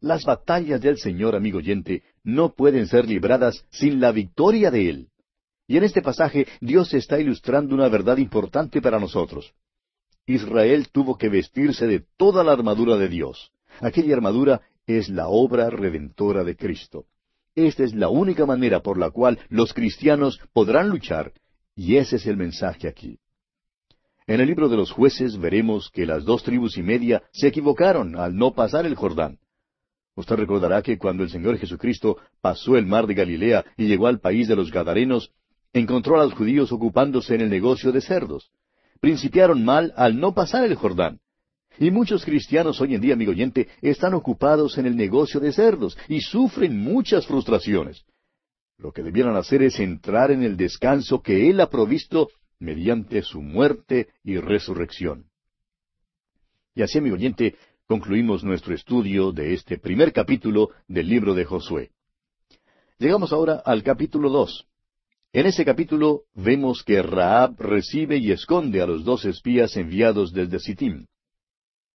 Las 0.00 0.24
batallas 0.24 0.80
del 0.80 0.98
Señor, 0.98 1.36
amigo 1.36 1.58
oyente, 1.58 2.02
no 2.24 2.54
pueden 2.54 2.86
ser 2.88 3.06
libradas 3.06 3.64
sin 3.70 4.00
la 4.00 4.10
victoria 4.10 4.70
de 4.70 4.88
Él. 4.88 5.08
Y 5.68 5.76
en 5.76 5.84
este 5.84 6.02
pasaje 6.02 6.46
Dios 6.60 6.92
está 6.92 7.20
ilustrando 7.20 7.74
una 7.74 7.88
verdad 7.88 8.18
importante 8.18 8.82
para 8.82 8.98
nosotros. 8.98 9.54
Israel 10.26 10.88
tuvo 10.90 11.16
que 11.16 11.28
vestirse 11.28 11.86
de 11.86 12.04
toda 12.16 12.44
la 12.44 12.52
armadura 12.52 12.96
de 12.96 13.08
Dios. 13.08 13.52
Aquella 13.80 14.14
armadura 14.14 14.60
es 14.86 15.08
la 15.08 15.28
obra 15.28 15.70
redentora 15.70 16.44
de 16.44 16.56
Cristo. 16.56 17.06
Esta 17.54 17.84
es 17.84 17.94
la 17.94 18.08
única 18.08 18.46
manera 18.46 18.80
por 18.80 18.98
la 18.98 19.10
cual 19.10 19.38
los 19.48 19.74
cristianos 19.74 20.40
podrán 20.52 20.88
luchar, 20.88 21.32
y 21.76 21.96
ese 21.96 22.16
es 22.16 22.26
el 22.26 22.36
mensaje 22.36 22.88
aquí. 22.88 23.18
En 24.26 24.40
el 24.40 24.46
libro 24.46 24.68
de 24.68 24.76
los 24.76 24.90
jueces 24.90 25.38
veremos 25.38 25.90
que 25.90 26.06
las 26.06 26.24
dos 26.24 26.42
tribus 26.42 26.78
y 26.78 26.82
media 26.82 27.22
se 27.32 27.48
equivocaron 27.48 28.16
al 28.16 28.36
no 28.36 28.52
pasar 28.54 28.86
el 28.86 28.94
Jordán. 28.94 29.38
Usted 30.14 30.36
recordará 30.36 30.82
que 30.82 30.98
cuando 30.98 31.22
el 31.22 31.30
Señor 31.30 31.58
Jesucristo 31.58 32.18
pasó 32.40 32.76
el 32.76 32.86
mar 32.86 33.06
de 33.06 33.14
Galilea 33.14 33.64
y 33.76 33.86
llegó 33.86 34.06
al 34.06 34.20
país 34.20 34.46
de 34.46 34.56
los 34.56 34.70
Gadarenos, 34.70 35.32
encontró 35.72 36.20
a 36.20 36.24
los 36.24 36.34
judíos 36.34 36.70
ocupándose 36.70 37.34
en 37.34 37.40
el 37.42 37.50
negocio 37.50 37.92
de 37.92 38.00
cerdos. 38.00 38.50
Principiaron 39.00 39.64
mal 39.64 39.92
al 39.96 40.20
no 40.20 40.34
pasar 40.34 40.64
el 40.64 40.76
Jordán. 40.76 41.21
Y 41.78 41.90
muchos 41.90 42.24
cristianos 42.24 42.80
hoy 42.80 42.94
en 42.94 43.00
día, 43.00 43.14
amigo 43.14 43.32
oyente, 43.32 43.68
están 43.80 44.14
ocupados 44.14 44.78
en 44.78 44.86
el 44.86 44.96
negocio 44.96 45.40
de 45.40 45.52
cerdos 45.52 45.96
y 46.08 46.20
sufren 46.20 46.78
muchas 46.78 47.26
frustraciones. 47.26 48.04
Lo 48.78 48.92
que 48.92 49.02
debieran 49.02 49.36
hacer 49.36 49.62
es 49.62 49.78
entrar 49.80 50.30
en 50.30 50.42
el 50.42 50.56
descanso 50.56 51.22
que 51.22 51.48
Él 51.48 51.60
ha 51.60 51.70
provisto 51.70 52.28
mediante 52.58 53.22
su 53.22 53.40
muerte 53.40 54.08
y 54.22 54.38
resurrección. 54.38 55.26
Y 56.74 56.82
así, 56.82 56.98
amigo 56.98 57.16
oyente, 57.16 57.56
concluimos 57.86 58.44
nuestro 58.44 58.74
estudio 58.74 59.32
de 59.32 59.54
este 59.54 59.78
primer 59.78 60.12
capítulo 60.12 60.70
del 60.88 61.08
libro 61.08 61.34
de 61.34 61.44
Josué. 61.44 61.90
Llegamos 62.98 63.32
ahora 63.32 63.62
al 63.64 63.82
capítulo 63.82 64.30
dos. 64.30 64.66
En 65.32 65.46
ese 65.46 65.64
capítulo 65.64 66.22
vemos 66.34 66.82
que 66.84 67.02
Raab 67.02 67.58
recibe 67.58 68.18
y 68.18 68.32
esconde 68.32 68.80
a 68.82 68.86
los 68.86 69.04
dos 69.04 69.24
espías 69.24 69.76
enviados 69.76 70.32
desde 70.32 70.58
Sittim. 70.58 71.06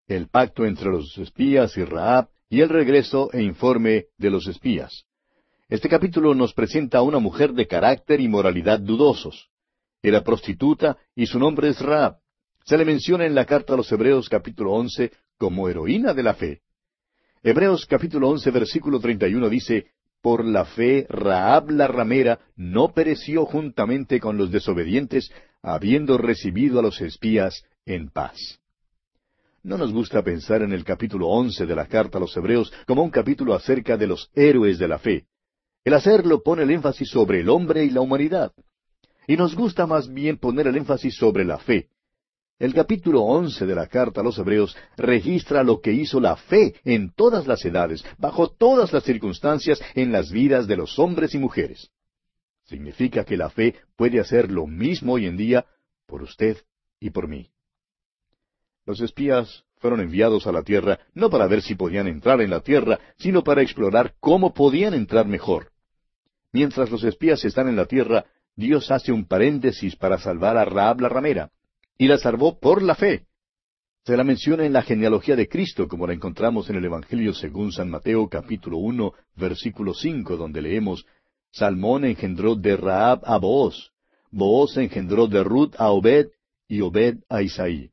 El 0.08 0.30
pacto 0.30 0.66
entre 0.66 0.90
los 0.90 1.18
espías 1.18 1.76
y 1.76 1.84
Raab 1.84 2.30
y 2.50 2.62
el 2.62 2.70
regreso 2.70 3.30
e 3.34 3.44
informe 3.44 4.06
de 4.18 4.30
los 4.30 4.48
espías. 4.48 5.04
Este 5.68 5.90
capítulo 5.90 6.34
nos 6.34 6.54
presenta 6.54 7.00
a 7.00 7.02
una 7.02 7.20
mujer 7.20 7.52
de 7.52 7.68
carácter 7.68 8.22
y 8.22 8.30
moralidad 8.30 8.80
dudosos. 8.80 9.50
Era 10.02 10.24
prostituta 10.24 10.98
y 11.14 11.26
su 11.26 11.38
nombre 11.40 11.68
es 11.68 11.82
Raab. 11.82 12.20
Se 12.64 12.78
le 12.78 12.86
menciona 12.86 13.26
en 13.26 13.36
la 13.36 13.44
carta 13.44 13.74
a 13.74 13.76
los 13.76 13.92
Hebreos 13.92 14.30
capítulo 14.30 14.72
once 14.72 15.12
como 15.38 15.68
heroína 15.68 16.14
de 16.14 16.24
la 16.24 16.36
fe. 16.36 16.62
Hebreos 17.44 17.86
capítulo 17.86 18.30
once 18.30 18.50
versículo 18.50 19.02
treinta 19.02 19.28
y 19.28 19.34
uno 19.34 19.50
dice, 19.50 19.88
Por 20.22 20.46
la 20.46 20.64
fe 20.64 21.06
Raab 21.10 21.70
la 21.72 21.88
ramera 21.88 22.40
no 22.56 22.94
pereció 22.94 23.46
juntamente 23.46 24.22
con 24.22 24.38
los 24.38 24.52
desobedientes, 24.52 25.34
habiendo 25.62 26.18
recibido 26.18 26.80
a 26.80 26.82
los 26.82 27.02
espías 27.02 27.66
en 27.86 28.10
paz. 28.10 28.62
No 29.68 29.78
nos 29.78 29.92
gusta 29.92 30.24
pensar 30.24 30.62
en 30.62 30.72
el 30.72 30.86
capítulo 30.86 31.28
once 31.28 31.66
de 31.66 31.76
la 31.76 31.88
carta 31.88 32.18
a 32.18 32.22
los 32.22 32.38
Hebreos 32.38 32.72
como 32.86 33.04
un 33.04 33.10
capítulo 33.10 33.54
acerca 33.54 33.98
de 33.98 34.08
los 34.08 34.32
héroes 34.34 34.80
de 34.80 34.88
la 34.88 34.98
fe. 34.98 35.26
El 35.84 35.94
hacerlo 35.94 36.42
pone 36.42 36.64
el 36.64 36.72
énfasis 36.72 37.10
sobre 37.10 37.42
el 37.42 37.50
hombre 37.50 37.84
y 37.84 37.90
la 37.90 38.00
humanidad. 38.00 38.54
Y 39.28 39.36
nos 39.36 39.56
gusta 39.56 39.86
más 39.86 40.08
bien 40.08 40.38
poner 40.38 40.68
el 40.68 40.78
énfasis 40.78 41.18
sobre 41.18 41.44
la 41.44 41.58
fe. 41.58 41.90
El 42.58 42.74
capítulo 42.74 43.24
once 43.24 43.66
de 43.66 43.76
la 43.76 43.88
carta 43.88 44.22
a 44.22 44.24
los 44.24 44.38
Hebreos 44.38 44.74
registra 44.96 45.64
lo 45.64 45.82
que 45.82 45.92
hizo 45.92 46.22
la 46.22 46.38
fe 46.38 46.76
en 46.86 47.12
todas 47.12 47.46
las 47.46 47.66
edades, 47.66 48.06
bajo 48.18 48.48
todas 48.48 48.94
las 48.94 49.04
circunstancias, 49.04 49.82
en 49.96 50.14
las 50.14 50.32
vidas 50.32 50.68
de 50.68 50.78
los 50.78 50.98
hombres 50.98 51.36
y 51.36 51.40
mujeres. 51.40 51.92
Significa 52.64 53.26
que 53.26 53.36
la 53.36 53.50
fe 53.50 53.76
puede 53.98 54.22
hacer 54.22 54.50
lo 54.50 54.66
mismo 54.66 55.16
hoy 55.16 55.26
en 55.26 55.36
día 55.36 55.66
por 56.06 56.24
usted 56.24 56.56
y 57.02 57.10
por 57.10 57.28
mí. 57.28 57.52
Los 58.88 59.02
espías 59.02 59.66
fueron 59.80 60.00
enviados 60.00 60.48
a 60.48 60.52
la 60.54 60.64
tierra 60.64 60.98
no 61.14 61.30
para 61.30 61.46
ver 61.46 61.62
si 61.62 61.76
podían 61.76 62.08
entrar 62.08 62.40
en 62.40 62.50
la 62.50 62.62
tierra, 62.62 63.00
sino 63.18 63.44
para 63.44 63.62
explorar 63.62 64.16
cómo 64.22 64.54
podían 64.54 64.94
entrar 64.94 65.28
mejor. 65.28 65.72
Mientras 66.54 66.90
los 66.90 67.04
espías 67.04 67.44
están 67.44 67.68
en 67.68 67.76
la 67.76 67.86
tierra, 67.86 68.26
Dios 68.56 68.90
hace 68.90 69.12
un 69.12 69.26
paréntesis 69.26 69.98
para 69.98 70.18
salvar 70.18 70.58
a 70.58 70.64
Raab 70.64 71.02
la 71.02 71.10
ramera, 71.10 71.52
y 71.98 72.08
la 72.08 72.18
salvó 72.18 72.60
por 72.60 72.82
la 72.82 72.96
fe. 72.96 73.26
Se 74.06 74.16
la 74.16 74.24
menciona 74.24 74.66
en 74.66 74.72
la 74.72 74.84
genealogía 74.84 75.36
de 75.36 75.50
Cristo, 75.50 75.90
como 75.90 76.08
la 76.08 76.14
encontramos 76.14 76.70
en 76.70 76.78
el 76.78 76.86
Evangelio 76.86 77.34
según 77.34 77.74
San 77.74 77.90
Mateo 77.90 78.30
capítulo 78.30 78.78
uno, 78.78 79.14
versículo 79.36 79.94
cinco, 79.94 80.38
donde 80.38 80.62
leemos 80.62 81.06
Salmón 81.52 82.06
engendró 82.06 82.56
de 82.56 82.78
Raab 82.78 83.20
a 83.26 83.38
Booz, 83.38 83.92
Booz 84.32 84.78
engendró 84.78 85.28
de 85.28 85.44
Ruth 85.44 85.76
a 85.78 85.90
Obed, 85.90 86.28
y 86.70 86.80
Obed 86.80 87.18
a 87.28 87.42
Isaí. 87.42 87.92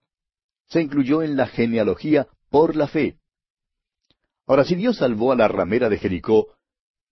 Se 0.74 0.82
incluyó 0.82 1.22
en 1.22 1.36
la 1.36 1.46
genealogía 1.46 2.26
por 2.50 2.74
la 2.74 2.88
fe. 2.88 3.14
Ahora, 4.44 4.64
si 4.64 4.74
Dios 4.74 4.96
salvó 4.96 5.30
a 5.30 5.36
la 5.36 5.46
ramera 5.46 5.88
de 5.88 5.98
Jericó, 5.98 6.48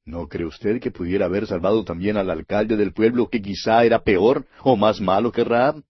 ¿No 0.05 0.27
cree 0.27 0.47
usted 0.47 0.81
que 0.81 0.91
pudiera 0.91 1.27
haber 1.27 1.47
salvado 1.47 1.85
también 1.85 2.17
al 2.17 2.29
alcalde 2.29 2.77
del 2.77 2.93
pueblo 2.93 3.29
que 3.29 3.41
quizá 3.41 3.85
era 3.85 4.03
peor 4.03 4.47
o 4.65 4.75
más 4.75 5.01
malo 5.01 5.31
que 5.31 5.45
Raab? 5.45 5.81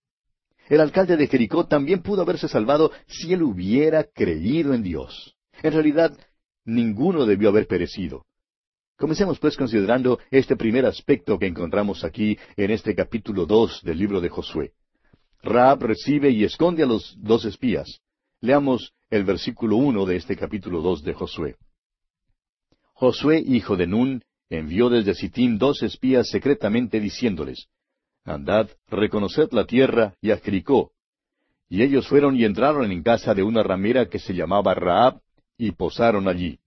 El 0.68 0.83
alcalde 0.83 1.16
de 1.16 1.27
Jericó 1.29 1.66
también 1.66 2.03
pudo 2.03 2.20
haberse 2.20 2.47
salvado 2.47 2.93
si 3.07 3.33
él 3.33 3.43
hubiera 3.43 4.05
creído 4.05 4.75
en 4.75 4.83
Dios. 4.83 5.35
En 5.62 5.73
realidad, 5.73 6.14
ninguno 6.66 7.25
debió 7.25 7.49
haber 7.49 7.66
perecido. 7.66 8.27
Comencemos 8.99 9.39
pues 9.39 9.57
considerando 9.57 10.18
este 10.31 10.57
primer 10.57 10.85
aspecto 10.85 11.39
que 11.39 11.47
encontramos 11.47 12.05
aquí 12.05 12.39
en 12.55 12.70
este 12.70 12.95
capítulo 12.95 13.47
dos 13.47 13.81
del 13.83 13.97
libro 13.97 14.20
de 14.20 14.29
Josué. 14.29 14.75
Raab 15.43 15.82
recibe 15.82 16.30
y 16.30 16.45
esconde 16.45 16.84
a 16.84 16.86
los 16.86 17.16
dos 17.18 17.45
espías. 17.45 18.01
Leamos 18.40 18.93
el 19.11 19.24
versículo 19.24 19.76
uno 19.76 20.07
de 20.07 20.16
este 20.16 20.36
capítulo 20.36 20.80
dos 20.80 21.03
de 21.03 21.14
Josué. 21.14 21.57
Josué, 22.95 23.43
hijo 23.45 23.76
de 23.76 23.86
Nun, 23.86 24.22
envió 24.49 24.88
desde 24.88 25.14
Sittim 25.14 25.59
dos 25.59 25.82
espías 25.82 26.28
secretamente 26.28 27.01
diciéndoles, 27.01 27.66
Andad, 28.24 28.68
reconoced 28.88 29.53
la 29.53 29.64
tierra 29.64 30.14
y 30.20 30.30
a 30.30 30.38
Jericó. 30.38 30.93
Y 31.68 31.82
ellos 31.82 32.07
fueron 32.07 32.36
y 32.36 32.45
entraron 32.45 32.93
en 32.93 33.03
casa 33.03 33.34
de 33.34 33.43
una 33.43 33.62
ramera 33.62 34.09
que 34.09 34.20
se 34.20 34.34
llamaba 34.34 34.74
Raab, 34.74 35.20
y 35.59 35.72
posaron 35.72 36.28
allí. 36.28 36.61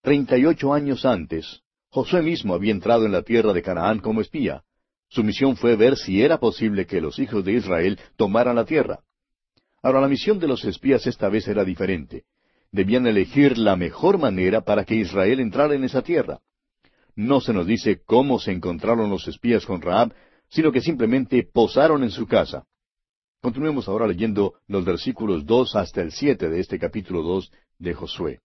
Treinta 0.00 0.38
y 0.38 0.46
ocho 0.46 0.72
años 0.72 1.04
antes, 1.04 1.62
Josué 1.90 2.22
mismo 2.22 2.54
había 2.54 2.72
entrado 2.72 3.04
en 3.04 3.12
la 3.12 3.22
tierra 3.22 3.52
de 3.52 3.62
Canaán 3.62 3.98
como 3.98 4.20
espía. 4.20 4.64
Su 5.08 5.24
misión 5.24 5.56
fue 5.56 5.76
ver 5.76 5.96
si 5.96 6.22
era 6.22 6.38
posible 6.38 6.86
que 6.86 7.00
los 7.00 7.18
hijos 7.18 7.44
de 7.44 7.52
Israel 7.52 7.98
tomaran 8.16 8.56
la 8.56 8.64
tierra. 8.64 9.00
Ahora 9.82 10.00
la 10.00 10.08
misión 10.08 10.38
de 10.38 10.48
los 10.48 10.64
espías 10.64 11.06
esta 11.06 11.28
vez 11.28 11.48
era 11.48 11.64
diferente 11.64 12.24
debían 12.72 13.06
elegir 13.06 13.58
la 13.58 13.76
mejor 13.76 14.18
manera 14.18 14.60
para 14.62 14.84
que 14.84 14.94
Israel 14.94 15.40
entrara 15.40 15.74
en 15.74 15.84
esa 15.84 16.02
tierra. 16.02 16.40
No 17.14 17.40
se 17.40 17.52
nos 17.52 17.66
dice 17.66 18.00
cómo 18.04 18.38
se 18.38 18.52
encontraron 18.52 19.10
los 19.10 19.26
espías 19.26 19.66
con 19.66 19.80
Raab, 19.80 20.12
sino 20.48 20.70
que 20.70 20.80
simplemente 20.80 21.42
posaron 21.42 22.02
en 22.04 22.10
su 22.10 22.26
casa. 22.26 22.64
Continuemos 23.40 23.88
ahora 23.88 24.06
leyendo 24.06 24.54
los 24.66 24.84
versículos 24.84 25.46
dos 25.46 25.76
hasta 25.76 26.00
el 26.00 26.12
siete 26.12 26.48
de 26.48 26.60
este 26.60 26.78
capítulo 26.78 27.22
dos 27.22 27.52
de 27.78 27.94
Josué. 27.94 28.40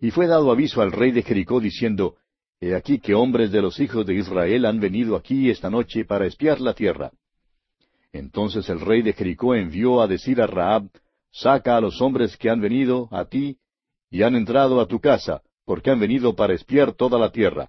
Y 0.00 0.10
fue 0.10 0.26
dado 0.26 0.50
aviso 0.50 0.80
al 0.80 0.92
rey 0.92 1.10
de 1.10 1.22
Jericó 1.22 1.60
diciendo, 1.60 2.16
He 2.60 2.74
aquí 2.74 2.98
que 2.98 3.14
hombres 3.14 3.52
de 3.52 3.62
los 3.62 3.78
hijos 3.78 4.04
de 4.04 4.14
Israel 4.14 4.66
han 4.66 4.80
venido 4.80 5.14
aquí 5.16 5.48
esta 5.48 5.70
noche 5.70 6.04
para 6.04 6.26
espiar 6.26 6.60
la 6.60 6.74
tierra. 6.74 7.12
Entonces 8.12 8.68
el 8.68 8.80
rey 8.80 9.02
de 9.02 9.12
Jericó 9.12 9.54
envió 9.54 10.00
a 10.00 10.08
decir 10.08 10.40
a 10.40 10.46
Raab, 10.46 10.88
Saca 11.30 11.76
a 11.76 11.80
los 11.80 12.00
hombres 12.00 12.36
que 12.36 12.50
han 12.50 12.60
venido 12.60 13.08
a 13.12 13.26
ti 13.26 13.58
y 14.10 14.22
han 14.22 14.34
entrado 14.34 14.80
a 14.80 14.86
tu 14.86 14.98
casa, 14.98 15.42
porque 15.64 15.90
han 15.90 16.00
venido 16.00 16.34
para 16.34 16.54
espiar 16.54 16.94
toda 16.94 17.18
la 17.18 17.30
tierra. 17.30 17.68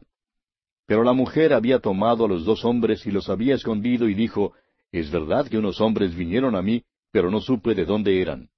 Pero 0.87 1.03
la 1.03 1.13
mujer 1.13 1.53
había 1.53 1.79
tomado 1.79 2.25
a 2.25 2.27
los 2.27 2.45
dos 2.45 2.65
hombres 2.65 3.05
y 3.05 3.11
los 3.11 3.29
había 3.29 3.55
escondido 3.55 4.09
y 4.09 4.15
dijo, 4.15 4.53
Es 4.91 5.11
verdad 5.11 5.47
que 5.47 5.57
unos 5.57 5.81
hombres 5.81 6.15
vinieron 6.15 6.55
a 6.55 6.61
mí, 6.61 6.83
pero 7.11 7.29
no 7.29 7.41
supe 7.41 7.75
de 7.75 7.85
dónde 7.85 8.21
eran. 8.21 8.49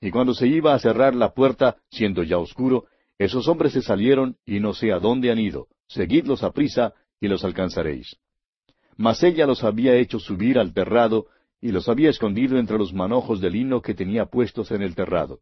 Y 0.00 0.10
cuando 0.10 0.34
se 0.34 0.46
iba 0.46 0.74
a 0.74 0.78
cerrar 0.78 1.14
la 1.14 1.32
puerta, 1.32 1.76
siendo 1.88 2.22
ya 2.22 2.36
oscuro, 2.36 2.84
Esos 3.18 3.48
hombres 3.48 3.72
se 3.72 3.82
salieron 3.82 4.36
y 4.44 4.60
no 4.60 4.74
sé 4.74 4.92
a 4.92 4.98
dónde 4.98 5.30
han 5.30 5.38
ido. 5.38 5.68
Seguidlos 5.86 6.42
a 6.42 6.52
prisa 6.52 6.94
y 7.20 7.28
los 7.28 7.44
alcanzaréis. 7.44 8.16
Mas 8.96 9.22
ella 9.22 9.46
los 9.46 9.64
había 9.64 9.96
hecho 9.96 10.18
subir 10.18 10.58
al 10.58 10.72
terrado 10.72 11.26
y 11.60 11.72
los 11.72 11.88
había 11.88 12.10
escondido 12.10 12.58
entre 12.58 12.78
los 12.78 12.92
manojos 12.92 13.40
de 13.40 13.50
lino 13.50 13.80
que 13.80 13.94
tenía 13.94 14.26
puestos 14.26 14.70
en 14.70 14.82
el 14.82 14.94
terrado. 14.94 15.40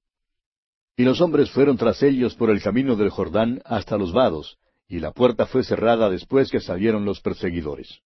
Y 0.96 1.04
los 1.04 1.20
hombres 1.20 1.50
fueron 1.50 1.76
tras 1.76 2.02
ellos 2.02 2.34
por 2.34 2.50
el 2.50 2.62
camino 2.62 2.96
del 2.96 3.10
Jordán 3.10 3.62
hasta 3.64 3.96
los 3.96 4.12
vados, 4.12 4.58
y 4.88 5.00
la 5.00 5.12
puerta 5.12 5.46
fue 5.46 5.64
cerrada 5.64 6.10
después 6.10 6.50
que 6.50 6.60
salieron 6.60 7.04
los 7.04 7.20
perseguidores. 7.20 8.00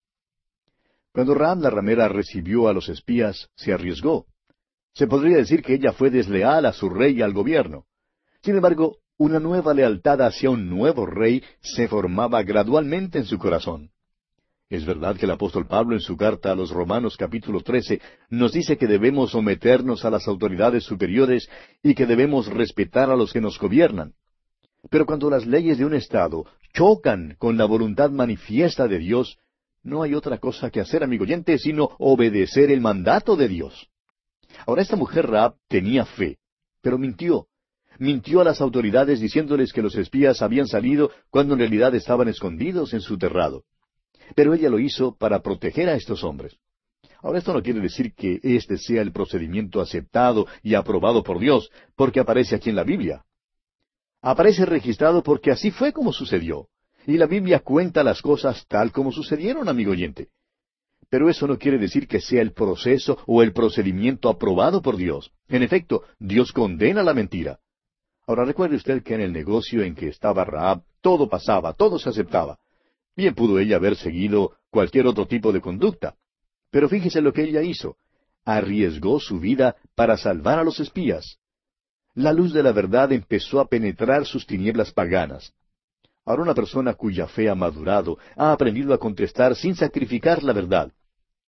Cuando 1.12 1.34
Raab 1.34 1.60
la 1.60 1.70
ramera 1.70 2.08
recibió 2.08 2.68
a 2.68 2.72
los 2.72 2.88
espías, 2.88 3.48
se 3.56 3.72
arriesgó. 3.72 4.26
Se 4.94 5.06
podría 5.06 5.38
decir 5.38 5.62
que 5.62 5.74
ella 5.74 5.92
fue 5.92 6.10
desleal 6.10 6.64
a 6.64 6.72
su 6.72 6.88
rey 6.88 7.18
y 7.18 7.22
al 7.22 7.32
gobierno. 7.32 7.84
Sin 8.42 8.54
embargo, 8.54 8.98
una 9.18 9.40
nueva 9.40 9.72
lealtad 9.72 10.20
hacia 10.20 10.50
un 10.50 10.68
nuevo 10.68 11.06
rey 11.06 11.42
se 11.60 11.88
formaba 11.88 12.42
gradualmente 12.42 13.18
en 13.18 13.24
su 13.24 13.38
corazón. 13.38 13.90
Es 14.68 14.84
verdad 14.84 15.16
que 15.16 15.26
el 15.26 15.30
apóstol 15.30 15.66
Pablo 15.66 15.94
en 15.94 16.00
su 16.00 16.16
carta 16.16 16.50
a 16.50 16.56
los 16.56 16.70
Romanos 16.70 17.16
capítulo 17.16 17.60
13 17.60 18.00
nos 18.30 18.52
dice 18.52 18.76
que 18.76 18.86
debemos 18.86 19.30
someternos 19.30 20.04
a 20.04 20.10
las 20.10 20.26
autoridades 20.26 20.84
superiores 20.84 21.48
y 21.82 21.94
que 21.94 22.04
debemos 22.04 22.48
respetar 22.48 23.08
a 23.10 23.16
los 23.16 23.32
que 23.32 23.40
nos 23.40 23.58
gobiernan. 23.58 24.14
Pero 24.90 25.06
cuando 25.06 25.30
las 25.30 25.46
leyes 25.46 25.78
de 25.78 25.84
un 25.84 25.94
Estado 25.94 26.44
chocan 26.74 27.36
con 27.38 27.56
la 27.56 27.64
voluntad 27.64 28.10
manifiesta 28.10 28.88
de 28.88 28.98
Dios, 28.98 29.38
no 29.82 30.02
hay 30.02 30.14
otra 30.14 30.38
cosa 30.38 30.68
que 30.70 30.80
hacer, 30.80 31.04
amigo 31.04 31.22
oyente, 31.22 31.58
sino 31.58 31.90
obedecer 31.98 32.70
el 32.70 32.80
mandato 32.80 33.36
de 33.36 33.48
Dios. 33.48 33.88
Ahora 34.66 34.82
esta 34.82 34.96
mujer 34.96 35.28
Raab 35.28 35.54
tenía 35.68 36.04
fe, 36.04 36.38
pero 36.82 36.98
mintió 36.98 37.46
mintió 37.98 38.40
a 38.40 38.44
las 38.44 38.60
autoridades 38.60 39.20
diciéndoles 39.20 39.72
que 39.72 39.82
los 39.82 39.94
espías 39.96 40.42
habían 40.42 40.66
salido 40.66 41.10
cuando 41.30 41.54
en 41.54 41.60
realidad 41.60 41.94
estaban 41.94 42.28
escondidos 42.28 42.94
en 42.94 43.00
su 43.00 43.18
terrado. 43.18 43.64
Pero 44.34 44.54
ella 44.54 44.70
lo 44.70 44.78
hizo 44.78 45.16
para 45.16 45.40
proteger 45.40 45.88
a 45.88 45.94
estos 45.94 46.24
hombres. 46.24 46.56
Ahora 47.22 47.38
esto 47.38 47.52
no 47.52 47.62
quiere 47.62 47.80
decir 47.80 48.14
que 48.14 48.40
este 48.42 48.76
sea 48.78 49.02
el 49.02 49.12
procedimiento 49.12 49.80
aceptado 49.80 50.46
y 50.62 50.74
aprobado 50.74 51.22
por 51.22 51.38
Dios, 51.38 51.70
porque 51.94 52.20
aparece 52.20 52.54
aquí 52.54 52.70
en 52.70 52.76
la 52.76 52.84
Biblia. 52.84 53.24
Aparece 54.22 54.66
registrado 54.66 55.22
porque 55.22 55.50
así 55.50 55.70
fue 55.70 55.92
como 55.92 56.12
sucedió. 56.12 56.68
Y 57.06 57.16
la 57.16 57.26
Biblia 57.26 57.60
cuenta 57.60 58.02
las 58.02 58.20
cosas 58.20 58.66
tal 58.66 58.90
como 58.90 59.12
sucedieron, 59.12 59.68
amigo 59.68 59.92
oyente. 59.92 60.28
Pero 61.08 61.30
eso 61.30 61.46
no 61.46 61.58
quiere 61.58 61.78
decir 61.78 62.08
que 62.08 62.20
sea 62.20 62.42
el 62.42 62.52
proceso 62.52 63.18
o 63.26 63.42
el 63.42 63.52
procedimiento 63.52 64.28
aprobado 64.28 64.82
por 64.82 64.96
Dios. 64.96 65.30
En 65.48 65.62
efecto, 65.62 66.02
Dios 66.18 66.52
condena 66.52 67.02
la 67.04 67.14
mentira. 67.14 67.60
Ahora 68.26 68.44
recuerde 68.44 68.76
usted 68.76 69.02
que 69.02 69.14
en 69.14 69.20
el 69.20 69.32
negocio 69.32 69.82
en 69.82 69.94
que 69.94 70.08
estaba 70.08 70.44
Raab 70.44 70.82
todo 71.00 71.28
pasaba, 71.28 71.74
todo 71.74 71.98
se 71.98 72.08
aceptaba. 72.08 72.58
Bien 73.16 73.34
pudo 73.34 73.58
ella 73.58 73.76
haber 73.76 73.96
seguido 73.96 74.56
cualquier 74.70 75.06
otro 75.06 75.26
tipo 75.26 75.52
de 75.52 75.60
conducta. 75.60 76.16
Pero 76.70 76.88
fíjese 76.88 77.20
lo 77.20 77.32
que 77.32 77.44
ella 77.44 77.62
hizo. 77.62 77.96
Arriesgó 78.44 79.20
su 79.20 79.38
vida 79.38 79.76
para 79.94 80.16
salvar 80.16 80.58
a 80.58 80.64
los 80.64 80.80
espías. 80.80 81.38
La 82.14 82.32
luz 82.32 82.52
de 82.52 82.62
la 82.62 82.72
verdad 82.72 83.12
empezó 83.12 83.60
a 83.60 83.68
penetrar 83.68 84.26
sus 84.26 84.46
tinieblas 84.46 84.92
paganas. 84.92 85.52
Ahora 86.24 86.42
una 86.42 86.54
persona 86.54 86.94
cuya 86.94 87.28
fe 87.28 87.48
ha 87.48 87.54
madurado 87.54 88.18
ha 88.36 88.50
aprendido 88.50 88.92
a 88.92 88.98
contestar 88.98 89.54
sin 89.54 89.76
sacrificar 89.76 90.42
la 90.42 90.52
verdad. 90.52 90.92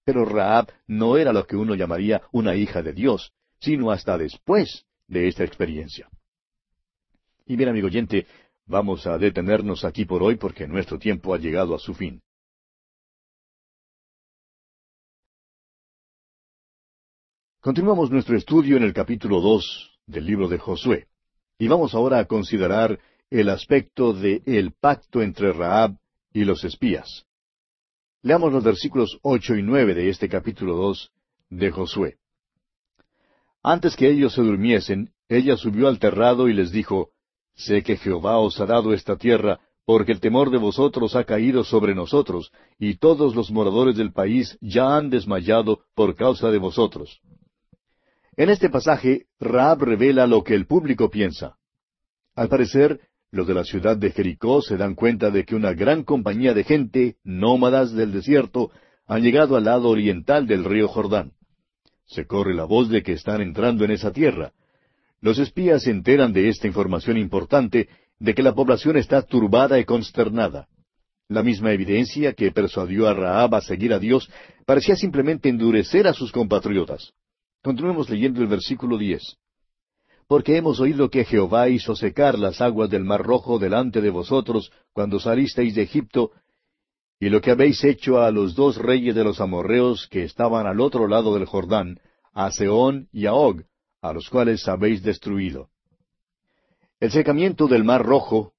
Pero 0.05 0.25
Raab 0.25 0.69
no 0.87 1.17
era 1.17 1.33
lo 1.33 1.45
que 1.45 1.57
uno 1.57 1.75
llamaría 1.75 2.23
una 2.31 2.55
hija 2.55 2.83
de 2.83 2.93
Dios, 2.93 3.33
sino 3.61 3.91
hasta 3.91 4.17
después 4.17 4.85
de 5.09 5.27
esta 5.27 5.43
experiencia. 5.43 6.09
Y 7.49 7.57
bien, 7.57 7.71
amigo 7.71 7.87
oyente, 7.87 8.27
vamos 8.67 9.07
a 9.07 9.17
detenernos 9.17 9.83
aquí 9.83 10.05
por 10.05 10.23
hoy 10.23 10.37
porque 10.37 10.69
nuestro 10.69 10.99
tiempo 10.99 11.33
ha 11.33 11.39
llegado 11.39 11.75
a 11.75 11.79
su 11.79 11.95
fin. 11.95 12.21
Continuamos 17.61 18.11
nuestro 18.11 18.37
estudio 18.37 18.77
en 18.77 18.83
el 18.83 18.93
capítulo 18.93 19.41
dos 19.41 19.99
del 20.07 20.27
libro 20.27 20.47
de 20.49 20.59
Josué. 20.59 21.09
Y 21.59 21.69
vamos 21.69 21.95
ahora 21.95 22.19
a 22.19 22.27
considerar 22.27 23.01
el 23.31 23.49
aspecto 23.49 24.13
de 24.13 24.43
el 24.45 24.73
pacto 24.73 25.23
entre 25.23 25.55
Raab 25.55 25.97
y 26.35 26.45
los 26.45 26.65
espías. 26.65 27.25
Leamos 28.21 28.53
los 28.53 28.63
versículos 28.63 29.19
ocho 29.23 29.57
y 29.57 29.63
nueve 29.63 29.95
de 29.95 30.11
este 30.11 30.29
capítulo 30.29 30.77
dos 30.77 31.13
de 31.49 31.71
Josué. 31.71 32.19
Antes 33.63 33.97
que 33.97 34.11
ellos 34.11 34.35
se 34.35 34.43
durmiesen, 34.43 35.15
ella 35.31 35.57
subió 35.57 35.89
al 35.89 35.99
terrado 35.99 36.49
y 36.49 36.53
les 36.53 36.71
dijo, 36.71 37.13
Sé 37.59 37.83
que 37.83 37.97
Jehová 37.97 38.39
os 38.39 38.61
ha 38.61 38.67
dado 38.67 38.95
esta 38.95 39.17
tierra, 39.17 39.59
porque 39.85 40.13
el 40.13 40.21
temor 40.21 40.51
de 40.51 40.59
vosotros 40.59 41.17
ha 41.17 41.25
caído 41.25 41.65
sobre 41.65 41.95
nosotros, 41.95 42.53
y 42.79 42.99
todos 42.99 43.35
los 43.35 43.51
moradores 43.51 43.97
del 43.97 44.13
país 44.13 44.57
ya 44.61 44.97
han 44.97 45.11
desmayado 45.11 45.81
por 45.95 46.15
causa 46.15 46.51
de 46.51 46.59
vosotros. 46.59 47.21
En 48.37 48.49
este 48.49 48.71
pasaje, 48.71 49.27
Raab 49.41 49.83
revela 49.83 50.29
lo 50.29 50.45
que 50.45 50.55
el 50.55 50.67
público 50.67 51.11
piensa. 51.11 51.57
Al 52.37 52.49
parecer, 52.49 53.01
los 53.33 53.49
de 53.49 53.55
la 53.55 53.65
ciudad 53.65 53.97
de 53.97 54.13
Jericó 54.13 54.63
se 54.63 54.77
dan 54.77 54.95
cuenta 54.95 55.31
de 55.31 55.45
que 55.45 55.57
una 55.57 55.73
gran 55.73 56.05
compañía 56.05 56.55
de 56.55 56.63
gente, 56.63 57.17
nómadas 57.25 57.93
del 57.93 58.13
desierto, 58.13 58.71
han 59.07 59.23
llegado 59.23 59.57
al 59.57 59.65
lado 59.65 59.89
oriental 59.89 60.47
del 60.47 60.65
río 60.65 60.87
Jordán. 60.87 61.33
Se 62.07 62.25
corre 62.25 62.55
la 62.55 62.65
voz 62.65 62.89
de 62.89 63.03
que 63.03 63.15
están 63.15 63.41
entrando 63.41 63.85
en 63.85 63.91
esa 63.91 64.13
tierra, 64.13 64.53
los 65.21 65.39
espías 65.39 65.83
se 65.83 65.91
enteran 65.91 66.33
de 66.33 66.49
esta 66.49 66.67
información 66.67 67.17
importante 67.17 67.89
de 68.19 68.35
que 68.35 68.43
la 68.43 68.55
población 68.55 68.97
está 68.97 69.23
turbada 69.23 69.79
y 69.79 69.85
consternada. 69.85 70.69
La 71.29 71.43
misma 71.43 71.73
evidencia 71.73 72.33
que 72.33 72.53
persuadió 72.53 73.07
a 73.07 73.15
Rahab 73.15 73.57
a 73.57 73.61
seguir 73.61 73.93
a 73.93 73.99
Dios 73.99 74.31
parecía 74.65 74.97
simplemente 74.97 75.49
endurecer 75.49 76.07
a 76.07 76.15
sus 76.15 76.33
compatriotas. 76.33 77.13
Continuemos 77.63 78.09
leyendo 78.09 78.41
el 78.41 78.47
versículo 78.47 78.97
diez. 78.97 79.37
Porque 80.27 80.57
hemos 80.57 80.81
oído 80.81 81.11
que 81.11 81.25
Jehová 81.25 81.69
hizo 81.69 81.97
secar 81.97 82.39
las 82.39 82.61
aguas 82.61 82.91
del 82.91 83.05
mar 83.05 83.23
rojo 83.23 83.59
delante 83.59 84.01
de 84.01 84.11
vosotros 84.11 84.71
cuando 84.93 85.21
salisteis 85.21 85.75
de 85.75 85.83
Egipto, 85.83 86.33
y 87.21 87.31
lo 87.31 87.41
que 87.41 87.51
habéis 87.51 87.83
hecho 87.83 88.21
a 88.21 88.31
los 88.31 88.55
dos 88.55 88.77
reyes 88.77 89.15
de 89.15 89.25
los 89.25 89.41
amorreos 89.41 90.07
que 90.09 90.25
estaban 90.25 90.67
al 90.67 90.81
otro 90.81 91.09
lado 91.09 91.35
del 91.35 91.47
Jordán, 91.47 91.99
a 92.33 92.51
Seón 92.53 93.09
y 93.13 93.27
a 93.27 93.35
Og, 93.35 93.65
a 94.01 94.13
los 94.13 94.29
cuales 94.29 94.67
habéis 94.69 95.03
destruido. 95.03 95.69
El 97.01 97.11
secamiento 97.11 97.69
del 97.69 97.85
Mar 97.85 98.05
Rojo 98.05 98.53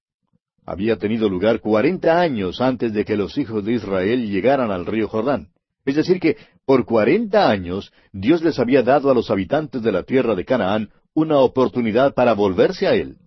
había 0.66 0.98
tenido 0.98 1.28
lugar 1.28 1.60
cuarenta 1.60 2.22
años 2.22 2.62
antes 2.62 2.94
de 2.94 3.04
que 3.04 3.18
los 3.18 3.38
hijos 3.38 3.66
de 3.66 3.74
Israel 3.74 4.30
llegaran 4.30 4.72
al 4.72 4.86
río 4.86 5.08
Jordán. 5.08 5.50
Es 5.86 5.96
decir, 5.96 6.20
que 6.20 6.38
por 6.66 6.86
cuarenta 6.86 7.50
años 7.50 7.92
Dios 8.12 8.44
les 8.44 8.60
había 8.60 8.84
dado 8.84 9.10
a 9.10 9.14
los 9.14 9.32
habitantes 9.32 9.82
de 9.82 9.92
la 9.92 10.04
tierra 10.04 10.36
de 10.36 10.46
Canaán 10.46 10.90
una 11.14 11.40
oportunidad 11.40 12.14
para 12.14 12.34
volverse 12.34 12.88
a 12.88 12.94
Él. 12.94 13.18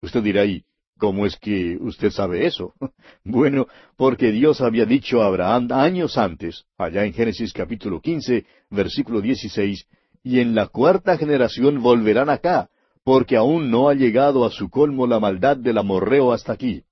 Usted 0.00 0.22
dirá 0.22 0.42
ahí, 0.42 0.64
¿cómo 0.98 1.26
es 1.26 1.36
que 1.36 1.76
usted 1.80 2.10
sabe 2.10 2.46
eso? 2.46 2.72
bueno, 3.24 3.66
porque 3.96 4.32
Dios 4.32 4.60
había 4.60 4.86
dicho 4.86 5.22
a 5.22 5.26
Abraham 5.26 5.68
años 5.72 6.16
antes, 6.16 6.64
allá 6.78 7.04
en 7.04 7.12
Génesis 7.12 7.52
capítulo 7.52 8.00
quince, 8.00 8.46
versículo 8.70 9.20
dieciséis, 9.20 9.86
y 10.26 10.40
en 10.40 10.56
la 10.56 10.66
cuarta 10.66 11.16
generación 11.16 11.80
volverán 11.80 12.30
acá, 12.30 12.68
porque 13.04 13.36
aún 13.36 13.70
no 13.70 13.88
ha 13.88 13.94
llegado 13.94 14.44
a 14.44 14.50
su 14.50 14.68
colmo 14.68 15.06
la 15.06 15.20
maldad 15.20 15.56
del 15.56 15.78
amorreo 15.78 16.32
hasta 16.32 16.52
aquí. 16.52 16.82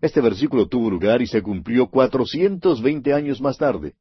Este 0.00 0.22
versículo 0.22 0.66
tuvo 0.66 0.88
lugar 0.88 1.20
y 1.20 1.26
se 1.26 1.42
cumplió 1.42 1.90
cuatrocientos 1.90 2.80
veinte 2.80 3.12
años 3.12 3.42
más 3.42 3.58
tarde. 3.58 3.92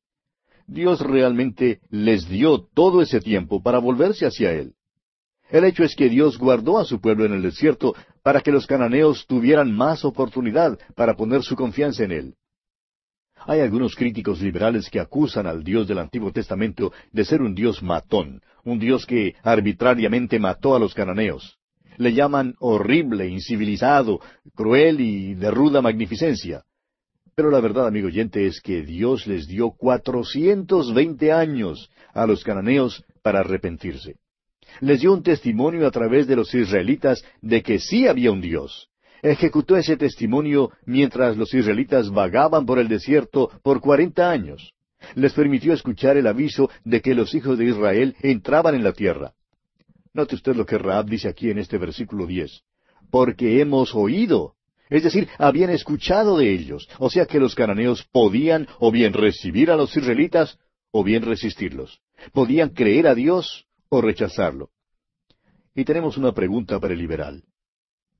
Dios 0.67 1.01
realmente 1.01 1.81
les 1.89 2.29
dio 2.29 2.61
todo 2.73 3.01
ese 3.01 3.19
tiempo 3.19 3.61
para 3.61 3.79
volverse 3.79 4.25
hacia 4.25 4.53
Él. 4.53 4.73
El 5.49 5.65
hecho 5.65 5.83
es 5.83 5.93
que 5.93 6.07
Dios 6.07 6.37
guardó 6.37 6.79
a 6.79 6.85
su 6.85 7.01
pueblo 7.01 7.25
en 7.25 7.33
el 7.33 7.41
desierto 7.41 7.93
para 8.23 8.39
que 8.39 8.53
los 8.53 8.65
cananeos 8.65 9.25
tuvieran 9.27 9.69
más 9.75 10.05
oportunidad 10.05 10.79
para 10.95 11.17
poner 11.17 11.43
su 11.43 11.57
confianza 11.57 12.05
en 12.05 12.11
Él. 12.13 12.35
Hay 13.47 13.61
algunos 13.61 13.95
críticos 13.95 14.41
liberales 14.41 14.89
que 14.89 14.99
acusan 14.99 15.47
al 15.47 15.63
Dios 15.63 15.87
del 15.87 15.99
Antiguo 15.99 16.31
Testamento 16.31 16.91
de 17.11 17.25
ser 17.25 17.41
un 17.41 17.55
Dios 17.55 17.81
matón, 17.81 18.41
un 18.63 18.79
Dios 18.79 19.05
que 19.05 19.35
arbitrariamente 19.43 20.39
mató 20.39 20.75
a 20.75 20.79
los 20.79 20.93
cananeos. 20.93 21.57
Le 21.97 22.13
llaman 22.13 22.55
horrible, 22.59 23.27
incivilizado, 23.27 24.19
cruel 24.55 25.01
y 25.01 25.33
de 25.35 25.51
ruda 25.51 25.81
magnificencia. 25.81 26.63
Pero 27.35 27.51
la 27.51 27.61
verdad, 27.61 27.87
amigo 27.87 28.07
oyente, 28.07 28.45
es 28.45 28.61
que 28.61 28.81
Dios 28.81 29.25
les 29.25 29.47
dio 29.47 29.71
cuatrocientos 29.71 30.93
veinte 30.93 31.31
años 31.31 31.89
a 32.13 32.25
los 32.25 32.43
cananeos 32.43 33.03
para 33.21 33.39
arrepentirse. 33.39 34.15
Les 34.81 35.01
dio 35.01 35.13
un 35.13 35.23
testimonio 35.23 35.87
a 35.87 35.91
través 35.91 36.27
de 36.27 36.35
los 36.35 36.53
israelitas 36.53 37.23
de 37.41 37.63
que 37.63 37.79
sí 37.79 38.07
había 38.07 38.31
un 38.31 38.41
Dios, 38.41 38.88
ejecutó 39.22 39.78
ese 39.78 39.97
testimonio 39.97 40.72
mientras 40.86 41.38
los 41.38 41.53
israelitas 41.53 42.09
vagaban 42.09 42.65
por 42.65 42.80
el 42.80 42.88
desierto 42.88 43.49
por 43.63 43.82
cuarenta 43.82 44.30
años. 44.30 44.74
Les 45.15 45.34
permitió 45.34 45.74
escuchar 45.74 46.17
el 46.17 46.28
aviso 46.28 46.70
de 46.84 47.01
que 47.01 47.15
los 47.15 47.34
hijos 47.34 47.57
de 47.57 47.65
Israel 47.65 48.15
entraban 48.22 48.76
en 48.76 48.84
la 48.84 48.93
tierra. 48.93 49.34
Note 50.13 50.36
usted 50.36 50.55
lo 50.55 50.65
que 50.65 50.78
Raab 50.78 51.05
dice 51.05 51.30
aquí 51.30 51.49
en 51.49 51.59
este 51.59 51.78
versículo 51.78 52.26
diez. 52.26 52.63
porque 53.09 53.61
hemos 53.61 53.95
oído. 53.95 54.55
Es 54.89 55.03
decir, 55.03 55.28
habían 55.38 55.70
escuchado 55.70 56.38
de 56.38 56.51
ellos. 56.51 56.88
O 56.97 57.09
sea 57.09 57.26
que 57.26 57.39
los 57.39 57.55
cananeos 57.55 58.03
podían 58.11 58.67
o 58.80 58.91
bien 58.91 59.13
recibir 59.13 59.72
a 59.72 59.76
los 59.76 59.95
israelitas 59.95 60.57
o 60.91 61.03
bien 61.03 61.24
resistirlos. 61.24 62.01
Podían 62.34 62.70
creer 62.70 63.07
a 63.07 63.15
Dios 63.15 63.65
o 63.89 64.01
rechazarlo. 64.01 64.70
Y 65.76 65.86
tenemos 65.86 66.17
una 66.17 66.34
pregunta 66.34 66.80
para 66.80 66.93
el 66.93 66.99
liberal. 66.99 67.43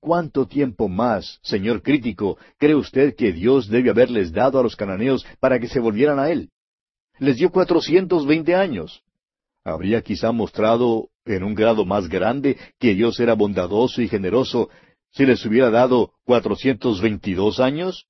¿Cuánto 0.02 0.48
tiempo 0.48 0.88
más, 0.88 1.40
señor 1.42 1.82
crítico, 1.82 2.38
cree 2.58 2.76
usted 2.76 3.16
que 3.16 3.34
Dios 3.34 3.68
debe 3.68 3.90
haberles 3.90 4.32
dado 4.32 4.58
a 4.58 4.64
los 4.64 4.78
cananeos 4.78 5.26
para 5.42 5.60
que 5.60 5.68
se 5.68 5.82
volvieran 5.82 6.20
a 6.20 6.30
Él? 6.30 6.50
Les 7.20 7.36
dio 7.36 7.52
cuatrocientos 7.52 8.26
veinte 8.26 8.56
años. 8.56 9.04
Habría 9.66 10.02
quizá 10.02 10.32
mostrado 10.32 11.10
en 11.26 11.44
un 11.44 11.54
grado 11.54 11.86
más 11.86 12.08
grande 12.08 12.58
que 12.80 12.96
Dios 12.96 13.20
era 13.20 13.34
bondadoso 13.34 14.02
y 14.02 14.08
generoso 14.08 14.70
si 15.12 15.26
les 15.26 15.46
hubiera 15.46 15.70
dado 15.70 16.14
cuatrocientos 16.24 17.02
veintidós 17.02 17.60
años. 17.60 18.06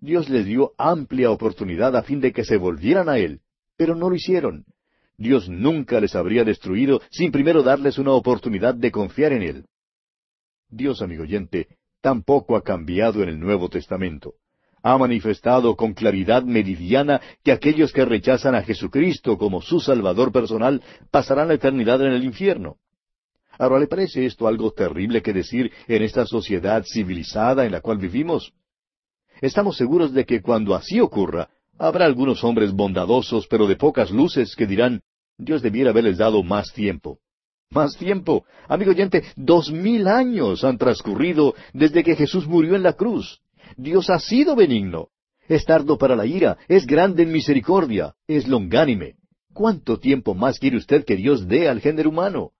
Dios 0.00 0.28
les 0.28 0.44
dio 0.44 0.74
amplia 0.76 1.30
oportunidad 1.30 1.96
a 1.96 2.02
fin 2.02 2.20
de 2.20 2.32
que 2.32 2.44
se 2.44 2.58
volvieran 2.58 3.08
a 3.08 3.16
Él, 3.18 3.40
pero 3.78 3.94
no 3.94 4.10
lo 4.10 4.16
hicieron. 4.16 4.66
Dios 5.16 5.48
nunca 5.48 5.98
les 5.98 6.14
habría 6.14 6.44
destruido 6.44 7.00
sin 7.10 7.32
primero 7.32 7.62
darles 7.62 7.96
una 7.96 8.12
oportunidad 8.12 8.74
de 8.74 8.90
confiar 8.90 9.32
en 9.32 9.42
Él. 9.42 9.64
Dios, 10.68 11.02
amigo 11.02 11.22
oyente, 11.22 11.68
tampoco 12.00 12.56
ha 12.56 12.62
cambiado 12.62 13.22
en 13.22 13.28
el 13.28 13.40
Nuevo 13.40 13.68
Testamento. 13.68 14.34
Ha 14.82 14.98
manifestado 14.98 15.76
con 15.76 15.94
claridad 15.94 16.42
meridiana 16.42 17.20
que 17.42 17.52
aquellos 17.52 17.92
que 17.92 18.04
rechazan 18.04 18.54
a 18.54 18.62
Jesucristo 18.62 19.38
como 19.38 19.62
su 19.62 19.80
Salvador 19.80 20.30
personal 20.30 20.82
pasarán 21.10 21.48
la 21.48 21.54
eternidad 21.54 22.04
en 22.04 22.12
el 22.12 22.24
infierno. 22.24 22.76
Ahora, 23.58 23.78
¿le 23.78 23.86
parece 23.86 24.26
esto 24.26 24.46
algo 24.46 24.72
terrible 24.72 25.22
que 25.22 25.32
decir 25.32 25.72
en 25.86 26.02
esta 26.02 26.26
sociedad 26.26 26.84
civilizada 26.84 27.64
en 27.64 27.72
la 27.72 27.80
cual 27.80 27.98
vivimos? 27.98 28.52
Estamos 29.40 29.76
seguros 29.76 30.12
de 30.12 30.26
que 30.26 30.42
cuando 30.42 30.74
así 30.74 31.00
ocurra, 31.00 31.48
habrá 31.78 32.04
algunos 32.04 32.44
hombres 32.44 32.72
bondadosos, 32.72 33.46
pero 33.46 33.66
de 33.66 33.76
pocas 33.76 34.10
luces, 34.10 34.54
que 34.56 34.66
dirán, 34.66 35.02
Dios 35.38 35.62
debiera 35.62 35.90
haberles 35.90 36.18
dado 36.18 36.42
más 36.42 36.72
tiempo. 36.72 37.18
Más 37.74 37.96
tiempo. 37.96 38.44
Amigo 38.68 38.92
oyente, 38.92 39.24
dos 39.34 39.72
mil 39.72 40.06
años 40.06 40.62
han 40.62 40.78
transcurrido 40.78 41.54
desde 41.72 42.04
que 42.04 42.14
Jesús 42.14 42.46
murió 42.46 42.76
en 42.76 42.84
la 42.84 42.92
cruz. 42.92 43.40
Dios 43.76 44.10
ha 44.10 44.20
sido 44.20 44.54
benigno. 44.54 45.08
Es 45.48 45.64
tardo 45.64 45.98
para 45.98 46.14
la 46.14 46.24
ira, 46.24 46.56
es 46.68 46.86
grande 46.86 47.24
en 47.24 47.32
misericordia, 47.32 48.14
es 48.28 48.46
longánime. 48.46 49.16
¿Cuánto 49.52 49.98
tiempo 49.98 50.34
más 50.34 50.58
quiere 50.58 50.76
usted 50.76 51.04
que 51.04 51.16
Dios 51.16 51.48
dé 51.48 51.68
al 51.68 51.80
género 51.80 52.10
humano? 52.10 52.52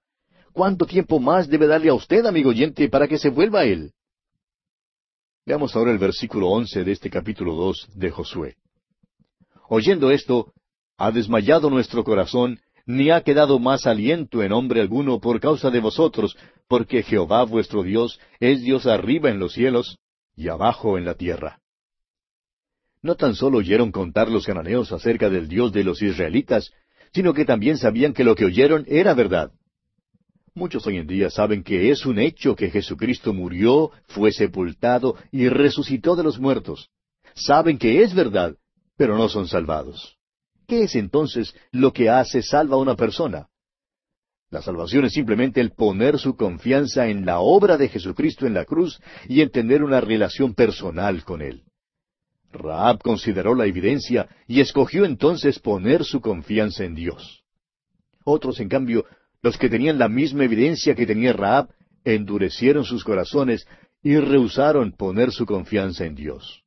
¿Cuánto 0.53 0.85
tiempo 0.85 1.21
más 1.21 1.49
debe 1.49 1.67
darle 1.67 1.91
a 1.91 1.95
usted, 1.95 2.27
amigo 2.27 2.51
oyente, 2.51 2.89
para 2.89 3.07
que 3.07 3.19
se 3.19 3.31
vuelva 3.31 3.61
a 3.61 3.65
Él? 3.65 3.93
Veamos 5.47 5.77
ahora 5.77 5.93
el 5.93 5.99
versículo 5.99 6.49
once 6.49 6.83
de 6.83 6.93
este 6.93 7.09
capítulo 7.09 7.55
dos 7.55 7.89
de 7.95 8.11
Josué. 8.11 8.57
Oyendo 9.69 10.11
esto, 10.11 10.53
ha 10.99 11.11
desmayado 11.13 11.71
nuestro 11.71 12.03
corazón 12.03 12.59
ni 12.87 13.11
ha 13.11 13.23
quedado 13.23 13.59
más 13.59 13.87
aliento 13.87 14.43
en 14.43 14.53
hombre 14.53 14.81
alguno 14.81 15.21
por 15.21 15.41
causa 15.41 15.71
de 15.71 15.81
vosotros, 15.81 16.37
porque 16.69 17.03
Jehová 17.03 17.45
vuestro 17.45 17.83
Dios 17.83 18.21
es 18.41 18.63
Dios 18.63 18.87
arriba 18.87 19.31
en 19.31 19.39
los 19.39 19.55
cielos 19.55 19.99
y 20.37 20.49
abajo 20.49 20.99
en 20.99 21.05
la 21.05 21.15
tierra. 21.15 21.61
No 23.03 23.17
tan 23.17 23.35
solo 23.35 23.59
oyeron 23.59 23.93
contar 23.93 24.31
los 24.31 24.47
cananeos 24.47 24.93
acerca 24.93 25.29
del 25.29 25.49
Dios 25.49 25.73
de 25.73 25.85
los 25.85 26.01
israelitas, 26.03 26.73
sino 27.13 27.35
que 27.35 27.45
también 27.45 27.79
sabían 27.79 28.13
que 28.13 28.25
lo 28.25 28.35
que 28.35 28.47
oyeron 28.47 28.85
era 28.89 29.15
verdad. 29.15 29.53
Muchos 30.55 30.87
hoy 30.87 30.99
en 30.99 31.07
día 31.07 31.31
saben 31.31 31.63
que 31.63 31.91
es 31.91 32.07
un 32.07 32.19
hecho 32.19 32.55
que 32.55 32.71
Jesucristo 32.71 33.35
murió, 33.35 33.91
fue 34.07 34.33
sepultado 34.33 35.17
y 35.33 35.49
resucitó 35.49 36.17
de 36.17 36.23
los 36.23 36.39
muertos. 36.39 36.91
Saben 37.35 37.77
que 37.77 38.03
es 38.03 38.15
verdad, 38.15 38.57
pero 38.97 39.19
no 39.19 39.29
son 39.29 39.49
salvados. 39.49 40.17
¿Qué 40.67 40.85
es 40.85 40.95
entonces 40.95 41.55
lo 41.73 41.93
que 41.93 42.09
hace 42.09 42.43
salva 42.43 42.77
a 42.77 42.81
una 42.81 42.97
persona? 42.97 43.49
La 44.51 44.63
salvación 44.63 45.05
es 45.05 45.13
simplemente 45.13 45.61
el 45.61 45.73
poner 45.73 46.19
su 46.19 46.37
confianza 46.37 47.09
en 47.09 47.27
la 47.27 47.41
obra 47.41 47.77
de 47.77 47.89
Jesucristo 47.89 48.47
en 48.47 48.55
la 48.55 48.65
cruz 48.65 49.01
y 49.29 49.41
en 49.41 49.51
tener 49.51 49.83
una 49.83 50.01
relación 50.01 50.55
personal 50.55 51.25
con 51.25 51.43
Él. 51.43 51.65
Raab 52.53 53.03
consideró 53.03 53.55
la 53.55 53.67
evidencia 53.67 54.29
y 54.47 54.61
escogió 54.61 55.05
entonces 55.05 55.59
poner 55.59 56.05
su 56.05 56.21
confianza 56.21 56.85
en 56.85 56.95
Dios. 56.95 57.43
Otros, 58.25 58.61
en 58.61 58.69
cambio, 58.69 59.05
los 59.43 59.59
que 59.59 59.69
tenían 59.69 59.99
la 59.99 60.09
misma 60.09 60.45
evidencia 60.45 60.95
que 60.95 61.05
tenía 61.05 61.33
Raab, 61.33 61.69
endurecieron 62.05 62.85
sus 62.85 63.03
corazones 63.03 63.67
y 64.03 64.17
rehusaron 64.17 64.93
poner 64.93 65.33
su 65.33 65.47
confianza 65.47 66.05
en 66.05 66.15
Dios. 66.15 66.63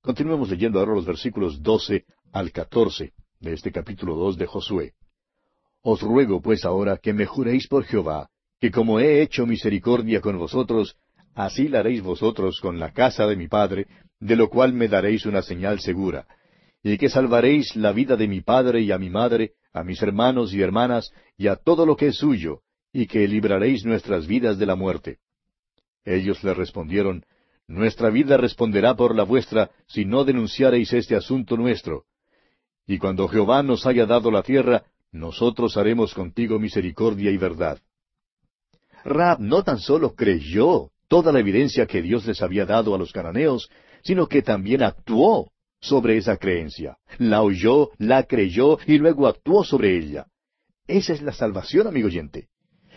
Continuemos 0.00 0.48
leyendo 0.48 0.78
ahora 0.78 0.94
los 0.94 1.04
versículos 1.04 1.62
doce 1.62 2.06
al 2.32 2.52
catorce 2.52 3.12
de 3.40 3.54
este 3.54 3.72
capítulo 3.72 4.14
dos 4.14 4.36
de 4.36 4.46
Josué. 4.46 4.92
Os 5.82 6.02
ruego 6.02 6.40
pues 6.40 6.64
ahora 6.64 6.98
que 6.98 7.12
me 7.12 7.26
juréis 7.26 7.66
por 7.66 7.84
Jehová, 7.84 8.28
que 8.60 8.70
como 8.70 9.00
he 9.00 9.22
hecho 9.22 9.46
misericordia 9.46 10.20
con 10.20 10.38
vosotros, 10.38 10.96
así 11.34 11.68
la 11.68 11.80
haréis 11.80 12.02
vosotros 12.02 12.60
con 12.60 12.78
la 12.78 12.92
casa 12.92 13.26
de 13.26 13.36
mi 13.36 13.48
padre, 13.48 13.86
de 14.20 14.36
lo 14.36 14.50
cual 14.50 14.74
me 14.74 14.88
daréis 14.88 15.24
una 15.24 15.42
señal 15.42 15.80
segura, 15.80 16.26
y 16.82 16.98
que 16.98 17.08
salvaréis 17.08 17.74
la 17.76 17.92
vida 17.92 18.16
de 18.16 18.28
mi 18.28 18.42
padre 18.42 18.82
y 18.82 18.92
a 18.92 18.98
mi 18.98 19.08
madre, 19.08 19.52
a 19.72 19.82
mis 19.82 20.02
hermanos 20.02 20.52
y 20.52 20.60
hermanas, 20.60 21.12
y 21.38 21.46
a 21.46 21.56
todo 21.56 21.86
lo 21.86 21.96
que 21.96 22.08
es 22.08 22.16
suyo, 22.16 22.60
y 22.92 23.06
que 23.06 23.26
libraréis 23.26 23.84
nuestras 23.84 24.26
vidas 24.26 24.58
de 24.58 24.66
la 24.66 24.76
muerte. 24.76 25.18
Ellos 26.04 26.44
le 26.44 26.52
respondieron, 26.52 27.24
Nuestra 27.66 28.10
vida 28.10 28.36
responderá 28.36 28.96
por 28.96 29.14
la 29.14 29.22
vuestra, 29.22 29.70
si 29.86 30.04
no 30.04 30.24
denunciareis 30.24 30.92
este 30.92 31.14
asunto 31.14 31.56
nuestro, 31.56 32.04
y 32.90 32.98
cuando 32.98 33.28
Jehová 33.28 33.62
nos 33.62 33.86
haya 33.86 34.04
dado 34.04 34.32
la 34.32 34.42
tierra, 34.42 34.82
nosotros 35.12 35.76
haremos 35.76 36.12
contigo 36.12 36.58
misericordia 36.58 37.30
y 37.30 37.36
verdad. 37.36 37.78
Rab 39.04 39.38
no 39.38 39.62
tan 39.62 39.78
solo 39.78 40.16
creyó 40.16 40.90
toda 41.06 41.30
la 41.30 41.38
evidencia 41.38 41.86
que 41.86 42.02
Dios 42.02 42.26
les 42.26 42.42
había 42.42 42.66
dado 42.66 42.92
a 42.92 42.98
los 42.98 43.12
cananeos, 43.12 43.70
sino 44.02 44.26
que 44.26 44.42
también 44.42 44.82
actuó 44.82 45.52
sobre 45.80 46.16
esa 46.16 46.36
creencia. 46.36 46.98
La 47.18 47.42
oyó, 47.42 47.90
la 47.98 48.24
creyó 48.24 48.80
y 48.84 48.98
luego 48.98 49.28
actuó 49.28 49.62
sobre 49.62 49.96
ella. 49.96 50.26
Esa 50.88 51.12
es 51.12 51.22
la 51.22 51.32
salvación, 51.32 51.86
amigo 51.86 52.08
oyente. 52.08 52.48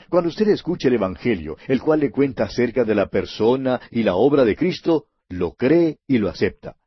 Cuando 0.09 0.29
usted 0.29 0.47
escuche 0.47 0.87
el 0.87 0.95
Evangelio, 0.95 1.55
el 1.67 1.79
cual 1.79 1.99
le 1.99 2.09
cuenta 2.09 2.45
acerca 2.45 2.83
de 2.83 2.95
la 2.95 3.09
persona 3.09 3.79
y 3.91 4.01
la 4.01 4.15
obra 4.15 4.43
de 4.43 4.55
Cristo, 4.55 5.05
lo 5.29 5.53
cree 5.53 5.99
y 6.07 6.17
lo 6.17 6.29
acepta. 6.29 6.77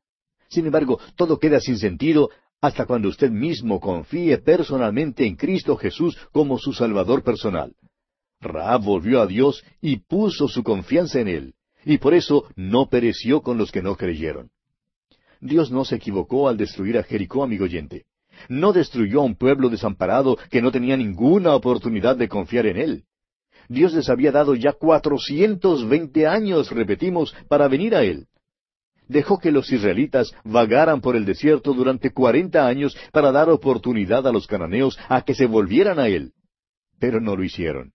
Sin 0.49 0.67
embargo, 0.67 0.99
todo 1.15 1.39
queda 1.39 1.61
sin 1.61 1.79
sentido 1.79 2.31
hasta 2.61 2.87
cuando 2.87 3.09
usted 3.09 3.31
mismo 3.31 3.81
confíe 3.81 4.39
personalmente 4.39 5.27
en 5.27 5.37
Cristo 5.37 5.77
Jesús 5.77 6.17
como 6.33 6.59
su 6.59 6.73
Salvador 6.73 7.23
personal. 7.23 7.75
Raab 8.41 8.83
volvió 8.83 9.21
a 9.21 9.27
Dios 9.27 9.63
y 9.81 9.99
puso 9.99 10.49
su 10.49 10.63
confianza 10.63 11.21
en 11.21 11.29
Él, 11.29 11.55
y 11.85 11.99
por 11.99 12.15
eso 12.15 12.45
no 12.55 12.89
pereció 12.89 13.41
con 13.41 13.59
los 13.59 13.71
que 13.73 13.83
no 13.83 13.97
creyeron. 13.97 14.51
Dios 15.41 15.71
no 15.71 15.85
se 15.85 15.97
equivocó 15.97 16.49
al 16.49 16.57
destruir 16.57 16.99
a 16.99 17.03
Jericó, 17.03 17.43
amigo 17.43 17.65
oyente. 17.65 18.05
No 18.49 18.73
destruyó 18.73 19.21
a 19.21 19.25
un 19.25 19.37
pueblo 19.37 19.69
desamparado 19.69 20.37
que 20.51 20.61
no 20.61 20.71
tenía 20.71 20.97
ninguna 20.97 21.55
oportunidad 21.55 22.17
de 22.17 22.29
confiar 22.29 22.67
en 22.67 22.77
Él. 22.79 23.05
Dios 23.69 23.95
les 23.95 24.09
había 24.09 24.33
dado 24.33 24.55
ya 24.55 24.73
cuatrocientos 24.73 25.89
veinte 25.89 26.27
años, 26.27 26.71
repetimos, 26.71 27.35
para 27.49 27.69
venir 27.69 27.95
a 27.95 28.05
Él 28.05 28.27
dejó 29.09 29.39
que 29.39 29.53
los 29.53 29.71
israelitas 29.71 30.33
vagaran 30.45 31.01
por 31.01 31.17
el 31.17 31.25
desierto 31.25 31.73
durante 31.73 32.13
cuarenta 32.13 32.67
años 32.67 32.97
para 33.13 33.33
dar 33.33 33.49
oportunidad 33.51 34.27
a 34.27 34.33
los 34.33 34.47
cananeos 34.47 34.99
a 35.09 35.23
que 35.23 35.35
se 35.35 35.47
volvieran 35.47 35.99
a 35.99 36.09
él. 36.09 36.33
Pero 36.99 37.21
no 37.21 37.37
lo 37.37 37.45
hicieron. 37.45 37.93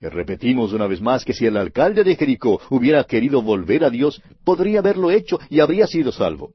Y 0.00 0.06
repetimos 0.06 0.72
una 0.72 0.86
vez 0.86 1.00
más 1.00 1.24
que 1.24 1.32
si 1.32 1.46
el 1.46 1.56
alcalde 1.56 2.04
de 2.04 2.16
Jericó 2.16 2.60
hubiera 2.70 3.04
querido 3.04 3.42
volver 3.42 3.84
a 3.84 3.90
Dios, 3.90 4.20
podría 4.44 4.80
haberlo 4.80 5.10
hecho 5.10 5.38
y 5.48 5.60
habría 5.60 5.86
sido 5.86 6.12
salvo. 6.12 6.54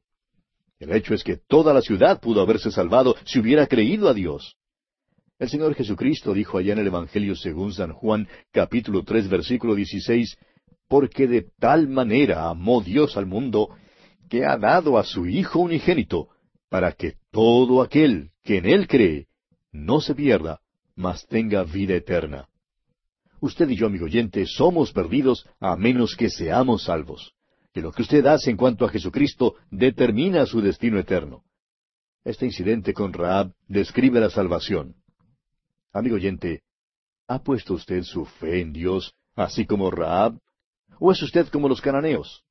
El 0.79 0.93
hecho 0.93 1.13
es 1.13 1.23
que 1.23 1.37
toda 1.37 1.73
la 1.73 1.81
ciudad 1.81 2.21
pudo 2.21 2.41
haberse 2.41 2.71
salvado 2.71 3.15
si 3.25 3.39
hubiera 3.39 3.67
creído 3.67 4.07
a 4.07 4.13
Dios. 4.13 4.55
El 5.39 5.49
Señor 5.49 5.73
Jesucristo 5.73 6.33
dijo 6.33 6.57
allá 6.57 6.73
en 6.73 6.79
el 6.79 6.87
Evangelio 6.87 7.35
según 7.35 7.73
San 7.73 7.93
Juan, 7.93 8.27
capítulo 8.51 9.03
tres, 9.03 9.29
versículo 9.29 9.73
dieciséis, 9.73 10.37
porque 10.89 11.27
de 11.27 11.43
tal 11.59 11.87
manera 11.87 12.49
amó 12.49 12.81
Dios 12.81 13.15
al 13.15 13.27
mundo, 13.27 13.69
que 14.27 14.45
ha 14.45 14.57
dado 14.57 14.97
a 14.97 15.03
su 15.03 15.27
Hijo 15.27 15.59
unigénito, 15.59 16.29
para 16.67 16.91
que 16.91 17.13
todo 17.31 17.81
aquel 17.81 18.31
que 18.43 18.57
en 18.57 18.65
Él 18.65 18.87
cree 18.87 19.27
no 19.71 20.01
se 20.01 20.15
pierda, 20.15 20.59
mas 20.95 21.25
tenga 21.27 21.63
vida 21.63 21.95
eterna. 21.95 22.49
Usted 23.39 23.69
y 23.69 23.75
yo, 23.75 23.85
amigo 23.85 24.05
oyente, 24.05 24.45
somos 24.45 24.91
perdidos 24.91 25.47
a 25.59 25.75
menos 25.77 26.15
que 26.15 26.29
seamos 26.29 26.83
salvos. 26.83 27.33
Que 27.71 27.81
lo 27.81 27.91
que 27.91 28.01
usted 28.01 28.25
hace 28.25 28.49
en 28.49 28.57
cuanto 28.57 28.83
a 28.83 28.89
Jesucristo 28.89 29.55
determina 29.69 30.45
su 30.45 30.59
destino 30.59 30.99
eterno. 30.99 31.43
Este 32.25 32.45
incidente 32.45 32.93
con 32.93 33.13
Raab 33.13 33.53
describe 33.67 34.19
la 34.19 34.29
salvación. 34.29 34.95
Amigo 35.93 36.15
oyente, 36.15 36.63
¿ha 37.27 37.41
puesto 37.41 37.75
usted 37.75 38.03
su 38.03 38.25
fe 38.25 38.59
en 38.61 38.73
Dios 38.73 39.13
así 39.35 39.65
como 39.65 39.89
Raab? 39.91 40.37
¿O 40.99 41.11
es 41.11 41.21
usted 41.23 41.47
como 41.47 41.69
los 41.69 41.79
cananeos? 41.79 42.43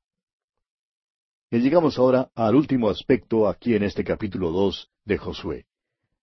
Y 1.51 1.59
llegamos 1.59 1.99
ahora 1.99 2.31
al 2.33 2.55
último 2.55 2.89
aspecto 2.89 3.47
aquí 3.47 3.75
en 3.75 3.83
este 3.83 4.03
capítulo 4.03 4.51
dos 4.51 4.89
de 5.05 5.17
Josué. 5.17 5.65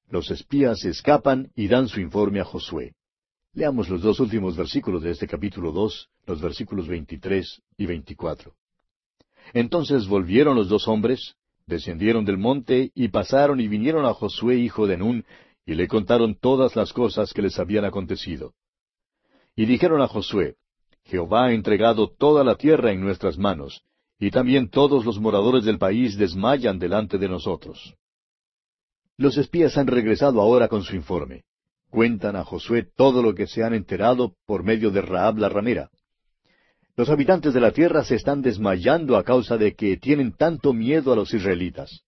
Los 0.08 0.30
espías 0.30 0.84
escapan 0.84 1.50
y 1.54 1.68
dan 1.68 1.88
su 1.88 2.00
informe 2.00 2.40
a 2.40 2.44
Josué. 2.44 2.94
Leamos 3.52 3.88
los 3.88 4.02
dos 4.02 4.18
últimos 4.20 4.56
versículos 4.56 5.02
de 5.02 5.12
este 5.12 5.26
capítulo 5.26 5.70
dos, 5.70 6.08
los 6.26 6.40
versículos 6.40 6.88
veintitrés 6.88 7.62
y 7.76 7.86
veinticuatro. 7.86 8.54
Entonces 9.52 10.08
volvieron 10.08 10.56
los 10.56 10.68
dos 10.68 10.88
hombres, 10.88 11.36
descendieron 11.66 12.24
del 12.24 12.38
monte 12.38 12.90
y 12.94 13.08
pasaron 13.08 13.60
y 13.60 13.68
vinieron 13.68 14.04
a 14.04 14.14
Josué 14.14 14.56
hijo 14.56 14.86
de 14.86 14.96
Nun, 14.96 15.24
y 15.64 15.74
le 15.74 15.88
contaron 15.88 16.34
todas 16.34 16.76
las 16.76 16.92
cosas 16.92 17.32
que 17.32 17.42
les 17.42 17.58
habían 17.58 17.84
acontecido. 17.84 18.54
Y 19.56 19.64
dijeron 19.64 20.00
a 20.02 20.08
Josué, 20.08 20.56
Jehová 21.06 21.46
ha 21.46 21.52
entregado 21.52 22.08
toda 22.08 22.42
la 22.42 22.56
tierra 22.56 22.90
en 22.92 23.00
nuestras 23.00 23.38
manos, 23.38 23.82
y 24.18 24.30
también 24.30 24.68
todos 24.68 25.04
los 25.04 25.20
moradores 25.20 25.64
del 25.64 25.78
país 25.78 26.16
desmayan 26.16 26.78
delante 26.78 27.16
de 27.18 27.28
nosotros. 27.28 27.94
Los 29.16 29.38
espías 29.38 29.78
han 29.78 29.86
regresado 29.86 30.40
ahora 30.40 30.68
con 30.68 30.82
su 30.82 30.96
informe. 30.96 31.44
Cuentan 31.90 32.34
a 32.34 32.44
Josué 32.44 32.86
todo 32.96 33.22
lo 33.22 33.34
que 33.34 33.46
se 33.46 33.62
han 33.62 33.72
enterado 33.72 34.34
por 34.46 34.64
medio 34.64 34.90
de 34.90 35.00
Raab 35.00 35.38
la 35.38 35.48
ramera. 35.48 35.90
Los 36.96 37.08
habitantes 37.08 37.54
de 37.54 37.60
la 37.60 37.70
tierra 37.70 38.04
se 38.04 38.16
están 38.16 38.42
desmayando 38.42 39.16
a 39.16 39.22
causa 39.22 39.56
de 39.56 39.74
que 39.74 39.96
tienen 39.96 40.32
tanto 40.32 40.72
miedo 40.72 41.12
a 41.12 41.16
los 41.16 41.32
israelitas. 41.32 42.02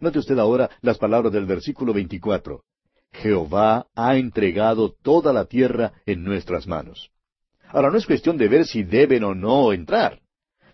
Note 0.00 0.20
usted 0.20 0.38
ahora 0.38 0.70
las 0.80 0.96
palabras 0.98 1.32
del 1.32 1.46
versículo 1.46 1.92
24. 1.92 2.62
Jehová 3.12 3.86
ha 3.96 4.16
entregado 4.16 4.94
toda 5.02 5.32
la 5.32 5.46
tierra 5.46 5.94
en 6.06 6.22
nuestras 6.22 6.68
manos. 6.68 7.10
Ahora 7.68 7.90
no 7.90 7.98
es 7.98 8.06
cuestión 8.06 8.36
de 8.36 8.48
ver 8.48 8.66
si 8.66 8.82
deben 8.82 9.24
o 9.24 9.34
no 9.34 9.72
entrar 9.72 10.20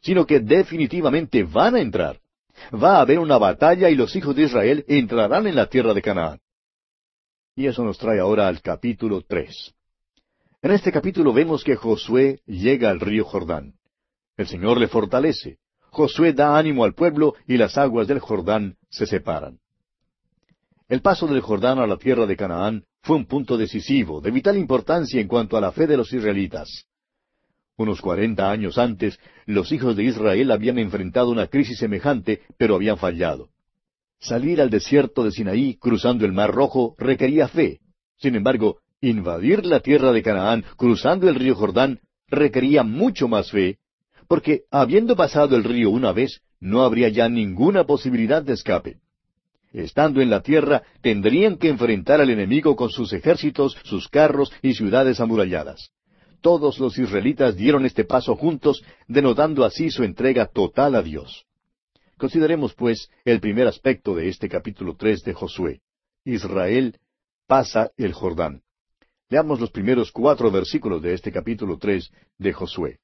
sino 0.04 0.26
que 0.26 0.38
definitivamente 0.38 1.44
van 1.44 1.76
a 1.76 1.80
entrar. 1.80 2.20
Va 2.72 2.98
a 2.98 3.00
haber 3.00 3.18
una 3.18 3.38
batalla 3.38 3.88
y 3.88 3.94
los 3.94 4.14
hijos 4.14 4.36
de 4.36 4.42
Israel 4.42 4.84
entrarán 4.86 5.46
en 5.46 5.56
la 5.56 5.66
tierra 5.66 5.94
de 5.94 6.02
Canaán. 6.02 6.40
Y 7.56 7.66
eso 7.66 7.82
nos 7.82 7.96
trae 7.96 8.20
ahora 8.20 8.46
al 8.46 8.60
capítulo 8.60 9.22
tres. 9.26 9.74
En 10.60 10.72
este 10.72 10.92
capítulo 10.92 11.32
vemos 11.32 11.64
que 11.64 11.76
Josué 11.76 12.40
llega 12.46 12.90
al 12.90 13.00
río 13.00 13.24
Jordán. 13.24 13.74
El 14.36 14.46
Señor 14.46 14.78
le 14.78 14.88
fortalece. 14.88 15.56
Josué 15.90 16.34
da 16.34 16.58
ánimo 16.58 16.84
al 16.84 16.94
pueblo 16.94 17.34
y 17.46 17.56
las 17.56 17.78
aguas 17.78 18.06
del 18.06 18.18
Jordán 18.18 18.76
se 18.90 19.06
separan. 19.06 19.58
El 20.88 21.00
paso 21.00 21.26
del 21.26 21.40
Jordán 21.40 21.78
a 21.78 21.86
la 21.86 21.96
tierra 21.96 22.26
de 22.26 22.36
Canaán 22.36 22.84
fue 23.04 23.16
un 23.16 23.26
punto 23.26 23.58
decisivo, 23.58 24.22
de 24.22 24.30
vital 24.30 24.56
importancia 24.56 25.20
en 25.20 25.28
cuanto 25.28 25.58
a 25.58 25.60
la 25.60 25.72
fe 25.72 25.86
de 25.86 25.98
los 25.98 26.10
israelitas. 26.12 26.86
Unos 27.76 28.00
cuarenta 28.00 28.50
años 28.50 28.78
antes, 28.78 29.18
los 29.44 29.72
hijos 29.72 29.94
de 29.94 30.04
Israel 30.04 30.50
habían 30.50 30.78
enfrentado 30.78 31.28
una 31.28 31.48
crisis 31.48 31.78
semejante, 31.78 32.40
pero 32.56 32.76
habían 32.76 32.96
fallado. 32.96 33.50
Salir 34.18 34.58
al 34.62 34.70
desierto 34.70 35.22
de 35.22 35.32
Sinaí 35.32 35.76
cruzando 35.76 36.24
el 36.24 36.32
Mar 36.32 36.52
Rojo 36.54 36.94
requería 36.96 37.46
fe. 37.46 37.80
Sin 38.16 38.36
embargo, 38.36 38.78
invadir 39.02 39.66
la 39.66 39.80
tierra 39.80 40.10
de 40.12 40.22
Canaán 40.22 40.64
cruzando 40.76 41.28
el 41.28 41.34
río 41.34 41.54
Jordán 41.56 42.00
requería 42.28 42.84
mucho 42.84 43.28
más 43.28 43.50
fe, 43.50 43.76
porque 44.28 44.62
habiendo 44.70 45.14
pasado 45.14 45.56
el 45.56 45.64
río 45.64 45.90
una 45.90 46.12
vez, 46.12 46.40
no 46.58 46.82
habría 46.82 47.10
ya 47.10 47.28
ninguna 47.28 47.84
posibilidad 47.84 48.42
de 48.42 48.54
escape. 48.54 49.03
Estando 49.74 50.22
en 50.22 50.30
la 50.30 50.40
tierra, 50.40 50.82
tendrían 51.02 51.58
que 51.58 51.68
enfrentar 51.68 52.22
al 52.22 52.30
enemigo 52.30 52.76
con 52.76 52.88
sus 52.88 53.12
ejércitos, 53.12 53.76
sus 53.84 54.08
carros 54.08 54.50
y 54.62 54.72
ciudades 54.72 55.20
amuralladas 55.20 55.90
todos 56.44 56.78
los 56.78 56.98
israelitas 56.98 57.56
dieron 57.56 57.86
este 57.86 58.04
paso 58.04 58.36
juntos, 58.36 58.84
denotando 59.08 59.64
así 59.64 59.90
su 59.90 60.04
entrega 60.04 60.44
total 60.44 60.94
a 60.94 61.02
Dios. 61.02 61.46
Consideremos, 62.18 62.74
pues, 62.74 63.08
el 63.24 63.40
primer 63.40 63.66
aspecto 63.66 64.14
de 64.14 64.28
este 64.28 64.50
capítulo 64.50 64.94
tres 64.94 65.22
de 65.22 65.32
Josué. 65.32 65.80
Israel 66.22 66.98
pasa 67.46 67.92
el 67.96 68.12
Jordán. 68.12 68.60
Leamos 69.30 69.58
los 69.58 69.70
primeros 69.70 70.12
cuatro 70.12 70.50
versículos 70.50 71.00
de 71.00 71.14
este 71.14 71.32
capítulo 71.32 71.78
tres 71.78 72.10
de 72.36 72.52
Josué. 72.52 72.98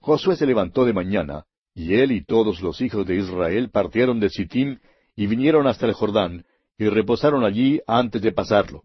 Josué 0.00 0.34
se 0.34 0.44
levantó 0.44 0.84
de 0.84 0.92
mañana, 0.92 1.44
y 1.72 1.94
él 1.94 2.10
y 2.10 2.24
todos 2.24 2.60
los 2.62 2.80
hijos 2.80 3.06
de 3.06 3.14
Israel 3.14 3.70
partieron 3.70 4.18
de 4.18 4.28
Sittim 4.28 4.80
y 5.20 5.26
vinieron 5.26 5.66
hasta 5.66 5.84
el 5.84 5.92
Jordán, 5.92 6.46
y 6.78 6.88
reposaron 6.88 7.44
allí 7.44 7.78
antes 7.86 8.22
de 8.22 8.32
pasarlo. 8.32 8.84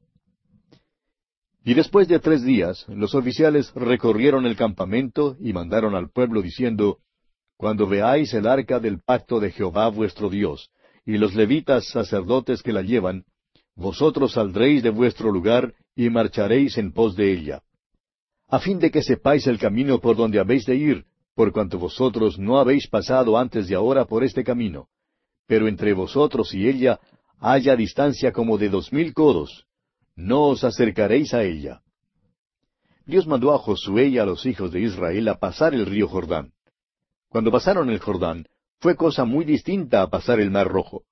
Y 1.64 1.76
después 1.76 2.10
de 2.10 2.20
tres 2.20 2.44
días, 2.44 2.86
los 2.90 3.16
oficiales 3.16 3.72
recorrieron 3.74 4.46
el 4.46 4.58
campamento 4.58 5.38
y 5.40 5.54
mandaron 5.54 5.96
al 5.96 6.10
pueblo 6.10 6.42
diciendo, 6.42 6.98
Cuando 7.56 7.88
veáis 7.88 8.34
el 8.34 8.48
arca 8.48 8.82
del 8.82 9.00
pacto 9.00 9.40
de 9.40 9.50
Jehová 9.50 9.88
vuestro 9.88 10.30
Dios, 10.30 10.72
y 11.06 11.18
los 11.18 11.36
levitas 11.36 11.88
sacerdotes 11.88 12.62
que 12.62 12.74
la 12.74 12.82
llevan, 12.82 13.24
vosotros 13.74 14.34
saldréis 14.34 14.84
de 14.84 14.90
vuestro 14.90 15.32
lugar 15.32 15.74
y 15.96 16.10
marcharéis 16.10 16.78
en 16.78 16.92
pos 16.92 17.16
de 17.16 17.32
ella, 17.32 17.64
a 18.50 18.60
fin 18.60 18.78
de 18.78 18.92
que 18.92 19.02
sepáis 19.02 19.48
el 19.48 19.58
camino 19.58 20.02
por 20.02 20.18
donde 20.18 20.40
habéis 20.40 20.66
de 20.66 20.76
ir, 20.76 21.06
por 21.34 21.54
cuanto 21.54 21.80
vosotros 21.80 22.38
no 22.38 22.60
habéis 22.60 22.90
pasado 22.90 23.38
antes 23.38 23.70
de 23.70 23.76
ahora 23.76 24.04
por 24.04 24.26
este 24.26 24.44
camino. 24.44 24.90
Pero 25.48 25.68
entre 25.68 25.94
vosotros 25.94 26.54
y 26.54 26.68
ella 26.68 27.00
haya 27.40 27.76
distancia 27.76 28.32
como 28.32 28.58
de 28.58 28.70
dos 28.70 28.92
mil 28.92 29.14
codos, 29.14 29.66
no 30.16 30.44
os 30.44 30.64
acercaréis 30.64 31.34
a 31.34 31.44
ella. 31.44 31.82
Dios 33.06 33.28
mandó 33.28 33.54
a 33.54 33.60
Josué 33.60 34.08
y 34.08 34.18
a 34.18 34.26
los 34.26 34.46
hijos 34.46 34.72
de 34.72 34.82
Israel 34.82 35.28
a 35.28 35.38
pasar 35.38 35.76
el 35.76 35.86
río 35.86 36.08
Jordán. 36.08 36.54
Cuando 37.30 37.52
pasaron 37.52 37.90
el 37.90 38.00
Jordán, 38.00 38.48
fue 38.80 38.96
cosa 38.96 39.26
muy 39.26 39.46
distinta 39.46 40.02
a 40.02 40.10
pasar 40.10 40.40
el 40.40 40.50
Mar 40.50 40.68
Rojo. 40.68 41.04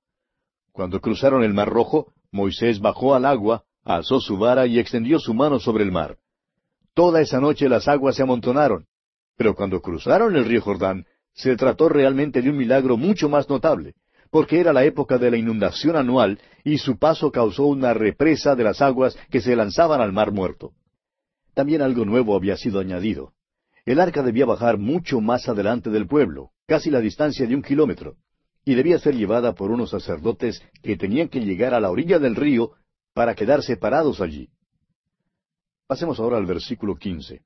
Cuando 0.72 1.00
cruzaron 1.00 1.44
el 1.44 1.54
Mar 1.54 1.70
Rojo, 1.70 2.14
Moisés 2.32 2.80
bajó 2.80 3.14
al 3.14 3.26
agua, 3.26 3.64
alzó 3.84 4.20
su 4.20 4.38
vara 4.38 4.66
y 4.66 4.80
extendió 4.80 5.20
su 5.20 5.36
mano 5.36 5.60
sobre 5.60 5.84
el 5.84 5.92
mar. 5.92 6.18
Toda 6.96 7.22
esa 7.22 7.40
noche 7.40 7.70
las 7.70 7.88
aguas 7.88 8.16
se 8.16 8.24
amontonaron. 8.24 8.88
Pero 9.38 9.54
cuando 9.54 9.82
cruzaron 9.82 10.36
el 10.36 10.46
río 10.46 10.62
Jordán, 10.62 11.06
se 11.34 11.56
trató 11.56 11.90
realmente 11.90 12.42
de 12.42 12.50
un 12.50 12.58
milagro 12.58 12.98
mucho 12.98 13.30
más 13.30 13.50
notable 13.50 13.94
porque 14.34 14.60
era 14.60 14.74
la 14.74 14.84
época 14.84 15.20
de 15.20 15.30
la 15.30 15.38
inundación 15.38 15.96
anual 15.96 16.40
y 16.64 16.80
su 16.80 16.98
paso 16.98 17.32
causó 17.32 17.68
una 17.68 17.94
represa 17.94 18.56
de 18.56 18.64
las 18.64 18.82
aguas 18.82 19.16
que 19.30 19.42
se 19.42 19.56
lanzaban 19.56 20.02
al 20.02 20.12
mar 20.12 20.32
muerto. 20.32 20.72
También 21.54 21.84
algo 21.84 22.04
nuevo 22.04 22.36
había 22.36 22.58
sido 22.58 22.80
añadido. 22.80 23.34
El 23.86 24.00
arca 24.00 24.24
debía 24.24 24.48
bajar 24.48 24.80
mucho 24.80 25.22
más 25.22 25.48
adelante 25.48 25.92
del 25.92 26.08
pueblo, 26.08 26.50
casi 26.66 26.90
la 26.90 27.00
distancia 27.00 27.46
de 27.46 27.54
un 27.54 27.62
kilómetro, 27.62 28.16
y 28.66 28.74
debía 28.74 28.98
ser 28.98 29.14
llevada 29.14 29.54
por 29.54 29.70
unos 29.70 29.92
sacerdotes 29.92 30.64
que 30.82 30.98
tenían 30.98 31.30
que 31.30 31.42
llegar 31.42 31.76
a 31.76 31.80
la 31.80 31.92
orilla 31.92 32.18
del 32.18 32.36
río 32.36 32.72
para 33.14 33.36
quedar 33.36 33.62
separados 33.62 34.20
allí. 34.20 34.50
Pasemos 35.86 36.20
ahora 36.20 36.38
al 36.38 36.48
versículo 36.48 36.96
quince. 36.96 37.44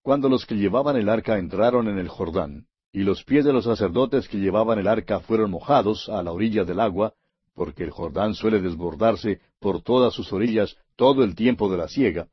Cuando 0.00 0.30
los 0.30 0.46
que 0.46 0.54
llevaban 0.54 0.96
el 0.96 1.10
arca 1.10 1.36
entraron 1.36 1.88
en 1.88 1.98
el 1.98 2.08
Jordán, 2.08 2.68
y 2.94 3.02
los 3.02 3.24
pies 3.24 3.44
de 3.44 3.52
los 3.52 3.64
sacerdotes 3.64 4.28
que 4.28 4.38
llevaban 4.38 4.78
el 4.78 4.86
arca 4.86 5.18
fueron 5.18 5.50
mojados 5.50 6.08
a 6.08 6.22
la 6.22 6.30
orilla 6.30 6.62
del 6.62 6.78
agua, 6.78 7.12
porque 7.52 7.82
el 7.82 7.90
Jordán 7.90 8.34
suele 8.34 8.60
desbordarse 8.60 9.40
por 9.58 9.82
todas 9.82 10.14
sus 10.14 10.32
orillas 10.32 10.76
todo 10.94 11.24
el 11.24 11.34
tiempo 11.34 11.68
de 11.68 11.76
la 11.76 11.88
siega. 11.88 12.28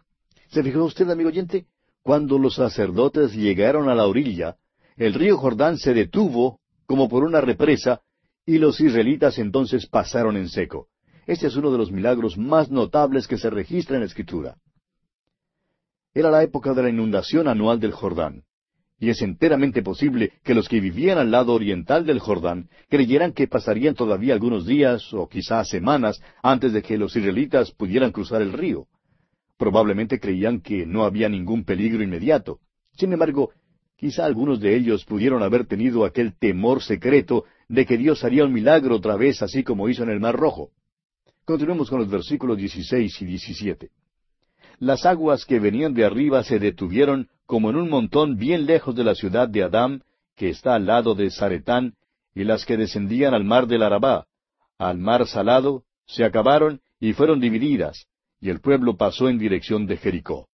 ¿Se 0.50 0.62
fijó 0.62 0.84
usted, 0.84 1.10
amigo 1.10 1.30
oyente? 1.30 1.66
Cuando 2.04 2.38
los 2.38 2.56
sacerdotes 2.56 3.34
llegaron 3.34 3.90
a 3.90 3.96
la 3.96 4.06
orilla, 4.06 4.58
el 4.98 5.16
río 5.16 5.36
Jordán 5.38 5.80
se 5.80 5.96
detuvo 5.96 6.60
como 6.86 7.10
por 7.10 7.24
una 7.24 7.42
represa, 7.42 8.02
y 8.46 8.60
los 8.60 8.80
israelitas 8.82 9.40
entonces 9.40 9.88
pasaron 9.88 10.38
en 10.38 10.48
seco. 10.48 10.90
Este 11.26 11.48
es 11.48 11.56
uno 11.56 11.72
de 11.72 11.80
los 11.80 11.92
milagros 11.92 12.38
más 12.38 12.70
notables 12.70 13.28
que 13.28 13.40
se 13.40 13.50
registra 13.50 13.96
en 13.96 14.02
la 14.02 14.08
Escritura. 14.08 14.58
Era 16.14 16.30
la 16.30 16.44
época 16.44 16.76
de 16.76 16.84
la 16.84 16.90
inundación 16.90 17.48
anual 17.48 17.80
del 17.80 17.94
Jordán 17.94 18.44
y 19.02 19.10
es 19.10 19.24
enteramente 19.24 19.82
posible 19.82 20.32
que 20.44 20.54
los 20.54 20.70
que 20.70 20.80
vivían 20.80 21.18
al 21.18 21.32
lado 21.32 21.56
oriental 21.56 22.06
del 22.06 22.20
Jordán 22.20 22.70
creyeran 22.88 23.34
que 23.34 23.48
pasarían 23.48 23.96
todavía 23.96 24.36
algunos 24.36 24.68
días 24.68 25.12
o 25.12 25.28
quizás 25.28 25.70
semanas 25.70 26.22
antes 26.44 26.72
de 26.72 26.84
que 26.84 27.00
los 27.00 27.16
israelitas 27.16 27.72
pudieran 27.72 28.12
cruzar 28.12 28.44
el 28.44 28.54
río. 28.54 28.86
Probablemente 29.58 30.20
creían 30.20 30.62
que 30.62 30.86
no 30.86 31.04
había 31.04 31.30
ningún 31.30 31.64
peligro 31.64 32.04
inmediato. 32.04 32.60
Sin 32.96 33.12
embargo, 33.12 33.50
quizá 33.98 34.24
algunos 34.24 34.60
de 34.60 34.76
ellos 34.76 35.04
pudieron 35.04 35.42
haber 35.42 35.66
tenido 35.66 36.06
aquel 36.06 36.38
temor 36.38 36.84
secreto 36.84 37.46
de 37.68 37.88
que 37.88 37.98
Dios 37.98 38.24
haría 38.24 38.46
un 38.46 38.54
milagro 38.54 38.98
otra 38.98 39.16
vez 39.16 39.42
así 39.42 39.64
como 39.64 39.90
hizo 39.90 40.04
en 40.04 40.12
el 40.12 40.20
Mar 40.20 40.36
Rojo. 40.36 40.70
Continuemos 41.44 41.90
con 41.90 42.02
los 42.02 42.10
versículos 42.10 42.56
16 42.56 43.20
y 43.20 43.26
17. 43.26 43.90
Las 44.78 45.08
aguas 45.08 45.44
que 45.46 45.60
venían 45.60 45.96
de 45.96 46.06
arriba 46.06 46.44
se 46.44 46.60
detuvieron 46.60 47.30
como 47.52 47.70
en 47.70 47.76
un 47.76 47.90
montón 47.90 48.38
bien 48.38 48.66
lejos 48.66 48.96
de 48.96 49.04
la 49.04 49.14
ciudad 49.14 49.50
de 49.50 49.62
Adam, 49.62 50.00
que 50.38 50.48
está 50.48 50.74
al 50.76 50.86
lado 50.86 51.16
de 51.16 51.30
Zaretán, 51.30 51.96
y 52.34 52.46
las 52.46 52.66
que 52.66 52.78
descendían 52.78 53.34
al 53.34 53.44
mar 53.44 53.68
del 53.68 53.84
Arabá, 53.84 54.26
al 54.78 54.98
mar 55.00 55.28
salado, 55.28 55.84
se 56.06 56.24
acabaron 56.24 56.80
y 56.98 57.12
fueron 57.12 57.42
divididas, 57.42 58.08
y 58.40 58.52
el 58.52 58.62
pueblo 58.62 58.96
pasó 58.96 59.28
en 59.28 59.38
dirección 59.38 59.86
de 59.86 59.98
Jericó. 59.98 60.48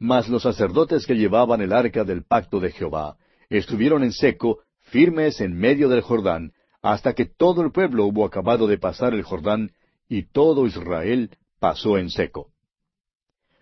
Mas 0.00 0.28
los 0.28 0.42
sacerdotes 0.42 1.06
que 1.06 1.14
llevaban 1.14 1.60
el 1.60 1.72
arca 1.72 2.02
del 2.02 2.24
pacto 2.24 2.58
de 2.58 2.72
Jehová 2.72 3.18
estuvieron 3.48 4.02
en 4.02 4.10
seco, 4.10 4.62
firmes 4.80 5.40
en 5.40 5.56
medio 5.56 5.88
del 5.88 6.00
Jordán, 6.00 6.54
hasta 6.82 7.12
que 7.12 7.26
todo 7.26 7.62
el 7.62 7.70
pueblo 7.70 8.04
hubo 8.04 8.24
acabado 8.24 8.66
de 8.66 8.78
pasar 8.78 9.14
el 9.14 9.22
Jordán, 9.22 9.70
y 10.08 10.24
todo 10.24 10.66
Israel 10.66 11.30
pasó 11.60 11.98
en 11.98 12.10
seco. 12.10 12.50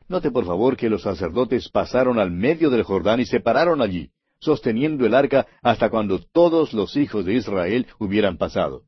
Note 0.09 0.31
por 0.31 0.45
favor 0.45 0.77
que 0.77 0.91
los 0.91 1.03
sacerdotes 1.03 1.69
pasaron 1.71 2.19
al 2.19 2.31
medio 2.31 2.71
del 2.71 2.83
Jordán 2.83 3.21
y 3.21 3.27
se 3.27 3.41
pararon 3.41 3.81
allí, 3.81 4.11
sosteniendo 4.39 5.07
el 5.07 5.15
arca 5.15 5.47
hasta 5.63 5.89
cuando 5.89 6.19
todos 6.19 6.75
los 6.75 6.97
hijos 6.97 7.25
de 7.25 7.35
Israel 7.35 7.87
hubieran 7.99 8.37
pasado. 8.37 8.83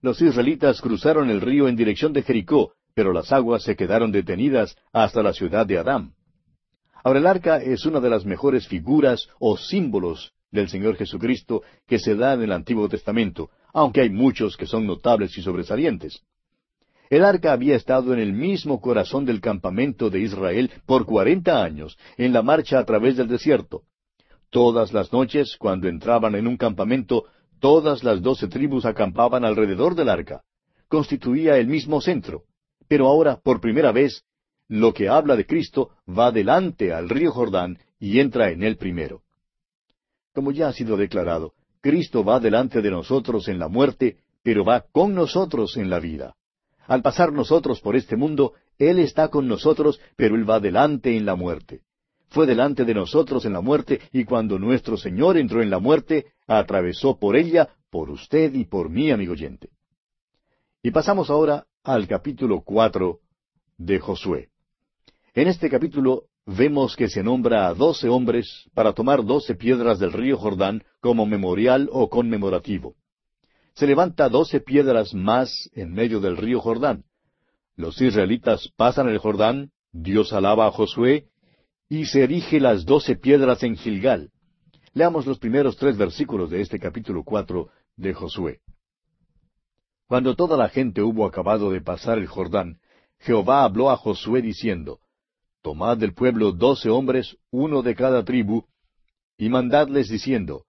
Los 0.00 0.20
israelitas 0.20 0.80
cruzaron 0.80 1.30
el 1.30 1.40
río 1.40 1.68
en 1.68 1.76
dirección 1.76 2.12
de 2.12 2.22
Jericó, 2.22 2.72
pero 2.94 3.12
las 3.12 3.32
aguas 3.32 3.62
se 3.62 3.76
quedaron 3.76 4.12
detenidas 4.12 4.76
hasta 4.92 5.22
la 5.22 5.32
ciudad 5.32 5.66
de 5.66 5.78
Adán. 5.78 6.14
Ahora 7.02 7.20
el 7.20 7.26
arca 7.26 7.58
es 7.58 7.86
una 7.86 8.00
de 8.00 8.10
las 8.10 8.24
mejores 8.24 8.66
figuras 8.66 9.28
o 9.38 9.56
símbolos 9.56 10.32
del 10.50 10.68
Señor 10.68 10.96
Jesucristo 10.96 11.62
que 11.86 11.98
se 11.98 12.14
da 12.14 12.34
en 12.34 12.42
el 12.42 12.52
Antiguo 12.52 12.88
Testamento, 12.88 13.50
aunque 13.72 14.00
hay 14.00 14.10
muchos 14.10 14.56
que 14.56 14.66
son 14.66 14.86
notables 14.86 15.36
y 15.36 15.42
sobresalientes. 15.42 16.22
El 17.10 17.24
arca 17.24 17.52
había 17.52 17.76
estado 17.76 18.12
en 18.14 18.20
el 18.20 18.32
mismo 18.32 18.80
corazón 18.80 19.24
del 19.24 19.40
campamento 19.40 20.10
de 20.10 20.20
Israel 20.20 20.70
por 20.86 21.04
cuarenta 21.04 21.62
años, 21.62 21.98
en 22.16 22.32
la 22.32 22.42
marcha 22.42 22.78
a 22.78 22.84
través 22.84 23.16
del 23.16 23.28
desierto. 23.28 23.82
Todas 24.50 24.92
las 24.92 25.12
noches, 25.12 25.56
cuando 25.58 25.88
entraban 25.88 26.34
en 26.34 26.46
un 26.46 26.56
campamento, 26.56 27.24
todas 27.60 28.04
las 28.04 28.22
doce 28.22 28.48
tribus 28.48 28.84
acampaban 28.84 29.44
alrededor 29.44 29.94
del 29.94 30.08
arca. 30.08 30.42
Constituía 30.88 31.58
el 31.58 31.66
mismo 31.66 32.00
centro. 32.00 32.44
Pero 32.88 33.06
ahora, 33.08 33.40
por 33.42 33.60
primera 33.60 33.92
vez, 33.92 34.22
lo 34.68 34.94
que 34.94 35.08
habla 35.08 35.36
de 35.36 35.46
Cristo 35.46 35.90
va 36.08 36.30
delante 36.30 36.92
al 36.92 37.08
río 37.08 37.32
Jordán 37.32 37.78
y 37.98 38.20
entra 38.20 38.50
en 38.50 38.62
él 38.62 38.76
primero. 38.76 39.22
Como 40.32 40.52
ya 40.52 40.68
ha 40.68 40.72
sido 40.72 40.96
declarado, 40.96 41.52
Cristo 41.80 42.24
va 42.24 42.40
delante 42.40 42.80
de 42.80 42.90
nosotros 42.90 43.48
en 43.48 43.58
la 43.58 43.68
muerte, 43.68 44.18
pero 44.42 44.64
va 44.64 44.84
con 44.90 45.14
nosotros 45.14 45.76
en 45.76 45.90
la 45.90 46.00
vida. 46.00 46.34
Al 46.86 47.02
pasar 47.02 47.32
nosotros 47.32 47.80
por 47.80 47.96
este 47.96 48.16
mundo, 48.16 48.52
Él 48.78 48.98
está 48.98 49.28
con 49.28 49.48
nosotros, 49.48 50.00
pero 50.16 50.36
Él 50.36 50.48
va 50.48 50.60
delante 50.60 51.16
en 51.16 51.24
la 51.24 51.34
muerte. 51.34 51.82
Fue 52.28 52.46
delante 52.46 52.84
de 52.84 52.94
nosotros 52.94 53.44
en 53.44 53.52
la 53.52 53.60
muerte, 53.60 54.00
y 54.12 54.24
cuando 54.24 54.58
nuestro 54.58 54.96
Señor 54.96 55.36
entró 55.36 55.62
en 55.62 55.70
la 55.70 55.78
muerte, 55.78 56.26
atravesó 56.46 57.18
por 57.18 57.36
ella, 57.36 57.68
por 57.90 58.10
usted 58.10 58.52
y 58.54 58.64
por 58.64 58.90
mí, 58.90 59.10
amigo 59.10 59.32
oyente. 59.32 59.68
Y 60.82 60.90
pasamos 60.90 61.30
ahora 61.30 61.66
al 61.82 62.06
capítulo 62.08 62.62
cuatro 62.62 63.20
de 63.78 64.00
Josué. 64.00 64.48
En 65.34 65.48
este 65.48 65.70
capítulo 65.70 66.24
vemos 66.46 66.96
que 66.96 67.08
se 67.08 67.22
nombra 67.22 67.68
a 67.68 67.74
doce 67.74 68.08
hombres 68.08 68.68
para 68.74 68.92
tomar 68.92 69.24
doce 69.24 69.54
piedras 69.54 69.98
del 69.98 70.12
río 70.12 70.36
Jordán 70.36 70.82
como 71.00 71.26
memorial 71.26 71.88
o 71.92 72.08
conmemorativo. 72.08 72.94
Se 73.74 73.88
levanta 73.88 74.28
doce 74.28 74.60
piedras 74.60 75.14
más 75.14 75.68
en 75.74 75.92
medio 75.92 76.20
del 76.20 76.36
río 76.36 76.60
Jordán. 76.60 77.04
Los 77.76 78.00
israelitas 78.00 78.68
pasan 78.76 79.08
el 79.08 79.18
Jordán, 79.18 79.72
Dios 79.90 80.32
alaba 80.32 80.68
a 80.68 80.70
Josué, 80.70 81.26
y 81.88 82.06
se 82.06 82.22
erige 82.22 82.60
las 82.60 82.84
doce 82.84 83.16
piedras 83.16 83.64
en 83.64 83.76
Gilgal. 83.76 84.30
Leamos 84.92 85.26
los 85.26 85.40
primeros 85.40 85.76
tres 85.76 85.96
versículos 85.96 86.50
de 86.50 86.60
este 86.60 86.78
capítulo 86.78 87.24
cuatro 87.24 87.70
de 87.96 88.14
Josué. 88.14 88.60
Cuando 90.06 90.36
toda 90.36 90.56
la 90.56 90.68
gente 90.68 91.02
hubo 91.02 91.26
acabado 91.26 91.70
de 91.72 91.80
pasar 91.80 92.18
el 92.18 92.28
Jordán, 92.28 92.78
Jehová 93.18 93.64
habló 93.64 93.90
a 93.90 93.96
Josué 93.96 94.40
diciendo, 94.40 95.00
Tomad 95.62 95.98
del 95.98 96.14
pueblo 96.14 96.52
doce 96.52 96.90
hombres, 96.90 97.36
uno 97.50 97.82
de 97.82 97.96
cada 97.96 98.24
tribu, 98.24 98.66
y 99.36 99.48
mandadles 99.48 100.08
diciendo, 100.08 100.64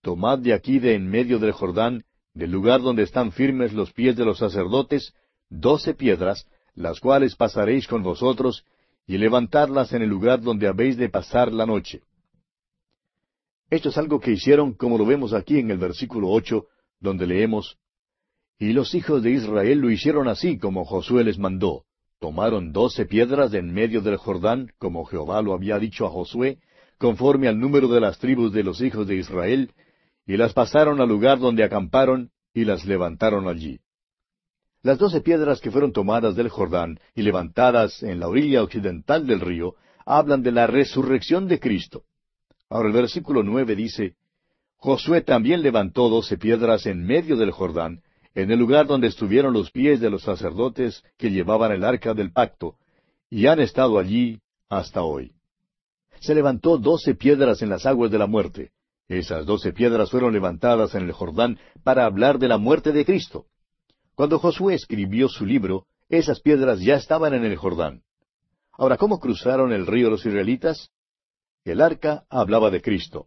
Tomad 0.00 0.38
de 0.38 0.54
aquí 0.54 0.78
de 0.78 0.94
en 0.94 1.06
medio 1.06 1.38
del 1.38 1.52
Jordán, 1.52 2.04
del 2.36 2.50
lugar 2.50 2.82
donde 2.82 3.02
están 3.02 3.32
firmes 3.32 3.72
los 3.72 3.92
pies 3.94 4.14
de 4.14 4.26
los 4.26 4.38
sacerdotes, 4.38 5.14
doce 5.48 5.94
piedras, 5.94 6.46
las 6.74 7.00
cuales 7.00 7.34
pasaréis 7.34 7.88
con 7.88 8.02
vosotros, 8.02 8.62
y 9.06 9.16
levantadlas 9.16 9.94
en 9.94 10.02
el 10.02 10.10
lugar 10.10 10.42
donde 10.42 10.68
habéis 10.68 10.98
de 10.98 11.08
pasar 11.08 11.50
la 11.50 11.64
noche. 11.64 12.02
Esto 13.70 13.88
es 13.88 13.96
algo 13.96 14.20
que 14.20 14.32
hicieron 14.32 14.74
como 14.74 14.98
lo 14.98 15.06
vemos 15.06 15.32
aquí 15.32 15.58
en 15.58 15.70
el 15.70 15.78
versículo 15.78 16.28
ocho, 16.28 16.66
donde 17.00 17.26
leemos, 17.26 17.78
Y 18.58 18.74
los 18.74 18.94
hijos 18.94 19.22
de 19.22 19.30
Israel 19.30 19.78
lo 19.78 19.90
hicieron 19.90 20.28
así 20.28 20.58
como 20.58 20.84
Josué 20.84 21.24
les 21.24 21.38
mandó. 21.38 21.84
Tomaron 22.20 22.72
doce 22.72 23.06
piedras 23.06 23.50
de 23.50 23.58
en 23.60 23.72
medio 23.72 24.02
del 24.02 24.16
Jordán, 24.18 24.72
como 24.78 25.06
Jehová 25.06 25.40
lo 25.40 25.54
había 25.54 25.78
dicho 25.78 26.04
a 26.06 26.10
Josué, 26.10 26.58
conforme 26.98 27.48
al 27.48 27.58
número 27.58 27.88
de 27.88 28.00
las 28.00 28.18
tribus 28.18 28.52
de 28.52 28.62
los 28.62 28.82
hijos 28.82 29.06
de 29.06 29.16
Israel, 29.16 29.70
y 30.26 30.36
las 30.36 30.52
pasaron 30.52 31.00
al 31.00 31.08
lugar 31.08 31.38
donde 31.38 31.64
acamparon, 31.64 32.30
y 32.52 32.64
las 32.64 32.84
levantaron 32.84 33.48
allí. 33.48 33.80
Las 34.82 34.98
doce 34.98 35.20
piedras 35.20 35.60
que 35.60 35.70
fueron 35.70 35.92
tomadas 35.92 36.36
del 36.36 36.48
Jordán 36.48 36.98
y 37.14 37.22
levantadas 37.22 38.02
en 38.02 38.20
la 38.20 38.28
orilla 38.28 38.62
occidental 38.62 39.26
del 39.26 39.40
río 39.40 39.74
hablan 40.04 40.42
de 40.42 40.52
la 40.52 40.66
resurrección 40.66 41.48
de 41.48 41.58
Cristo. 41.58 42.04
Ahora 42.70 42.88
el 42.88 42.94
versículo 42.94 43.42
nueve 43.42 43.76
dice, 43.76 44.14
Josué 44.76 45.22
también 45.22 45.62
levantó 45.62 46.08
doce 46.08 46.38
piedras 46.38 46.86
en 46.86 47.04
medio 47.04 47.36
del 47.36 47.50
Jordán, 47.50 48.02
en 48.34 48.50
el 48.50 48.58
lugar 48.58 48.86
donde 48.86 49.08
estuvieron 49.08 49.52
los 49.52 49.70
pies 49.70 50.00
de 50.00 50.10
los 50.10 50.22
sacerdotes 50.22 51.02
que 51.16 51.30
llevaban 51.30 51.72
el 51.72 51.84
arca 51.84 52.14
del 52.14 52.32
pacto, 52.32 52.76
y 53.30 53.46
han 53.46 53.60
estado 53.60 53.98
allí 53.98 54.40
hasta 54.68 55.02
hoy. 55.02 55.32
Se 56.20 56.34
levantó 56.34 56.78
doce 56.78 57.14
piedras 57.14 57.62
en 57.62 57.70
las 57.70 57.86
aguas 57.86 58.10
de 58.10 58.18
la 58.18 58.26
muerte. 58.26 58.72
Esas 59.08 59.46
doce 59.46 59.72
piedras 59.72 60.10
fueron 60.10 60.32
levantadas 60.32 60.94
en 60.94 61.04
el 61.04 61.12
Jordán 61.12 61.58
para 61.84 62.06
hablar 62.06 62.38
de 62.38 62.48
la 62.48 62.58
muerte 62.58 62.92
de 62.92 63.04
Cristo. 63.04 63.46
Cuando 64.14 64.38
Josué 64.38 64.74
escribió 64.74 65.28
su 65.28 65.46
libro, 65.46 65.86
esas 66.08 66.40
piedras 66.40 66.80
ya 66.80 66.94
estaban 66.94 67.34
en 67.34 67.44
el 67.44 67.56
Jordán. 67.56 68.02
Ahora, 68.72 68.96
¿cómo 68.96 69.20
cruzaron 69.20 69.72
el 69.72 69.86
río 69.86 70.10
los 70.10 70.26
israelitas? 70.26 70.90
El 71.64 71.80
arca 71.80 72.24
hablaba 72.28 72.70
de 72.70 72.82
Cristo. 72.82 73.26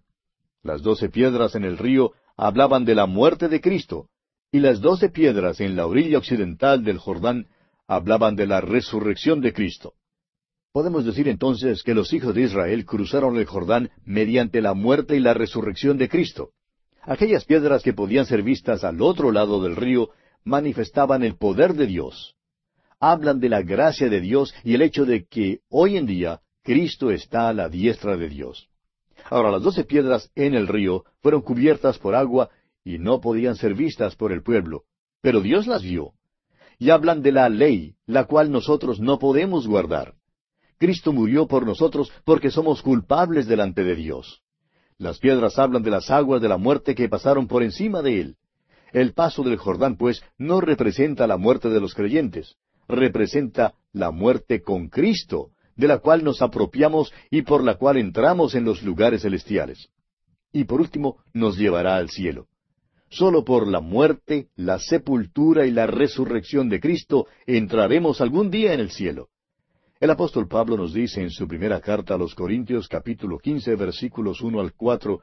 Las 0.63 0.81
doce 0.81 1.09
piedras 1.09 1.55
en 1.55 1.63
el 1.63 1.77
río 1.77 2.11
hablaban 2.35 2.85
de 2.85 2.95
la 2.95 3.05
muerte 3.05 3.47
de 3.47 3.61
Cristo, 3.61 4.09
y 4.51 4.59
las 4.59 4.81
doce 4.81 5.09
piedras 5.09 5.59
en 5.59 5.75
la 5.75 5.85
orilla 5.85 6.17
occidental 6.17 6.83
del 6.83 6.97
Jordán 6.97 7.47
hablaban 7.87 8.35
de 8.35 8.47
la 8.47 8.61
resurrección 8.61 9.41
de 9.41 9.53
Cristo. 9.53 9.93
Podemos 10.71 11.03
decir 11.03 11.27
entonces 11.27 11.81
que 11.81 11.95
los 11.95 12.13
hijos 12.13 12.35
de 12.35 12.41
Israel 12.43 12.85
cruzaron 12.85 13.37
el 13.37 13.45
Jordán 13.45 13.89
mediante 14.05 14.61
la 14.61 14.75
muerte 14.75 15.15
y 15.15 15.19
la 15.19 15.33
resurrección 15.33 15.97
de 15.97 16.09
Cristo. 16.09 16.51
Aquellas 17.01 17.43
piedras 17.45 17.81
que 17.81 17.93
podían 17.93 18.27
ser 18.27 18.43
vistas 18.43 18.83
al 18.83 19.01
otro 19.01 19.31
lado 19.31 19.63
del 19.63 19.75
río 19.75 20.09
manifestaban 20.43 21.23
el 21.23 21.37
poder 21.37 21.73
de 21.73 21.87
Dios. 21.87 22.35
Hablan 22.99 23.39
de 23.39 23.49
la 23.49 23.63
gracia 23.63 24.09
de 24.09 24.21
Dios 24.21 24.53
y 24.63 24.75
el 24.75 24.83
hecho 24.83 25.05
de 25.05 25.25
que 25.25 25.61
hoy 25.69 25.97
en 25.97 26.05
día 26.05 26.41
Cristo 26.61 27.09
está 27.09 27.49
a 27.49 27.53
la 27.53 27.67
diestra 27.67 28.15
de 28.15 28.29
Dios. 28.29 28.69
Ahora 29.31 29.49
las 29.49 29.63
doce 29.63 29.85
piedras 29.85 30.29
en 30.35 30.53
el 30.53 30.67
río 30.67 31.03
fueron 31.23 31.41
cubiertas 31.41 31.97
por 31.97 32.13
agua 32.13 32.49
y 32.83 32.99
no 32.99 33.21
podían 33.21 33.55
ser 33.55 33.73
vistas 33.73 34.15
por 34.15 34.31
el 34.31 34.43
pueblo, 34.43 34.83
pero 35.21 35.41
Dios 35.41 35.65
las 35.65 35.81
vio. 35.81 36.13
Y 36.77 36.91
hablan 36.91 37.23
de 37.23 37.31
la 37.31 37.49
ley, 37.49 37.95
la 38.05 38.25
cual 38.25 38.51
nosotros 38.51 38.99
no 38.99 39.17
podemos 39.17 39.67
guardar. 39.67 40.18
Cristo 40.79 41.11
murió 41.11 41.45
por 41.45 41.65
nosotros 41.65 42.11
porque 42.23 42.49
somos 42.49 42.81
culpables 42.81 43.47
delante 43.47 43.83
de 43.83 43.95
Dios. 43.95 44.41
Las 44.97 45.19
piedras 45.19 45.59
hablan 45.59 45.83
de 45.83 45.91
las 45.91 46.09
aguas 46.09 46.41
de 46.41 46.47
la 46.47 46.57
muerte 46.57 46.95
que 46.95 47.09
pasaron 47.09 47.47
por 47.47 47.63
encima 47.63 48.01
de 48.01 48.21
él. 48.21 48.35
El 48.93 49.13
paso 49.13 49.43
del 49.43 49.57
Jordán, 49.57 49.97
pues, 49.97 50.23
no 50.37 50.61
representa 50.61 51.27
la 51.27 51.37
muerte 51.37 51.69
de 51.69 51.81
los 51.81 51.93
creyentes, 51.93 52.55
representa 52.87 53.75
la 53.91 54.11
muerte 54.11 54.61
con 54.61 54.87
Cristo, 54.87 55.51
de 55.75 55.87
la 55.87 55.99
cual 55.99 56.23
nos 56.23 56.41
apropiamos 56.41 57.13
y 57.29 57.41
por 57.41 57.63
la 57.63 57.75
cual 57.75 57.97
entramos 57.97 58.55
en 58.55 58.63
los 58.63 58.81
lugares 58.81 59.21
celestiales. 59.21 59.89
Y 60.51 60.63
por 60.63 60.81
último, 60.81 61.17
nos 61.33 61.57
llevará 61.57 61.97
al 61.97 62.09
cielo. 62.09 62.47
Solo 63.09 63.43
por 63.43 63.67
la 63.67 63.81
muerte, 63.81 64.47
la 64.55 64.79
sepultura 64.79 65.65
y 65.65 65.71
la 65.71 65.87
resurrección 65.87 66.69
de 66.69 66.79
Cristo 66.79 67.27
entraremos 67.45 68.21
algún 68.21 68.49
día 68.49 68.73
en 68.73 68.79
el 68.79 68.91
cielo. 68.91 69.29
El 69.99 70.11
apóstol 70.11 70.47
Pablo 70.47 70.77
nos 70.77 70.93
dice 70.93 71.21
en 71.21 71.29
su 71.29 71.45
primera 71.45 71.81
carta 71.81 72.13
a 72.13 72.17
los 72.17 72.33
Corintios 72.33 72.87
capítulo 72.87 73.37
quince 73.37 73.75
versículos 73.75 74.39
uno 74.39 74.61
al 74.61 74.71
cuatro 74.73 75.19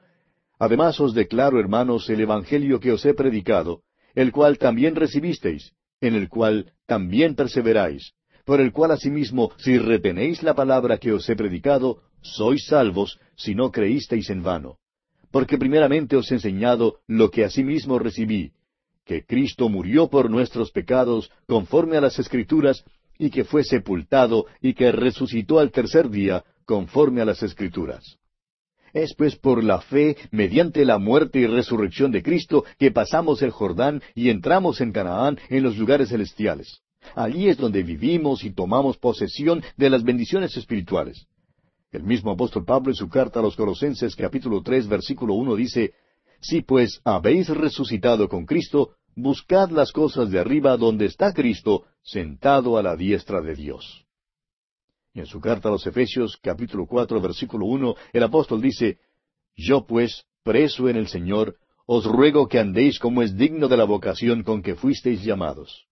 Además 0.59 1.01
os 1.01 1.15
declaro, 1.15 1.59
hermanos, 1.59 2.11
el 2.11 2.21
Evangelio 2.21 2.79
que 2.79 2.93
os 2.93 3.05
he 3.07 3.15
predicado, 3.15 3.81
el 4.15 4.33
cual 4.33 4.59
también 4.59 4.95
recibisteis, 4.95 5.73
en 6.03 6.15
el 6.15 6.29
cual 6.29 6.75
también 6.87 7.35
perseveráis, 7.35 8.13
por 8.45 8.61
el 8.61 8.73
cual 8.73 8.91
asimismo, 8.91 9.51
si 9.57 9.79
retenéis 9.79 10.43
la 10.43 10.55
palabra 10.55 10.99
que 10.99 11.13
os 11.13 11.27
he 11.29 11.37
predicado, 11.37 12.03
sois 12.21 12.67
salvos, 12.67 13.19
si 13.35 13.55
no 13.55 13.71
creísteis 13.71 14.29
en 14.29 14.43
vano. 14.43 14.77
Porque 15.31 15.57
primeramente 15.57 16.17
os 16.17 16.31
he 16.31 16.35
enseñado 16.35 16.99
lo 17.07 17.31
que 17.31 17.45
asimismo 17.45 17.99
recibí, 17.99 18.53
que 19.07 19.25
Cristo 19.25 19.69
murió 19.69 20.09
por 20.09 20.29
nuestros 20.31 20.71
pecados 20.71 21.31
conforme 21.47 21.97
a 21.97 22.01
las 22.01 22.19
Escrituras, 22.19 22.85
y 23.19 23.31
que 23.31 23.45
fue 23.45 23.65
sepultado 23.65 24.47
y 24.61 24.75
que 24.75 24.93
resucitó 24.93 25.59
al 25.59 25.71
tercer 25.71 26.11
día 26.11 26.45
conforme 26.65 27.21
a 27.21 27.25
las 27.25 27.43
Escrituras. 27.43 28.19
Es 28.93 29.15
pues 29.15 29.37
por 29.37 29.63
la 29.63 29.81
fe, 29.81 30.17
mediante 30.31 30.85
la 30.85 30.99
muerte 30.99 31.39
y 31.39 31.47
resurrección 31.47 32.11
de 32.13 32.23
Cristo, 32.23 32.65
que 32.79 32.91
pasamos 32.91 33.43
el 33.43 33.51
Jordán 33.51 34.03
y 34.15 34.31
entramos 34.31 34.81
en 34.81 34.93
Canaán 34.93 35.39
en 35.51 35.63
los 35.63 35.77
lugares 35.77 36.09
celestiales. 36.09 36.81
Allí 37.15 37.49
es 37.49 37.57
donde 37.57 37.83
vivimos 37.83 38.43
y 38.43 38.53
tomamos 38.53 38.97
posesión 38.97 39.63
de 39.77 39.91
las 39.91 40.03
bendiciones 40.03 40.57
espirituales. 40.57 41.27
El 41.93 42.03
mismo 42.03 42.33
apóstol 42.33 42.65
Pablo 42.65 42.91
en 42.91 42.97
su 42.97 43.09
carta 43.09 43.41
a 43.41 43.43
los 43.43 43.55
Colosenses 43.55 44.17
capítulo 44.17 44.63
tres 44.63 44.89
versículo 44.89 45.35
uno 45.35 45.55
dice, 45.55 45.93
Si 46.41 46.63
pues 46.63 47.01
habéis 47.05 47.49
resucitado 47.49 48.29
con 48.29 48.45
Cristo, 48.45 48.93
buscad 49.17 49.71
las 49.71 49.93
cosas 49.93 50.31
de 50.31 50.39
arriba 50.39 50.77
donde 50.77 51.07
está 51.07 51.33
Cristo, 51.33 51.85
sentado 52.03 52.77
a 52.77 52.83
la 52.83 52.95
diestra 52.95 53.41
de 53.41 53.55
Dios. 53.55 54.05
En 55.15 55.25
su 55.25 55.41
carta 55.41 55.69
a 55.69 55.73
los 55.73 55.87
Efesios 55.87 56.39
capítulo 56.43 56.87
cuatro 56.87 57.21
versículo 57.21 57.65
uno, 57.65 57.95
el 58.13 58.23
apóstol 58.23 58.61
dice, 58.61 58.99
Yo 59.57 59.87
pues, 59.87 60.25
preso 60.43 60.91
en 60.91 60.97
el 60.97 61.09
Señor, 61.09 61.57
os 61.87 62.05
ruego 62.05 62.47
que 62.47 62.59
andéis 62.59 62.99
como 62.99 63.23
es 63.23 63.35
digno 63.35 63.69
de 63.69 63.79
la 63.79 63.85
vocación 63.85 64.43
con 64.43 64.63
que 64.63 64.75
fuisteis 64.75 65.25
llamados. 65.25 65.87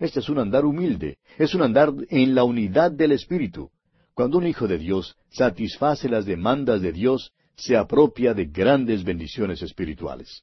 Este 0.00 0.20
es 0.20 0.28
un 0.30 0.38
andar 0.38 0.64
humilde, 0.64 1.18
es 1.38 1.54
un 1.54 1.62
andar 1.62 1.92
en 2.08 2.34
la 2.34 2.44
unidad 2.44 2.90
del 2.90 3.12
Espíritu. 3.12 3.70
Cuando 4.14 4.38
un 4.38 4.46
hijo 4.46 4.66
de 4.66 4.78
Dios 4.78 5.16
satisface 5.30 6.08
las 6.08 6.24
demandas 6.24 6.80
de 6.80 6.92
Dios, 6.92 7.32
se 7.54 7.76
apropia 7.76 8.32
de 8.32 8.46
grandes 8.46 9.04
bendiciones 9.04 9.62
espirituales. 9.62 10.42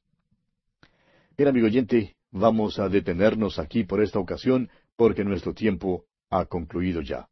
Bien, 1.36 1.50
amigo 1.50 1.68
oyente, 1.68 2.16
vamos 2.32 2.80
a 2.80 2.90
detenernos 2.90 3.60
aquí 3.60 3.84
por 3.84 4.02
esta 4.02 4.20
ocasión 4.20 4.70
porque 4.96 5.24
nuestro 5.24 5.54
tiempo 5.54 6.06
ha 6.30 6.46
concluido 6.46 7.02
ya. 7.02 7.30